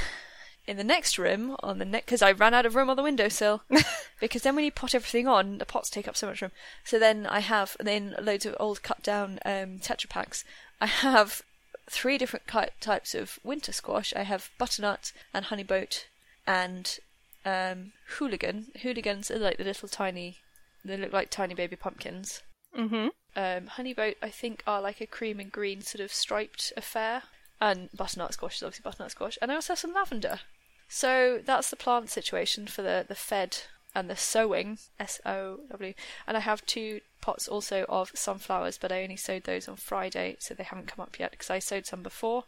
in 0.66 0.76
the 0.76 0.84
next 0.84 1.18
room 1.18 1.56
on 1.60 1.78
the 1.78 1.84
next 1.84 2.06
because 2.06 2.22
I 2.22 2.32
ran 2.32 2.54
out 2.54 2.66
of 2.66 2.74
room 2.74 2.90
on 2.90 2.96
the 2.96 3.02
windowsill 3.02 3.62
because 4.20 4.42
then 4.42 4.54
when 4.54 4.64
you 4.64 4.70
pot 4.70 4.94
everything 4.94 5.26
on 5.26 5.58
the 5.58 5.66
pots 5.66 5.90
take 5.90 6.06
up 6.06 6.16
so 6.16 6.28
much 6.28 6.42
room 6.42 6.52
so 6.84 6.98
then 6.98 7.26
I 7.26 7.40
have 7.40 7.76
then 7.80 8.14
loads 8.20 8.46
of 8.46 8.54
old 8.60 8.82
cut 8.82 9.02
down 9.02 9.40
um, 9.44 9.78
Tetra 9.80 10.08
packs 10.08 10.44
I 10.80 10.86
have 10.86 11.42
three 11.90 12.16
different 12.16 12.46
ki- 12.46 12.72
types 12.80 13.14
of 13.14 13.38
winter 13.42 13.72
squash. 13.72 14.14
I 14.14 14.22
have 14.22 14.50
butternut 14.58 15.12
and 15.34 15.46
honeyboat 15.46 16.06
and 16.46 16.98
um, 17.44 17.92
hooligan. 18.16 18.66
Hooligans 18.82 19.30
are 19.30 19.38
like 19.38 19.58
the 19.58 19.64
little 19.64 19.88
tiny 19.88 20.38
they 20.82 20.96
look 20.96 21.12
like 21.12 21.28
tiny 21.28 21.52
baby 21.52 21.76
pumpkins. 21.76 22.42
Mm-hmm. 22.78 23.08
um, 23.34 23.66
honeyboat 23.66 24.14
I 24.22 24.28
think 24.28 24.62
are 24.64 24.80
like 24.80 25.00
a 25.00 25.06
cream 25.06 25.40
and 25.40 25.50
green 25.50 25.82
sort 25.82 26.00
of 26.00 26.12
striped 26.12 26.72
affair. 26.76 27.24
And 27.60 27.90
butternut 27.92 28.32
squash 28.32 28.56
is 28.56 28.62
obviously 28.62 28.84
butternut 28.84 29.10
squash. 29.10 29.36
And 29.42 29.50
I 29.52 29.56
also 29.56 29.72
have 29.72 29.78
some 29.80 29.92
lavender. 29.92 30.40
So 30.88 31.40
that's 31.44 31.70
the 31.70 31.76
plant 31.76 32.08
situation 32.08 32.66
for 32.66 32.82
the, 32.82 33.04
the 33.06 33.14
fed 33.14 33.58
and 33.94 34.08
the 34.08 34.16
sowing, 34.16 34.78
S 34.98 35.20
O 35.24 35.60
W. 35.70 35.94
And 36.26 36.36
I 36.36 36.40
have 36.40 36.64
two 36.66 37.00
pots 37.20 37.48
also 37.48 37.84
of 37.88 38.12
sunflowers, 38.14 38.78
but 38.78 38.92
I 38.92 39.02
only 39.02 39.16
sowed 39.16 39.44
those 39.44 39.68
on 39.68 39.76
Friday, 39.76 40.36
so 40.38 40.54
they 40.54 40.64
haven't 40.64 40.88
come 40.88 41.02
up 41.02 41.18
yet 41.18 41.30
because 41.30 41.50
I 41.50 41.58
sowed 41.58 41.86
some 41.86 42.02
before 42.02 42.44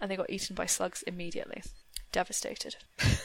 and 0.00 0.10
they 0.10 0.16
got 0.16 0.30
eaten 0.30 0.54
by 0.54 0.66
slugs 0.66 1.02
immediately. 1.02 1.62
Devastated. 2.12 2.76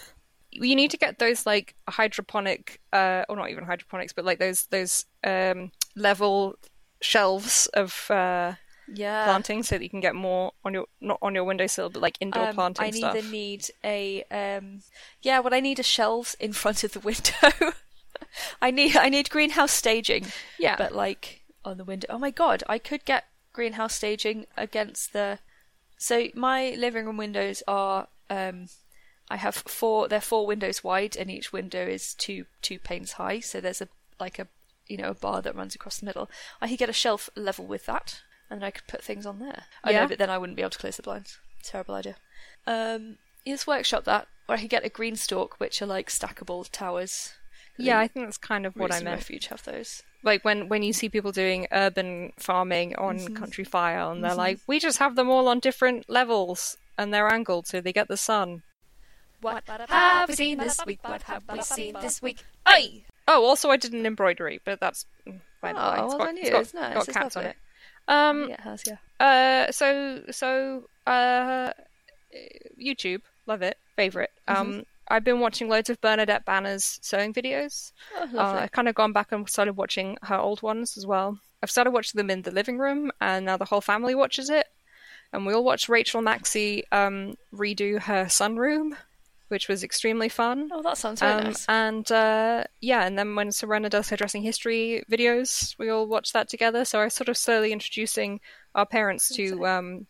You 0.56 0.76
need 0.76 0.92
to 0.92 0.98
get 0.98 1.18
those 1.18 1.48
like 1.48 1.74
hydroponic, 1.90 2.80
uh, 2.92 3.24
or 3.28 3.36
not 3.36 3.50
even 3.50 3.64
hydroponics, 3.64 4.14
but 4.14 4.24
like 4.24 4.38
those 4.38 4.68
those 4.68 5.08
um, 5.24 5.72
level 5.96 6.56
shelves 7.02 7.66
of 7.74 8.12
uh, 8.12 8.54
Yeah. 8.94 9.26
planting, 9.26 9.64
so 9.64 9.78
that 9.78 9.84
you 9.84 9.90
can 9.90 10.00
get 10.00 10.16
more 10.16 10.54
on 10.64 10.74
your 10.74 10.86
not 11.02 11.20
on 11.22 11.36
your 11.36 11.44
windowsill, 11.44 11.90
but 11.90 12.02
like 12.02 12.18
indoor 12.20 12.48
Um, 12.50 12.56
planting 12.56 12.86
I 12.86 12.92
stuff. 12.92 13.16
either 13.16 13.28
need 13.30 13.70
a 13.84 14.24
um, 14.32 14.82
yeah, 15.22 15.40
what 15.40 15.54
I 15.54 15.60
need 15.60 15.80
are 15.80 15.84
shelves 15.84 16.36
in 16.40 16.54
front 16.64 16.84
of 16.84 16.92
the 16.94 17.00
window. 17.00 17.74
I 18.62 18.72
need 18.72 18.96
I 18.98 19.10
need 19.10 19.30
greenhouse 19.30 19.72
staging. 19.72 20.28
Yeah. 20.60 20.76
but 20.78 20.94
like 20.94 21.42
on 21.66 21.78
the 21.78 21.84
window. 21.84 22.08
Oh 22.10 22.18
my 22.20 22.32
god, 22.32 22.64
I 22.68 22.78
could 22.78 23.06
get 23.06 23.26
greenhouse 23.54 23.96
staging 23.96 24.46
against 24.58 25.14
the. 25.14 25.40
So 25.98 26.28
my 26.36 26.72
living 26.78 27.06
room 27.06 27.18
windows 27.18 27.64
are 27.68 28.08
um, 28.30 28.68
I 29.30 29.38
have 29.38 29.56
four. 29.56 30.08
They're 30.08 30.20
four 30.22 30.46
windows 30.46 30.84
wide, 30.84 31.16
and 31.16 31.32
each 31.32 31.54
window 31.54 31.86
is 31.86 32.14
two 32.14 32.46
two 32.62 32.80
panes 32.80 33.14
high. 33.14 33.40
So 33.40 33.62
there's 33.62 33.82
a 33.82 33.88
like 34.20 34.40
a 34.40 34.48
you 34.88 34.98
know 34.98 35.10
a 35.10 35.14
bar 35.14 35.42
that 35.42 35.56
runs 35.56 35.76
across 35.76 36.00
the 36.00 36.06
middle. 36.06 36.30
I 36.62 36.68
could 36.68 36.80
get 36.80 36.90
a 36.90 36.94
shelf 36.94 37.30
level 37.36 37.66
with 37.66 37.86
that, 37.86 38.22
and 38.54 38.62
then 38.62 38.68
I 38.68 38.72
could 38.72 38.88
put 38.88 39.04
things 39.04 39.26
on 39.26 39.40
there. 39.40 39.64
I 39.84 39.92
Yeah. 39.92 40.02
know, 40.02 40.08
but 40.10 40.18
then 40.20 40.30
I 40.30 40.38
wouldn't 40.38 40.56
be 40.56 40.62
able 40.62 40.70
to 40.72 40.78
close 40.80 40.96
the 40.98 41.04
blinds. 41.04 41.40
Terrible 41.64 41.96
idea. 41.96 42.16
Um, 42.68 43.18
let's 43.46 43.66
workshop 43.68 44.04
that, 44.06 44.28
or 44.48 44.56
I 44.56 44.62
could 44.62 44.70
get 44.70 44.86
a 44.86 44.90
green 44.90 45.16
stalk, 45.16 45.60
which 45.60 45.82
are 45.82 45.86
like 45.88 46.10
stackable 46.10 46.70
towers. 46.72 47.34
yeah, 47.78 48.00
I 48.00 48.08
think 48.08 48.28
that's 48.28 48.38
kind 48.38 48.66
of 48.68 48.76
what 48.76 48.92
I 48.92 48.98
and 48.98 49.06
meant. 49.06 49.18
Refuge 49.22 49.48
have 49.48 49.64
those. 49.64 50.04
Like 50.22 50.46
when 50.46 50.70
when 50.70 50.84
you 50.84 50.94
see 50.94 51.10
people 51.10 51.32
doing 51.32 51.68
urban 51.72 52.32
farming 52.38 52.96
on 52.96 53.18
Mm-hmm. 53.18 53.44
Countryfile, 53.44 54.12
and 54.12 54.24
they're 54.24 54.36
like, 54.36 54.60
we 54.68 54.80
just 54.80 55.00
have 55.00 55.16
them 55.16 55.30
all 55.30 55.48
on 55.48 55.60
different 55.60 56.08
levels, 56.10 56.78
and 56.98 57.14
they're 57.14 57.28
angled 57.34 57.66
so 57.68 57.82
they 57.82 57.92
get 57.92 58.08
the 58.08 58.16
sun. 58.18 58.62
What 59.42 59.64
have 59.90 60.30
we 60.30 60.36
seen 60.36 60.58
this 60.60 60.80
week? 60.86 61.00
What 61.04 61.24
have 61.24 61.44
we 61.52 61.62
seen 61.64 61.96
this 62.00 62.22
week? 62.22 62.46
Oi! 62.70 63.04
Oh, 63.28 63.44
also 63.44 63.70
I 63.70 63.78
did 63.78 63.92
an 63.94 64.06
embroidery, 64.06 64.62
but 64.64 64.80
that's 64.80 65.06
by 65.62 65.74
the 65.74 65.80
Oh, 65.86 65.92
way. 65.92 65.98
It's 65.98 66.08
well 66.08 66.18
got, 66.18 66.26
done 66.26 66.38
it's 66.38 66.50
got, 66.50 66.62
isn't 66.62 66.84
it? 66.84 66.94
got 66.94 67.08
cats 67.08 67.36
on 67.38 67.44
it. 67.46 67.56
Um, 68.08 68.50
Yeah, 68.50 68.54
it 68.56 68.60
has, 68.62 68.84
yeah. 68.88 68.98
Uh, 69.20 69.72
so 69.72 70.24
so 70.32 70.84
uh, 71.08 71.72
YouTube, 72.82 73.22
love 73.46 73.62
it, 73.62 73.78
favorite. 73.96 74.32
Mm-hmm. 74.48 74.62
Um, 74.62 74.84
I've 75.10 75.24
been 75.24 75.40
watching 75.40 75.68
loads 75.70 75.90
of 75.90 76.00
Bernadette 76.02 76.46
Banner's 76.46 77.00
sewing 77.02 77.34
videos. 77.34 77.92
Oh, 78.18 78.38
Uh. 78.38 78.60
I've 78.64 78.72
kind 78.72 78.88
of 78.88 78.96
gone 78.96 79.12
back 79.14 79.32
and 79.32 79.48
started 79.50 79.74
watching 79.74 80.18
her 80.24 80.38
old 80.38 80.62
ones 80.62 80.98
as 80.98 81.06
well. 81.06 81.38
I've 81.62 81.72
started 81.72 81.92
watching 81.92 82.18
them 82.18 82.30
in 82.30 82.42
the 82.42 82.52
living 82.52 82.78
room, 82.78 83.12
and 83.22 83.46
now 83.46 83.58
the 83.58 83.66
whole 83.66 83.82
family 83.82 84.16
watches 84.16 84.50
it. 84.50 84.68
And 85.32 85.46
we 85.46 85.54
all 85.54 85.64
watch 85.64 85.90
Rachel 85.90 86.22
Maksy 86.22 86.84
um, 86.92 87.36
redo 87.54 88.00
her 88.02 88.26
sunroom, 88.26 88.96
which 89.54 89.70
was 89.70 89.84
extremely 89.84 90.28
fun. 90.28 90.70
oh, 90.74 90.82
that 90.82 90.98
sounds 90.98 91.22
very 91.22 91.34
Um, 91.34 91.44
nice. 91.46 91.66
And 91.70 92.12
uh, 92.12 92.66
yeah, 92.82 93.06
and 93.06 93.18
then 93.18 93.36
when 93.36 93.52
Serena 93.54 93.90
does 93.90 94.10
her 94.10 94.18
dressing 94.18 94.42
history 94.44 95.04
videos, 95.10 95.76
we 95.80 95.88
all 95.90 96.06
watch 96.08 96.34
that 96.34 96.50
together. 96.50 96.84
So 96.84 97.00
I 97.00 97.06
was 97.06 97.14
sort 97.14 97.30
of 97.30 97.38
slowly 97.38 97.72
introducing 97.72 98.42
our 98.76 98.86
parents 98.86 99.30
to 99.36 99.66
um, 99.66 100.08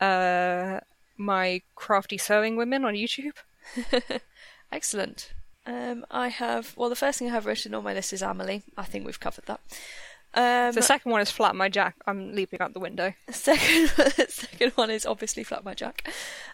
uh, 0.00 0.80
my 1.16 1.62
crafty 1.74 2.18
sewing 2.18 2.56
women 2.56 2.84
on 2.84 2.94
YouTube. 2.94 3.36
Excellent. 4.72 5.32
Um, 5.66 6.04
I 6.10 6.28
have, 6.28 6.74
well, 6.76 6.88
the 6.88 6.96
first 6.96 7.18
thing 7.18 7.28
I 7.28 7.32
have 7.32 7.46
written 7.46 7.74
on 7.74 7.84
my 7.84 7.94
list 7.94 8.12
is 8.12 8.22
Amelie. 8.22 8.62
I 8.76 8.84
think 8.84 9.06
we've 9.06 9.20
covered 9.20 9.46
that. 9.46 9.60
Um, 10.34 10.72
The 10.72 10.82
second 10.82 11.10
one 11.12 11.20
is 11.20 11.30
Flat 11.30 11.56
My 11.56 11.68
Jack. 11.68 11.96
I'm 12.06 12.34
leaping 12.34 12.60
out 12.60 12.72
the 12.72 12.80
window. 12.80 13.14
Second, 13.30 13.88
second 14.28 14.72
one 14.72 14.90
is 14.90 15.04
obviously 15.06 15.42
Flat 15.44 15.64
My 15.64 15.74
Jack. 15.74 16.08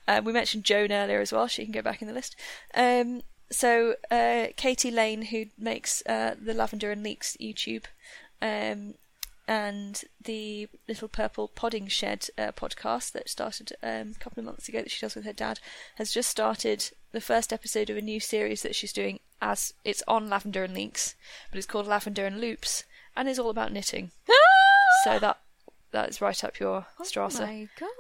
Um, 0.09 0.25
we 0.25 0.33
mentioned 0.33 0.65
Joan 0.65 0.93
earlier 0.93 1.21
as 1.21 1.33
well. 1.33 1.47
She 1.47 1.65
can 1.65 1.73
go 1.73 1.83
back 1.83 2.01
in 2.01 2.09
the 2.09 2.15
list. 2.15 2.37
Um, 2.75 3.23
so 3.51 3.95
uh, 4.11 4.47
Katie 4.57 4.91
Lane, 4.91 5.23
who 5.23 5.47
makes 5.59 6.03
uh, 6.07 6.35
the 6.41 6.55
Lavender 6.55 6.91
and 6.91 7.03
Leeks 7.03 7.37
YouTube, 7.41 7.85
um, 8.43 8.95
and 9.49 10.03
the 10.21 10.69
Little 10.89 11.09
Purple 11.09 11.49
Potting 11.49 11.87
Shed 11.87 12.29
uh, 12.37 12.51
podcast 12.53 13.13
that 13.13 13.29
started 13.29 13.73
um, 13.83 14.15
a 14.17 14.19
couple 14.19 14.41
of 14.41 14.47
months 14.47 14.69
ago 14.69 14.81
that 14.81 14.91
she 14.91 15.01
does 15.01 15.15
with 15.15 15.25
her 15.25 15.33
dad, 15.33 15.61
has 15.97 16.13
just 16.13 16.29
started 16.31 16.91
the 17.13 17.21
first 17.21 17.53
episode 17.53 17.89
of 17.89 17.97
a 17.97 18.03
new 18.03 18.19
series 18.19 18.63
that 18.63 18.75
she's 18.75 18.93
doing. 18.93 19.21
As 19.41 19.75
it's 19.85 20.03
on 20.09 20.31
Lavender 20.31 20.65
and 20.65 20.75
Leeks, 20.75 21.15
but 21.51 21.59
it's 21.59 21.67
called 21.67 21.87
Lavender 21.87 22.25
and 22.27 22.41
Loops, 22.41 22.85
and 23.17 23.29
is 23.29 23.39
all 23.39 23.51
about 23.51 23.73
knitting. 23.73 24.11
so 25.05 25.19
that 25.19 25.39
that 25.93 26.09
is 26.09 26.21
right 26.21 26.43
up 26.45 26.59
your 26.61 26.87
Strasser. 27.03 27.43
Oh 27.43 27.47
my 27.47 27.69
god. 27.79 27.91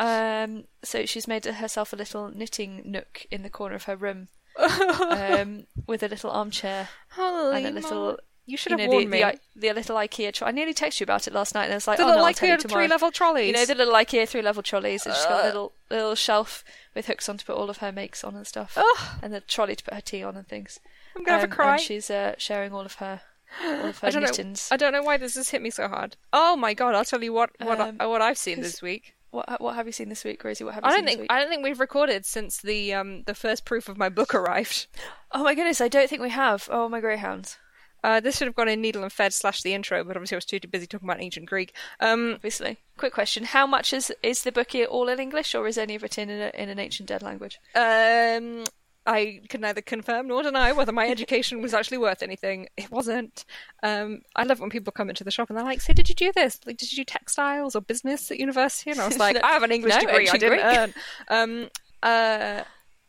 Um, 0.00 0.64
so 0.82 1.04
she's 1.04 1.28
made 1.28 1.44
herself 1.44 1.92
a 1.92 1.96
little 1.96 2.28
knitting 2.28 2.82
nook 2.86 3.26
in 3.30 3.42
the 3.42 3.50
corner 3.50 3.74
of 3.74 3.84
her 3.84 3.96
room, 3.96 4.28
um, 4.58 5.66
with 5.86 6.02
a 6.02 6.08
little 6.08 6.30
armchair 6.30 6.88
Holy 7.10 7.64
and 7.64 7.76
a 7.76 7.80
little 7.80 8.18
You 8.46 8.56
should 8.56 8.72
you 8.72 8.78
have 8.78 8.86
know, 8.88 8.92
warned 8.92 9.12
the, 9.12 9.24
me. 9.24 9.32
the, 9.54 9.68
the 9.68 9.72
little 9.74 9.96
IKEA. 9.96 10.32
Tro- 10.32 10.48
I 10.48 10.52
nearly 10.52 10.72
texted 10.74 11.00
you 11.00 11.04
about 11.04 11.26
it 11.28 11.34
last 11.34 11.54
night, 11.54 11.64
and 11.64 11.72
I 11.72 11.76
was 11.76 11.86
like, 11.86 11.98
the 11.98 12.04
"Oh 12.04 12.06
little 12.06 12.22
no, 12.22 12.26
I'll 12.28 12.32
tell 12.34 12.48
you 12.48 12.54
IKEA 12.56 12.58
tomorrow." 12.60 12.80
three-level 12.82 13.10
trolleys. 13.10 13.46
You 13.48 13.52
know 13.52 13.64
the 13.66 13.74
little 13.74 13.94
IKEA 13.94 14.26
three 14.28 14.42
level 14.42 14.62
trolleys. 14.62 15.04
And 15.04 15.14
she's 15.14 15.24
got 15.26 15.44
a 15.44 15.46
little 15.46 15.72
little 15.90 16.14
shelf 16.14 16.64
with 16.94 17.06
hooks 17.06 17.28
on 17.28 17.36
to 17.38 17.44
put 17.44 17.56
all 17.56 17.68
of 17.70 17.78
her 17.78 17.92
makes 17.92 18.24
on 18.24 18.34
and 18.34 18.46
stuff, 18.46 18.74
Ugh, 18.78 19.08
and 19.22 19.32
the 19.34 19.40
trolley 19.40 19.76
to 19.76 19.84
put 19.84 19.94
her 19.94 20.00
tea 20.00 20.22
on 20.24 20.36
and 20.36 20.48
things. 20.48 20.80
I'm 21.14 21.24
gonna 21.24 21.40
have 21.40 21.44
Um, 21.48 21.52
a 21.52 21.54
cry. 21.54 21.72
And 21.74 21.80
she's 21.82 22.10
uh, 22.10 22.34
sharing 22.38 22.72
all 22.72 22.80
of 22.86 22.94
her 22.94 23.04
all 23.04 23.14
of 23.14 23.20
her 23.20 23.20
I 23.62 24.10
don't 24.10 24.22
know. 24.22 24.54
I 24.70 24.76
don't 24.76 24.92
know 24.92 25.02
why 25.02 25.16
this 25.16 25.34
has 25.34 25.48
hit 25.50 25.62
me 25.62 25.70
so 25.70 25.88
hard. 25.88 26.16
Oh 26.32 26.56
my 26.56 26.74
god! 26.74 26.94
I'll 26.94 27.04
tell 27.04 27.22
you 27.22 27.32
what 27.32 27.50
what 27.60 27.80
Um, 27.80 27.96
I, 28.00 28.06
what 28.06 28.22
I've 28.22 28.38
seen 28.38 28.60
this 28.60 28.80
week. 28.80 29.14
What 29.30 29.60
what 29.60 29.76
have 29.76 29.86
you 29.86 29.92
seen 29.92 30.08
this 30.08 30.24
week, 30.24 30.42
Rosie? 30.42 30.64
What 30.64 30.74
have 30.74 30.84
you 30.84 30.90
I 30.90 30.96
don't 30.96 31.04
think 31.06 31.20
week? 31.20 31.32
I 31.32 31.40
don't 31.40 31.48
think 31.48 31.62
we've 31.62 31.78
recorded 31.80 32.26
since 32.26 32.58
the 32.58 32.94
um 32.94 33.22
the 33.24 33.34
first 33.34 33.64
proof 33.64 33.88
of 33.88 33.96
my 33.98 34.08
book 34.08 34.34
arrived. 34.34 34.86
Oh 35.32 35.44
my 35.44 35.54
goodness, 35.54 35.80
I 35.80 35.86
don't 35.86 36.10
think 36.10 36.20
we 36.20 36.30
have. 36.30 36.68
Oh 36.72 36.88
my 36.88 36.98
greyhounds. 36.98 37.56
Uh, 38.02 38.18
this 38.18 38.38
should 38.38 38.48
have 38.48 38.56
gone 38.56 38.68
in 38.68 38.80
Needle 38.80 39.04
and 39.04 39.12
thread 39.12 39.32
slash 39.32 39.62
the 39.62 39.74
intro, 39.74 40.02
but 40.02 40.16
obviously 40.16 40.34
I 40.34 40.38
was 40.38 40.44
too 40.44 40.58
busy 40.68 40.88
talking 40.88 41.08
about 41.08 41.20
ancient 41.22 41.46
Greek. 41.46 41.72
Um, 42.00 42.32
Obviously. 42.34 42.78
Quick 42.96 43.12
question: 43.12 43.44
How 43.44 43.64
much 43.64 43.92
is 43.92 44.10
is 44.24 44.42
the 44.42 44.50
book 44.50 44.72
here 44.72 44.86
all 44.86 45.08
in 45.08 45.20
English, 45.20 45.54
or 45.54 45.68
is 45.68 45.78
any 45.78 45.94
of 45.94 46.02
it 46.02 46.18
in 46.18 46.30
a, 46.30 46.50
in 46.54 46.68
an 46.68 46.80
ancient 46.80 47.08
dead 47.08 47.22
language? 47.22 47.60
um, 47.76 48.64
I 49.06 49.40
can 49.48 49.62
neither 49.62 49.80
confirm 49.80 50.28
nor 50.28 50.42
deny 50.42 50.72
whether 50.72 50.92
my 50.92 51.08
education 51.08 51.62
was 51.62 51.72
actually 51.74 51.98
worth 51.98 52.22
anything. 52.22 52.68
It 52.76 52.90
wasn't. 52.90 53.44
Um, 53.82 54.22
I 54.36 54.44
love 54.44 54.60
when 54.60 54.70
people 54.70 54.92
come 54.92 55.08
into 55.08 55.24
the 55.24 55.30
shop 55.30 55.48
and 55.48 55.56
they're 55.56 55.64
like, 55.64 55.80
"So, 55.80 55.92
did 55.92 56.08
you 56.08 56.14
do 56.14 56.32
this? 56.32 56.60
Like, 56.66 56.76
did 56.76 56.92
you 56.92 56.96
do 56.96 57.04
textiles 57.04 57.74
or 57.74 57.80
business 57.80 58.30
at 58.30 58.38
university?" 58.38 58.90
And 58.90 59.00
I 59.00 59.06
was 59.06 59.18
like. 59.18 59.36
"I 59.42 59.52
have 59.52 59.62
an 59.62 59.72
English 59.72 59.94
No, 59.94 60.00
degree. 60.00 60.28
I 60.28 60.36
didn't 60.36 60.58
Greek." 60.58 60.64
earn." 60.64 60.94
Um, 61.28 61.70
uh, 62.02 62.62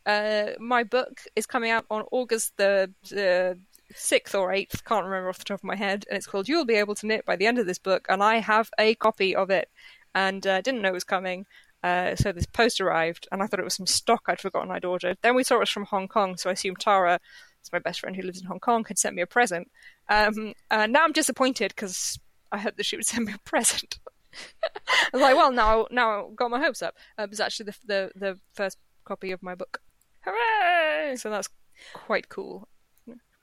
uh, 0.06 0.46
my 0.58 0.82
book 0.82 1.20
is 1.36 1.46
coming 1.46 1.70
out 1.70 1.84
on 1.90 2.04
August 2.10 2.56
the. 2.56 2.90
Uh, 3.16 3.58
Sixth 3.94 4.34
or 4.34 4.54
eighth, 4.54 4.86
can't 4.86 5.04
remember 5.04 5.28
off 5.28 5.36
the 5.36 5.44
top 5.44 5.60
of 5.60 5.64
my 5.64 5.76
head, 5.76 6.06
and 6.08 6.16
it's 6.16 6.26
called 6.26 6.48
"You'll 6.48 6.64
Be 6.64 6.76
Able 6.76 6.94
to 6.94 7.06
Knit" 7.06 7.26
by 7.26 7.36
the 7.36 7.46
end 7.46 7.58
of 7.58 7.66
this 7.66 7.78
book, 7.78 8.06
and 8.08 8.22
I 8.22 8.36
have 8.38 8.70
a 8.78 8.94
copy 8.94 9.36
of 9.36 9.50
it, 9.50 9.68
and 10.14 10.46
uh, 10.46 10.62
didn't 10.62 10.80
know 10.80 10.88
it 10.88 10.94
was 10.94 11.04
coming, 11.04 11.44
uh, 11.82 12.14
so 12.14 12.32
this 12.32 12.46
post 12.46 12.80
arrived, 12.80 13.28
and 13.32 13.42
I 13.42 13.46
thought 13.46 13.60
it 13.60 13.64
was 13.64 13.74
some 13.74 13.86
stock 13.86 14.22
I'd 14.26 14.40
forgotten 14.40 14.70
I'd 14.70 14.84
ordered. 14.84 15.18
Then 15.22 15.34
we 15.34 15.44
saw 15.44 15.56
it 15.56 15.60
was 15.60 15.70
from 15.70 15.84
Hong 15.84 16.08
Kong, 16.08 16.36
so 16.36 16.50
I 16.50 16.54
assumed 16.54 16.80
Tara, 16.80 17.18
it's 17.60 17.72
my 17.72 17.78
best 17.78 18.00
friend 18.00 18.16
who 18.16 18.22
lives 18.22 18.40
in 18.40 18.46
Hong 18.46 18.60
Kong, 18.60 18.84
had 18.86 18.98
sent 18.98 19.16
me 19.16 19.22
a 19.22 19.26
present. 19.26 19.70
Um, 20.08 20.54
uh, 20.70 20.86
now 20.86 21.04
I'm 21.04 21.12
disappointed 21.12 21.72
because 21.74 22.18
I 22.50 22.58
hoped 22.58 22.76
that 22.76 22.86
she 22.86 22.96
would 22.96 23.06
send 23.06 23.26
me 23.26 23.32
a 23.34 23.48
present. 23.48 23.98
I 24.64 25.08
was 25.12 25.22
like, 25.22 25.36
well, 25.36 25.52
now 25.52 25.86
now 25.90 26.28
I've 26.28 26.36
got 26.36 26.50
my 26.50 26.58
hopes 26.58 26.82
up. 26.82 26.96
Uh, 27.18 27.24
it 27.24 27.30
was 27.30 27.40
actually 27.40 27.66
the, 27.66 27.74
the 27.86 28.12
the 28.14 28.38
first 28.54 28.78
copy 29.04 29.30
of 29.30 29.42
my 29.42 29.54
book. 29.54 29.80
Hooray! 30.20 31.16
So 31.16 31.28
that's 31.28 31.48
quite 31.92 32.28
cool. 32.28 32.68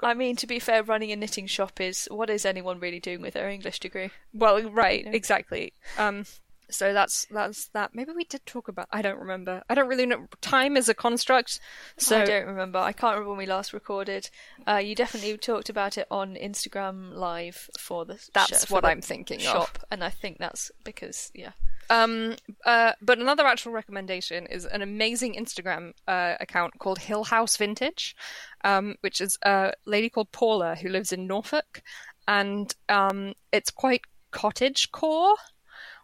I 0.01 0.13
mean, 0.13 0.35
to 0.37 0.47
be 0.47 0.59
fair, 0.59 0.81
running 0.81 1.11
a 1.11 1.15
knitting 1.15 1.47
shop 1.47 1.81
is 1.81 2.07
what 2.09 2.29
is 2.29 2.45
anyone 2.45 2.79
really 2.79 3.01
doing 3.01 3.21
with 3.21 3.33
their 3.33 3.49
English 3.49 3.79
degree? 3.79 4.11
Well, 4.33 4.69
right, 4.71 5.05
exactly. 5.05 5.73
Um, 5.97 6.23
so 6.69 6.93
that's 6.93 7.25
that's 7.31 7.67
that. 7.69 7.91
Maybe 7.93 8.11
we 8.15 8.23
did 8.23 8.45
talk 8.45 8.67
about. 8.67 8.87
I 8.91 9.01
don't 9.01 9.19
remember. 9.19 9.63
I 9.69 9.75
don't 9.75 9.87
really 9.87 10.05
know. 10.05 10.27
Time 10.41 10.77
is 10.77 10.89
a 10.89 10.93
construct. 10.93 11.59
So 11.97 12.21
I 12.21 12.25
don't 12.25 12.47
remember. 12.47 12.79
I 12.79 12.91
can't 12.91 13.13
remember 13.13 13.29
when 13.29 13.39
we 13.39 13.45
last 13.45 13.73
recorded. 13.73 14.29
Uh, 14.67 14.77
you 14.77 14.95
definitely 14.95 15.37
talked 15.37 15.69
about 15.69 15.97
it 15.97 16.07
on 16.11 16.35
Instagram 16.35 17.13
Live 17.13 17.69
for 17.77 18.05
the 18.05 18.19
That's 18.33 18.65
for 18.65 18.75
what 18.75 18.83
the 18.83 18.89
I'm 18.89 19.01
thinking 19.01 19.45
of. 19.47 19.71
and 19.91 20.03
I 20.03 20.09
think 20.09 20.37
that's 20.37 20.71
because 20.83 21.31
yeah. 21.33 21.51
Um, 21.89 22.35
uh, 22.65 22.93
but 23.01 23.17
another 23.17 23.47
actual 23.47 23.71
recommendation 23.71 24.45
is 24.45 24.65
an 24.65 24.83
amazing 24.83 25.33
Instagram 25.33 25.93
uh, 26.07 26.35
account 26.39 26.77
called 26.77 26.99
Hill 26.99 27.23
House 27.23 27.57
Vintage, 27.57 28.15
um, 28.63 28.95
which 29.01 29.21
is 29.21 29.37
a 29.43 29.73
lady 29.85 30.09
called 30.09 30.31
Paula 30.31 30.75
who 30.75 30.89
lives 30.89 31.11
in 31.11 31.25
Norfolk, 31.25 31.81
and 32.27 32.73
um, 32.89 33.33
it's 33.51 33.71
quite 33.71 34.01
cottage 34.31 34.91
core, 34.91 35.35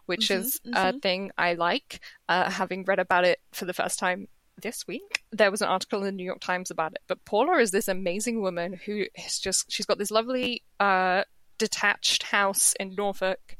which 0.06 0.30
is 0.30 0.60
a 0.72 0.98
thing 0.98 1.30
I 1.36 1.54
like. 1.54 2.00
Uh, 2.28 2.50
having 2.50 2.84
read 2.84 2.98
about 2.98 3.24
it 3.24 3.40
for 3.52 3.64
the 3.64 3.74
first 3.74 3.98
time 3.98 4.28
this 4.60 4.86
week, 4.86 5.22
there 5.32 5.50
was 5.50 5.60
an 5.60 5.68
article 5.68 5.98
in 6.00 6.04
the 6.06 6.12
New 6.12 6.24
York 6.24 6.40
Times 6.40 6.70
about 6.70 6.92
it. 6.92 7.00
But 7.06 7.24
Paula 7.24 7.58
is 7.58 7.70
this 7.72 7.88
amazing 7.88 8.40
woman 8.40 8.80
who 8.86 9.04
is 9.26 9.38
just 9.38 9.70
she's 9.70 9.86
got 9.86 9.98
this 9.98 10.10
lovely 10.10 10.62
uh, 10.80 11.24
detached 11.58 12.22
house 12.24 12.74
in 12.80 12.94
Norfolk 12.94 13.56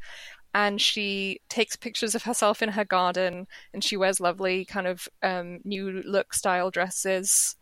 and 0.55 0.80
she 0.80 1.40
takes 1.51 1.76
pictures 1.76 2.14
of 2.14 2.22
herself 2.22 2.62
in 2.62 2.70
her 2.70 2.84
garden 2.84 3.47
and 3.74 3.84
she 3.84 3.97
wears 3.97 4.20
lovely 4.20 4.64
kind 4.64 4.86
of 4.86 5.07
um, 5.22 5.59
new 5.64 6.03
look 6.07 6.32
style 6.32 6.70
dresses 6.70 7.57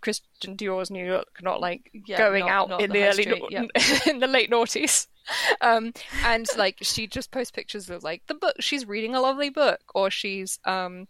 christian 0.00 0.54
dior's 0.54 0.92
new 0.92 1.10
look 1.12 1.28
not 1.42 1.60
like 1.60 1.90
Yeah, 2.06 2.18
going 2.18 2.44
not- 2.46 2.50
out 2.52 2.68
not 2.68 2.80
in 2.82 2.90
the 2.92 3.00
the, 3.00 3.08
early 3.08 3.22
street, 3.24 3.42
nau- 3.50 3.66
in 4.06 4.20
the 4.20 4.28
late 4.28 4.48
noughties 4.48 5.08
um, 5.60 5.92
and 6.24 6.46
like 6.56 6.78
she 6.82 7.06
just 7.06 7.30
posts 7.30 7.50
pictures 7.50 7.88
of 7.90 8.02
like 8.02 8.22
the 8.26 8.34
book. 8.34 8.56
She's 8.60 8.86
reading 8.86 9.14
a 9.14 9.20
lovely 9.20 9.50
book 9.50 9.80
or 9.94 10.10
she's 10.10 10.58
um, 10.64 11.08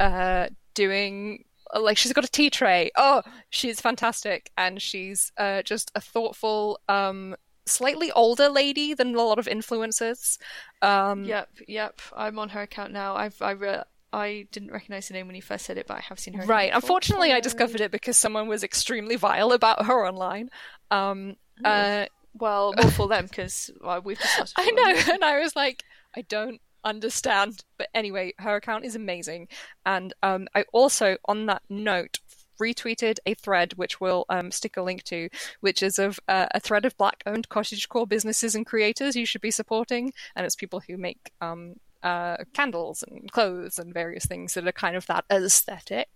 uh, 0.00 0.48
doing 0.74 1.44
like 1.74 1.96
she's 1.96 2.12
got 2.12 2.24
a 2.24 2.30
tea 2.30 2.50
tray. 2.50 2.90
Oh 2.96 3.22
she's 3.50 3.80
fantastic. 3.80 4.50
And 4.56 4.80
she's 4.80 5.32
uh, 5.36 5.62
just 5.62 5.90
a 5.94 6.00
thoughtful 6.00 6.80
um, 6.88 7.36
slightly 7.66 8.10
older 8.12 8.48
lady 8.48 8.94
than 8.94 9.14
a 9.14 9.22
lot 9.22 9.38
of 9.38 9.46
influencers. 9.46 10.38
Um, 10.82 11.24
Yep, 11.24 11.48
yep. 11.68 12.00
I'm 12.14 12.38
on 12.38 12.50
her 12.50 12.62
account 12.62 12.92
now. 12.92 13.16
I've 13.16 13.40
I 13.40 13.52
re- 13.52 13.84
I 14.12 14.46
didn't 14.52 14.70
recognize 14.70 15.08
the 15.08 15.14
name 15.14 15.26
when 15.26 15.34
you 15.34 15.42
first 15.42 15.66
said 15.66 15.76
it, 15.76 15.88
but 15.88 15.96
I 15.96 16.00
have 16.00 16.20
seen 16.20 16.34
her. 16.34 16.46
right. 16.46 16.70
unfortunately 16.72 17.32
i 17.32 17.40
discovered 17.40 17.80
it 17.80 17.90
because 17.90 18.16
someone 18.16 18.46
was 18.46 18.62
extremely 18.62 19.16
vile 19.16 19.52
about 19.52 19.86
her 19.86 20.06
online. 20.06 20.50
Um, 20.90 21.36
uh, 21.64 22.06
Well, 22.34 22.74
more 22.80 22.90
for 22.90 23.08
them 23.08 23.26
because 23.26 23.70
well, 23.80 24.00
we've 24.02 24.18
just. 24.18 24.54
I 24.58 24.70
know, 24.70 25.12
and 25.12 25.24
I 25.24 25.40
was 25.40 25.54
like, 25.54 25.84
I 26.16 26.22
don't 26.22 26.60
understand. 26.84 27.64
But 27.78 27.88
anyway, 27.94 28.34
her 28.38 28.56
account 28.56 28.84
is 28.84 28.96
amazing, 28.96 29.48
and 29.86 30.12
um, 30.22 30.48
I 30.54 30.64
also, 30.72 31.16
on 31.26 31.46
that 31.46 31.62
note, 31.68 32.18
retweeted 32.60 33.18
a 33.26 33.34
thread 33.34 33.72
which 33.74 34.00
we'll 34.00 34.24
um, 34.28 34.50
stick 34.50 34.76
a 34.76 34.82
link 34.82 35.02
to, 35.04 35.28
which 35.60 35.82
is 35.82 35.98
of 35.98 36.20
uh, 36.28 36.46
a 36.52 36.60
thread 36.60 36.84
of 36.84 36.96
black-owned 36.96 37.48
cottagecore 37.48 38.08
businesses 38.08 38.54
and 38.54 38.66
creators 38.66 39.16
you 39.16 39.26
should 39.26 39.40
be 39.40 39.50
supporting, 39.50 40.12
and 40.36 40.46
it's 40.46 40.56
people 40.56 40.80
who 40.86 40.96
make 40.96 41.32
um, 41.40 41.74
uh, 42.02 42.36
candles 42.52 43.02
and 43.02 43.30
clothes 43.32 43.78
and 43.78 43.94
various 43.94 44.26
things 44.26 44.54
that 44.54 44.66
are 44.66 44.72
kind 44.72 44.96
of 44.96 45.06
that 45.06 45.24
aesthetic. 45.30 46.08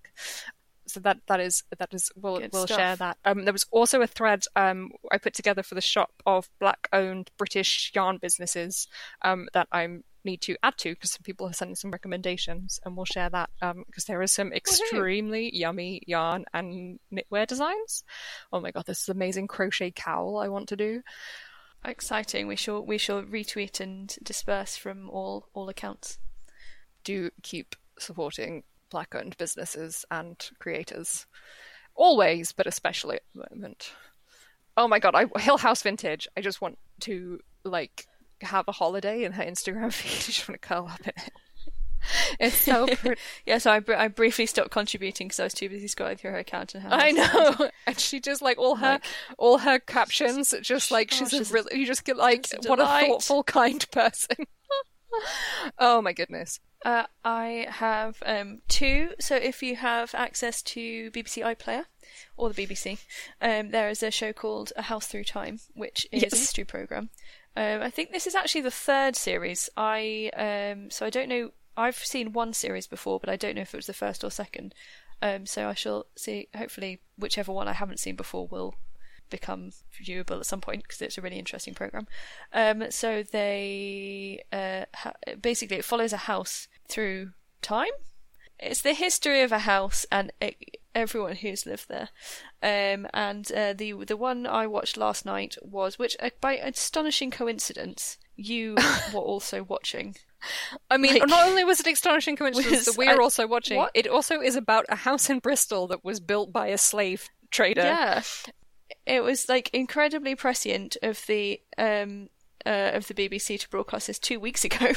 So 0.89 1.01
that 1.01 1.19
that 1.29 1.41
is 1.41 1.63
that 1.79 1.93
is 1.93 2.11
we'll 2.17 2.39
Good 2.39 2.53
we'll 2.53 2.67
stuff. 2.67 2.79
share 2.79 2.97
that. 2.97 3.19
Um, 3.25 3.45
there 3.45 3.53
was 3.53 3.67
also 3.71 4.01
a 4.01 4.07
thread 4.07 4.45
um, 4.57 4.91
I 5.13 5.19
put 5.19 5.35
together 5.35 5.63
for 5.63 5.75
the 5.75 5.81
shop 5.81 6.11
of 6.27 6.49
black-owned 6.61 7.31
British 7.37 7.93
yarn 7.95 8.19
businesses 8.19 8.89
um, 9.23 9.49
that 9.53 9.69
I 9.73 9.89
need 10.25 10.41
to 10.43 10.57
add 10.63 10.77
to 10.79 10.91
because 10.91 11.13
some 11.13 11.23
people 11.23 11.47
have 11.47 11.57
sent 11.57 11.79
some 11.79 11.91
recommendations, 11.91 12.81
and 12.85 12.97
we'll 12.97 13.05
share 13.05 13.31
that 13.31 13.51
because 13.87 14.05
there 14.05 14.23
is 14.23 14.33
some 14.33 14.53
extremely 14.53 15.55
yummy 15.55 16.03
yarn 16.07 16.45
and 16.53 16.99
knitwear 17.13 17.47
designs. 17.47 18.05
Oh 18.53 18.61
my 18.61 18.71
god, 18.71 18.87
this 18.87 19.03
is 19.03 19.09
amazing 19.09 19.47
crochet 19.47 19.91
cowl 19.91 20.39
I 20.39 20.49
want 20.49 20.69
to 20.71 20.77
do. 20.77 21.03
Exciting. 21.85 22.49
We 22.49 22.57
shall 22.57 22.85
we 22.85 22.99
shall 22.99 23.23
retweet 23.23 23.81
and 23.81 24.15
disperse 24.23 24.77
from 24.77 25.09
all 25.11 25.49
all 25.55 25.69
accounts. 25.69 26.19
Do 27.05 27.31
keep 27.43 27.77
supporting 27.99 28.65
black-owned 28.91 29.37
businesses 29.39 30.05
and 30.11 30.51
creators 30.59 31.27
always, 31.95 32.53
but 32.53 32.67
especially 32.67 33.17
at 33.17 33.23
the 33.35 33.47
moment. 33.51 33.93
Oh 34.77 34.87
my 34.89 34.99
god, 34.99 35.15
I 35.15 35.27
Hill 35.41 35.59
House 35.59 35.83
Vintage. 35.83 36.29
I 36.37 36.41
just 36.41 36.61
want 36.61 36.79
to 37.01 37.41
like 37.65 38.07
have 38.41 38.67
a 38.69 38.73
holiday 38.73 39.25
in 39.25 39.33
her 39.33 39.43
Instagram 39.45 39.93
feed. 39.93 40.11
I 40.13 40.33
just 40.33 40.49
want 40.49 40.61
to 40.61 40.69
curl 40.69 40.89
up 40.91 41.01
in 41.01 41.09
it. 41.17 41.33
It's 42.39 42.55
so 42.55 42.87
pretty. 42.95 43.21
Yeah, 43.45 43.59
so 43.59 43.73
I, 43.73 43.81
br- 43.81 43.95
I 43.95 44.07
briefly 44.07 44.47
stopped 44.47 44.71
contributing 44.71 45.27
because 45.27 45.41
I 45.41 45.45
was 45.45 45.53
too 45.53 45.69
busy 45.69 45.89
scrolling 45.89 46.17
through 46.17 46.31
her 46.31 46.39
account 46.39 46.75
and 46.77 46.85
her. 46.85 46.91
I 46.93 47.11
know, 47.11 47.71
and 47.89 47.99
she 47.99 48.21
just 48.21 48.41
like 48.41 48.57
all 48.57 48.77
her 48.77 49.01
all 49.37 49.59
her 49.59 49.81
captions, 49.81 50.55
just 50.63 50.93
like 50.93 51.11
she's 51.11 51.35
oh, 51.35 51.39
she's 51.39 51.51
a 51.51 51.53
a- 51.53 51.55
really 51.55 51.81
you 51.81 51.87
just 51.87 52.05
get 52.05 52.17
like 52.17 52.47
a 52.55 52.69
what 52.69 52.79
a 52.79 52.85
thoughtful, 52.87 53.43
kind 53.43 53.85
person. 53.91 54.47
oh 55.79 56.01
my 56.01 56.13
goodness. 56.13 56.61
Uh, 56.85 57.05
I 57.25 57.67
have 57.71 58.23
um, 58.25 58.63
two. 58.69 59.11
So 59.19 59.37
if 59.37 59.63
you 59.63 59.77
have 59.77 60.15
access 60.15 60.63
to 60.63 61.11
BBC 61.11 61.43
iPlayer 61.43 61.85
or 62.37 62.51
the 62.51 62.67
BBC, 62.67 62.99
um, 63.41 63.71
there 63.71 63.89
is 63.89 64.03
a 64.03 64.11
show 64.11 64.33
called 64.33 64.73
A 64.77 64.83
House 64.83 65.07
Through 65.07 65.25
Time, 65.25 65.59
which 65.75 66.07
is 66.13 66.33
a 66.33 66.37
history 66.37 66.65
program. 66.65 67.11
Um, 67.57 67.83
I 67.83 67.91
think 67.91 68.13
this 68.13 68.27
is 68.27 68.35
actually 68.37 68.61
the 68.61 68.71
third 68.71 69.17
series. 69.17 69.69
I 69.77 70.31
um, 70.37 70.91
so 70.91 71.05
I 71.07 71.11
don't 71.11 71.29
know. 71.29 71.51
I've 71.77 71.97
seen 71.97 72.33
one 72.33 72.53
series 72.53 72.87
before, 72.87 73.21
but 73.21 73.29
I 73.29 73.37
don't 73.37 73.55
know 73.57 73.63
if 73.63 73.75
it 73.75 73.79
was 73.79 73.87
the 73.87 73.93
first 73.93 74.23
or 74.23 74.31
second. 74.31 74.75
Um, 75.21 75.47
so 75.47 75.69
I 75.69 75.75
shall 75.75 76.07
see. 76.17 76.49
Hopefully, 76.57 77.01
whichever 77.19 77.53
one 77.53 77.67
I 77.67 77.73
haven't 77.73 77.99
seen 77.99 78.15
before 78.15 78.47
will 78.47 78.75
become 79.31 79.71
viewable 80.03 80.39
at 80.41 80.47
some 80.47 80.61
point 80.61 80.83
because 80.83 81.01
it's 81.03 81.19
a 81.19 81.21
really 81.23 81.39
interesting 81.39 81.75
program. 81.75 82.07
Um, 82.53 82.91
so 82.91 83.23
they 83.23 84.43
uh, 84.53 84.85
ha- 84.95 85.13
basically 85.41 85.79
it 85.79 85.85
follows 85.85 86.13
a 86.13 86.17
house 86.19 86.69
through 86.89 87.31
time. 87.63 87.91
It's 88.61 88.83
the 88.83 88.93
history 88.95 89.43
of 89.43 89.53
a 89.53 89.61
house, 89.61 90.05
and 90.11 90.33
it, 90.41 90.57
everyone 90.93 91.37
who's 91.37 91.65
lived 91.65 91.89
there. 91.89 92.09
Um, 92.61 93.07
and 93.15 93.51
uh, 93.53 93.73
the 93.73 93.93
the 94.05 94.17
one 94.17 94.47
I 94.47 94.67
watched 94.67 94.97
last 94.97 95.25
night 95.25 95.57
was, 95.63 95.97
which 95.99 96.17
uh, 96.19 96.31
by 96.41 96.57
astonishing 96.57 97.31
coincidence, 97.31 98.19
you 98.35 98.75
were 99.15 99.21
also 99.21 99.63
watching. 99.63 100.17
I 100.91 100.97
mean, 100.97 101.15
Like- 101.19 101.29
not 101.29 101.49
only 101.49 101.63
was 101.65 101.79
it 101.81 101.87
astonishing 101.87 102.37
coincidence 102.37 102.73
Was- 102.73 102.85
that 102.87 102.97
we 102.99 103.07
are 103.07 103.21
also 103.21 103.47
watching, 103.47 103.77
what? 103.77 103.93
it 103.95 104.07
also 104.09 104.41
is 104.41 104.57
about 104.57 104.87
a 104.89 104.97
house 104.97 105.31
in 105.31 105.39
Bristol 105.39 105.87
that 105.89 106.05
was 106.05 106.19
built 106.21 106.53
by 106.53 106.69
a 106.69 106.79
slave 106.79 107.29
trader. 107.53 107.83
Yeah, 107.83 108.23
it 109.07 109.23
was 109.23 109.49
like 109.49 109.71
incredibly 109.73 110.35
prescient 110.35 110.97
of 111.03 111.25
the 111.27 111.61
um 111.77 112.29
uh, 112.67 112.91
of 112.95 113.07
the 113.07 113.15
BBC 113.15 113.59
to 113.61 113.69
broadcast 113.71 114.09
this 114.09 114.19
two 114.19 114.41
weeks 114.41 114.65
ago. 114.65 114.93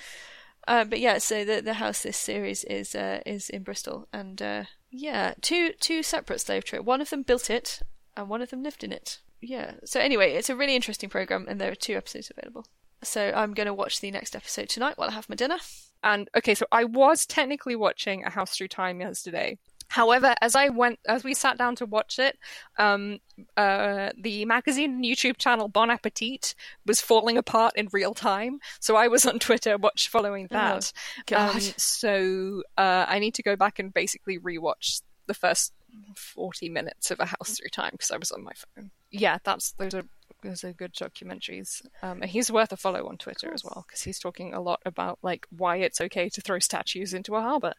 um, 0.68 0.88
but 0.88 1.00
yeah, 1.00 1.18
so 1.18 1.44
the 1.44 1.60
the 1.60 1.74
house 1.74 2.02
this 2.02 2.16
series 2.16 2.64
is 2.64 2.94
uh, 2.94 3.20
is 3.24 3.48
in 3.48 3.62
Bristol, 3.62 4.08
and 4.12 4.40
uh, 4.42 4.64
yeah, 4.90 5.34
two 5.40 5.72
two 5.80 6.02
separate 6.02 6.40
slave 6.40 6.64
trade. 6.64 6.80
One 6.80 7.00
of 7.00 7.10
them 7.10 7.22
built 7.22 7.50
it, 7.50 7.80
and 8.16 8.28
one 8.28 8.42
of 8.42 8.50
them 8.50 8.62
lived 8.62 8.84
in 8.84 8.92
it. 8.92 9.20
Yeah. 9.40 9.74
So 9.84 10.00
anyway, 10.00 10.34
it's 10.34 10.50
a 10.50 10.56
really 10.56 10.76
interesting 10.76 11.08
program, 11.08 11.46
and 11.48 11.60
there 11.60 11.70
are 11.70 11.76
two 11.76 11.96
episodes 11.96 12.30
available. 12.36 12.66
So 13.02 13.32
I'm 13.34 13.54
going 13.54 13.66
to 13.66 13.74
watch 13.74 14.00
the 14.00 14.10
next 14.10 14.34
episode 14.34 14.68
tonight 14.68 14.96
while 14.96 15.10
I 15.10 15.12
have 15.12 15.28
my 15.28 15.36
dinner. 15.36 15.58
And 16.02 16.28
okay, 16.36 16.54
so 16.54 16.66
I 16.72 16.84
was 16.84 17.26
technically 17.26 17.76
watching 17.76 18.24
A 18.24 18.30
House 18.30 18.56
Through 18.56 18.68
Time 18.68 19.00
yesterday. 19.00 19.58
However, 19.88 20.34
as 20.40 20.54
I 20.54 20.68
went, 20.68 20.98
as 21.06 21.24
we 21.24 21.34
sat 21.34 21.58
down 21.58 21.76
to 21.76 21.86
watch 21.86 22.18
it, 22.18 22.38
um, 22.78 23.18
uh, 23.56 24.10
the 24.18 24.44
magazine 24.44 24.94
and 24.94 25.04
YouTube 25.04 25.36
channel 25.36 25.68
Bon 25.68 25.90
Appetit 25.90 26.54
was 26.84 27.00
falling 27.00 27.36
apart 27.36 27.74
in 27.76 27.88
real 27.92 28.14
time. 28.14 28.60
So 28.80 28.96
I 28.96 29.08
was 29.08 29.26
on 29.26 29.38
Twitter 29.38 29.76
watch 29.76 30.08
following 30.08 30.48
that. 30.50 30.92
God. 31.26 31.54
Um, 31.54 31.60
so 31.76 32.62
uh, 32.76 33.06
I 33.08 33.18
need 33.18 33.34
to 33.34 33.42
go 33.42 33.56
back 33.56 33.78
and 33.78 33.92
basically 33.92 34.38
rewatch 34.38 35.02
the 35.26 35.34
first 35.34 35.72
forty 36.16 36.68
minutes 36.68 37.10
of 37.10 37.20
A 37.20 37.26
House 37.26 37.58
Through 37.58 37.70
Time 37.70 37.90
because 37.92 38.10
I 38.10 38.16
was 38.16 38.32
on 38.32 38.42
my 38.42 38.52
phone. 38.54 38.90
Yeah, 39.10 39.38
that's 39.44 39.72
those 39.72 39.94
are 39.94 40.04
those 40.42 40.64
are 40.64 40.72
good 40.72 40.92
documentaries. 40.94 41.82
Um, 42.02 42.22
and 42.22 42.30
he's 42.30 42.50
worth 42.50 42.72
a 42.72 42.76
follow 42.76 43.08
on 43.08 43.16
Twitter 43.16 43.52
as 43.52 43.64
well 43.64 43.84
because 43.86 44.02
he's 44.02 44.18
talking 44.18 44.54
a 44.54 44.60
lot 44.60 44.80
about 44.84 45.18
like 45.22 45.46
why 45.50 45.76
it's 45.76 46.00
okay 46.00 46.28
to 46.28 46.40
throw 46.40 46.58
statues 46.58 47.14
into 47.14 47.34
a 47.34 47.40
harbour. 47.40 47.74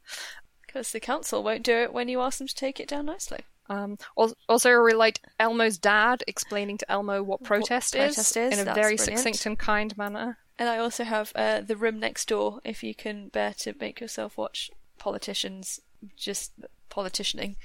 Because 0.67 0.91
the 0.91 0.99
council 0.99 1.43
won't 1.43 1.63
do 1.63 1.75
it 1.75 1.93
when 1.93 2.09
you 2.09 2.21
ask 2.21 2.37
them 2.37 2.47
to 2.47 2.55
take 2.55 2.79
it 2.79 2.87
down 2.87 3.05
nicely. 3.05 3.39
Um, 3.69 3.97
al- 4.17 4.35
also, 4.47 4.71
really 4.71 5.13
Elmo's 5.39 5.77
dad 5.77 6.23
explaining 6.27 6.77
to 6.79 6.91
Elmo 6.91 7.23
what 7.23 7.43
protest, 7.43 7.93
protest 7.93 8.37
is, 8.37 8.59
in 8.59 8.67
a 8.67 8.73
very 8.73 8.95
brilliant. 8.95 9.19
succinct 9.19 9.45
and 9.45 9.57
kind 9.57 9.97
manner. 9.97 10.37
And 10.59 10.69
I 10.69 10.77
also 10.77 11.03
have 11.03 11.31
uh, 11.35 11.61
The 11.61 11.75
Room 11.75 11.99
Next 11.99 12.27
Door, 12.27 12.61
if 12.63 12.83
you 12.83 12.95
can 12.95 13.29
bear 13.29 13.53
to 13.59 13.73
make 13.79 13.99
yourself 13.99 14.37
watch 14.37 14.71
politicians 14.97 15.79
just 16.15 16.51
politicianing. 16.89 17.55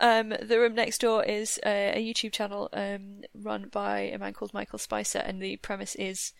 Um, 0.00 0.34
the 0.40 0.58
Room 0.58 0.74
Next 0.74 1.00
Door 1.00 1.24
is 1.24 1.58
uh, 1.64 1.92
a 1.94 2.04
YouTube 2.04 2.32
channel 2.32 2.68
um, 2.72 3.22
run 3.34 3.68
by 3.70 4.00
a 4.00 4.18
man 4.18 4.34
called 4.34 4.52
Michael 4.52 4.78
Spicer, 4.78 5.18
and 5.20 5.40
the 5.40 5.56
premise 5.56 5.94
is 5.94 6.32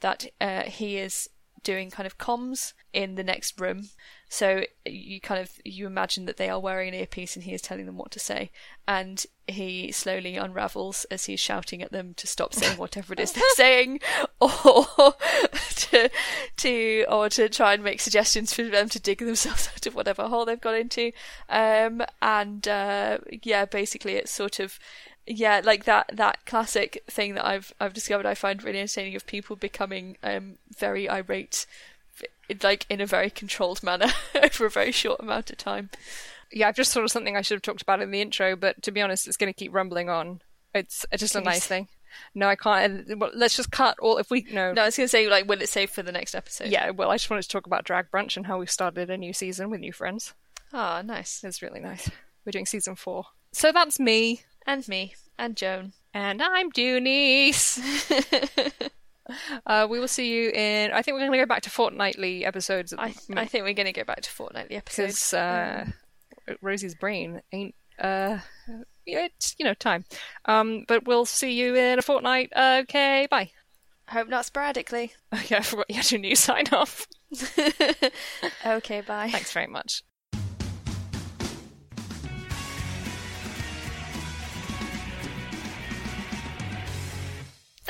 that 0.00 0.26
uh, 0.40 0.62
he 0.62 0.96
is 0.96 1.28
doing 1.62 1.90
kind 1.90 2.06
of 2.06 2.18
comms 2.18 2.72
in 2.92 3.14
the 3.14 3.22
next 3.22 3.60
room. 3.60 3.88
So 4.32 4.64
you 4.86 5.20
kind 5.20 5.42
of 5.42 5.50
you 5.62 5.86
imagine 5.86 6.24
that 6.24 6.38
they 6.38 6.48
are 6.48 6.58
wearing 6.58 6.88
an 6.88 6.94
earpiece 6.94 7.36
and 7.36 7.44
he 7.44 7.52
is 7.52 7.60
telling 7.60 7.84
them 7.84 7.98
what 7.98 8.10
to 8.12 8.18
say, 8.18 8.50
and 8.88 9.22
he 9.46 9.92
slowly 9.92 10.36
unravels 10.36 11.04
as 11.10 11.26
he's 11.26 11.38
shouting 11.38 11.82
at 11.82 11.92
them 11.92 12.14
to 12.14 12.26
stop 12.26 12.54
saying 12.54 12.78
whatever 12.78 13.12
it 13.12 13.20
is 13.20 13.32
they're 13.32 13.44
saying, 13.56 14.00
or 14.40 14.86
to 15.76 16.10
to 16.56 17.04
or 17.10 17.28
to 17.28 17.50
try 17.50 17.74
and 17.74 17.84
make 17.84 18.00
suggestions 18.00 18.54
for 18.54 18.62
them 18.62 18.88
to 18.88 18.98
dig 18.98 19.18
themselves 19.18 19.68
out 19.74 19.86
of 19.86 19.94
whatever 19.94 20.26
hole 20.26 20.46
they've 20.46 20.58
got 20.58 20.76
into. 20.76 21.12
Um, 21.50 22.02
and 22.22 22.66
uh, 22.66 23.18
yeah, 23.42 23.66
basically 23.66 24.14
it's 24.14 24.32
sort 24.32 24.60
of 24.60 24.78
yeah, 25.26 25.60
like 25.62 25.84
that 25.84 26.10
that 26.10 26.46
classic 26.46 27.04
thing 27.06 27.34
that 27.34 27.46
I've 27.46 27.74
I've 27.78 27.92
discovered 27.92 28.24
I 28.24 28.32
find 28.32 28.62
really 28.62 28.80
entertaining 28.80 29.14
of 29.14 29.26
people 29.26 29.56
becoming 29.56 30.16
um 30.22 30.56
very 30.74 31.06
irate 31.06 31.66
like 32.62 32.84
in 32.90 33.00
a 33.00 33.06
very 33.06 33.30
controlled 33.30 33.82
manner 33.82 34.08
over 34.42 34.66
a 34.66 34.70
very 34.70 34.92
short 34.92 35.20
amount 35.20 35.50
of 35.50 35.56
time. 35.56 35.90
Yeah, 36.50 36.68
I've 36.68 36.76
just 36.76 36.92
thought 36.92 37.04
of 37.04 37.10
something 37.10 37.36
I 37.36 37.40
should 37.40 37.54
have 37.56 37.62
talked 37.62 37.82
about 37.82 38.02
in 38.02 38.10
the 38.10 38.20
intro, 38.20 38.56
but 38.56 38.82
to 38.82 38.90
be 38.90 39.00
honest, 39.00 39.26
it's 39.26 39.36
going 39.38 39.52
to 39.52 39.58
keep 39.58 39.72
rumbling 39.74 40.10
on. 40.10 40.42
It's 40.74 41.06
it's 41.10 41.20
just 41.22 41.36
a 41.36 41.40
nice 41.40 41.66
thing. 41.66 41.88
No, 42.34 42.46
I 42.46 42.56
can't. 42.56 43.18
Well, 43.18 43.30
let's 43.34 43.56
just 43.56 43.70
cut 43.70 43.98
all. 44.00 44.18
If 44.18 44.30
we 44.30 44.46
no, 44.52 44.72
No, 44.74 44.82
I 44.82 44.86
was 44.86 44.96
going 44.98 45.04
to 45.06 45.08
say 45.08 45.28
like, 45.28 45.48
will 45.48 45.62
it 45.62 45.68
save 45.70 45.90
for 45.90 46.02
the 46.02 46.12
next 46.12 46.34
episode? 46.34 46.68
yeah. 46.68 46.90
Well, 46.90 47.10
I 47.10 47.14
just 47.16 47.30
wanted 47.30 47.42
to 47.44 47.48
talk 47.48 47.66
about 47.66 47.84
Drag 47.84 48.10
Brunch 48.10 48.36
and 48.36 48.46
how 48.46 48.58
we've 48.58 48.70
started 48.70 49.08
a 49.08 49.16
new 49.16 49.32
season 49.32 49.70
with 49.70 49.80
new 49.80 49.92
friends. 49.92 50.34
Ah, 50.74 51.00
nice. 51.02 51.42
It's 51.42 51.62
really 51.62 51.80
nice. 51.80 52.10
We're 52.44 52.52
doing 52.52 52.66
season 52.66 52.96
four. 52.96 53.24
So 53.52 53.72
that's 53.72 53.98
me, 53.98 54.42
And 54.66 54.86
me 54.88 55.14
and 55.38 55.56
Joan. 55.56 55.92
and 56.12 56.42
I'm 56.42 56.70
Junice. 56.72 57.80
uh, 59.66 59.86
we 59.90 59.98
will 60.00 60.08
see 60.08 60.32
you 60.32 60.50
in. 60.50 60.92
I 60.92 61.02
think 61.02 61.14
we're 61.14 61.20
going 61.20 61.32
to 61.32 61.38
go 61.38 61.46
back 61.46 61.62
to 61.62 61.70
fortnightly 61.70 62.44
episodes. 62.44 62.92
I 62.96 63.14
I 63.34 63.46
think 63.46 63.64
we're 63.64 63.74
going 63.74 63.86
to 63.86 63.92
go 63.92 64.04
back 64.04 64.22
to 64.22 64.30
fortnightly 64.30 64.76
episodes. 64.76 65.30
because 65.30 65.34
uh, 65.34 65.86
Rosie's 66.60 66.94
brain 66.94 67.42
ain't. 67.52 67.74
Uh, 67.98 68.38
it's 69.06 69.54
you 69.58 69.64
know 69.64 69.74
time. 69.74 70.04
Um, 70.46 70.84
but 70.88 71.06
we'll 71.06 71.26
see 71.26 71.52
you 71.52 71.74
in 71.74 71.98
a 71.98 72.02
fortnight. 72.02 72.52
Okay, 72.56 73.26
bye. 73.30 73.50
Hope 74.08 74.28
not 74.28 74.44
sporadically. 74.44 75.12
Okay, 75.34 75.56
I 75.56 75.60
forgot 75.62 75.86
you 75.88 75.96
had 75.96 76.10
your 76.10 76.20
new 76.20 76.36
sign 76.36 76.64
off. 76.72 77.06
okay, 78.66 79.00
bye. 79.00 79.30
Thanks 79.30 79.52
very 79.52 79.66
much. 79.66 80.02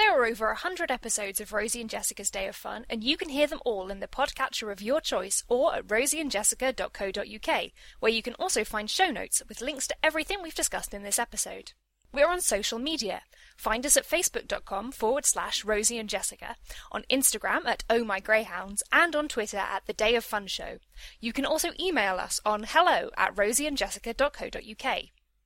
There 0.02 0.20
are 0.20 0.26
over 0.26 0.46
100 0.48 0.90
episodes 0.90 1.40
of 1.40 1.52
Rosie 1.52 1.80
and 1.80 1.88
Jessica's 1.88 2.28
Day 2.28 2.48
of 2.48 2.56
Fun, 2.56 2.84
and 2.90 3.04
you 3.04 3.16
can 3.16 3.28
hear 3.28 3.46
them 3.46 3.60
all 3.64 3.88
in 3.88 4.00
the 4.00 4.08
podcatcher 4.08 4.72
of 4.72 4.82
your 4.82 5.00
choice 5.00 5.44
or 5.46 5.76
at 5.76 5.86
rosieandjessica.co.uk, 5.86 7.70
where 8.00 8.12
you 8.12 8.20
can 8.20 8.34
also 8.34 8.64
find 8.64 8.90
show 8.90 9.12
notes 9.12 9.44
with 9.48 9.60
links 9.60 9.86
to 9.86 9.94
everything 10.02 10.42
we've 10.42 10.56
discussed 10.56 10.92
in 10.92 11.04
this 11.04 11.20
episode. 11.20 11.74
We're 12.12 12.28
on 12.28 12.40
social 12.40 12.80
media. 12.80 13.22
Find 13.56 13.86
us 13.86 13.96
at 13.96 14.04
facebook.com 14.04 14.90
forward 14.90 15.24
slash 15.24 15.64
Rosie 15.64 15.98
and 15.98 16.08
Jessica, 16.08 16.56
on 16.90 17.04
Instagram 17.08 17.64
at 17.66 17.84
Oh 17.88 18.02
My 18.02 18.18
Greyhounds, 18.18 18.82
and 18.92 19.14
on 19.14 19.28
Twitter 19.28 19.58
at 19.58 19.86
The 19.86 19.92
Day 19.92 20.16
of 20.16 20.24
Fun 20.24 20.48
Show. 20.48 20.78
You 21.20 21.32
can 21.32 21.46
also 21.46 21.70
email 21.78 22.16
us 22.16 22.40
on 22.44 22.64
hello 22.64 23.10
at 23.16 23.36
rosieandjessica.co.uk. 23.36 25.02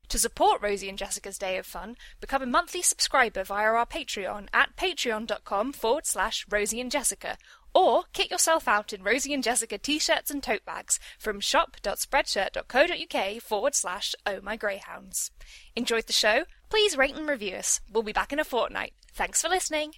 To 0.09 0.19
support 0.19 0.63
Rosie 0.63 0.89
and 0.89 0.97
Jessica's 0.97 1.39
Day 1.39 1.59
of 1.59 1.67
Fun, 1.67 1.97
become 2.21 2.43
a 2.43 2.47
monthly 2.47 2.83
subscriber 2.83 3.43
via 3.43 3.67
our 3.67 3.87
Patreon 3.87 4.47
at 4.53 4.77
patreon.com 4.77 5.73
forward 5.73 6.07
slash 6.07 6.47
Rosie 6.49 6.81
and 6.81 6.91
Jessica, 6.91 7.37
or 7.75 8.05
kit 8.13 8.31
yourself 8.31 8.69
out 8.69 8.93
in 8.93 9.03
Rosie 9.03 9.35
and 9.35 9.43
Jessica 9.43 9.79
t-shirts 9.79 10.31
and 10.31 10.43
tote 10.43 10.65
bags 10.65 11.01
from 11.19 11.41
shop.spreadshirt.co.uk 11.41 13.43
forward 13.43 13.75
slash 13.75 14.15
Oh 14.25 14.41
My 14.43 14.57
Greyhounds. 14.57 15.33
Enjoyed 15.75 16.07
the 16.07 16.13
show? 16.13 16.45
Please 16.71 16.97
rate 16.97 17.17
and 17.17 17.29
review 17.29 17.57
us. 17.57 17.81
We'll 17.93 18.03
be 18.03 18.13
back 18.13 18.33
in 18.33 18.39
a 18.39 18.45
fortnight. 18.45 18.95
Thanks 19.13 19.43
for 19.43 19.49
listening. 19.49 19.93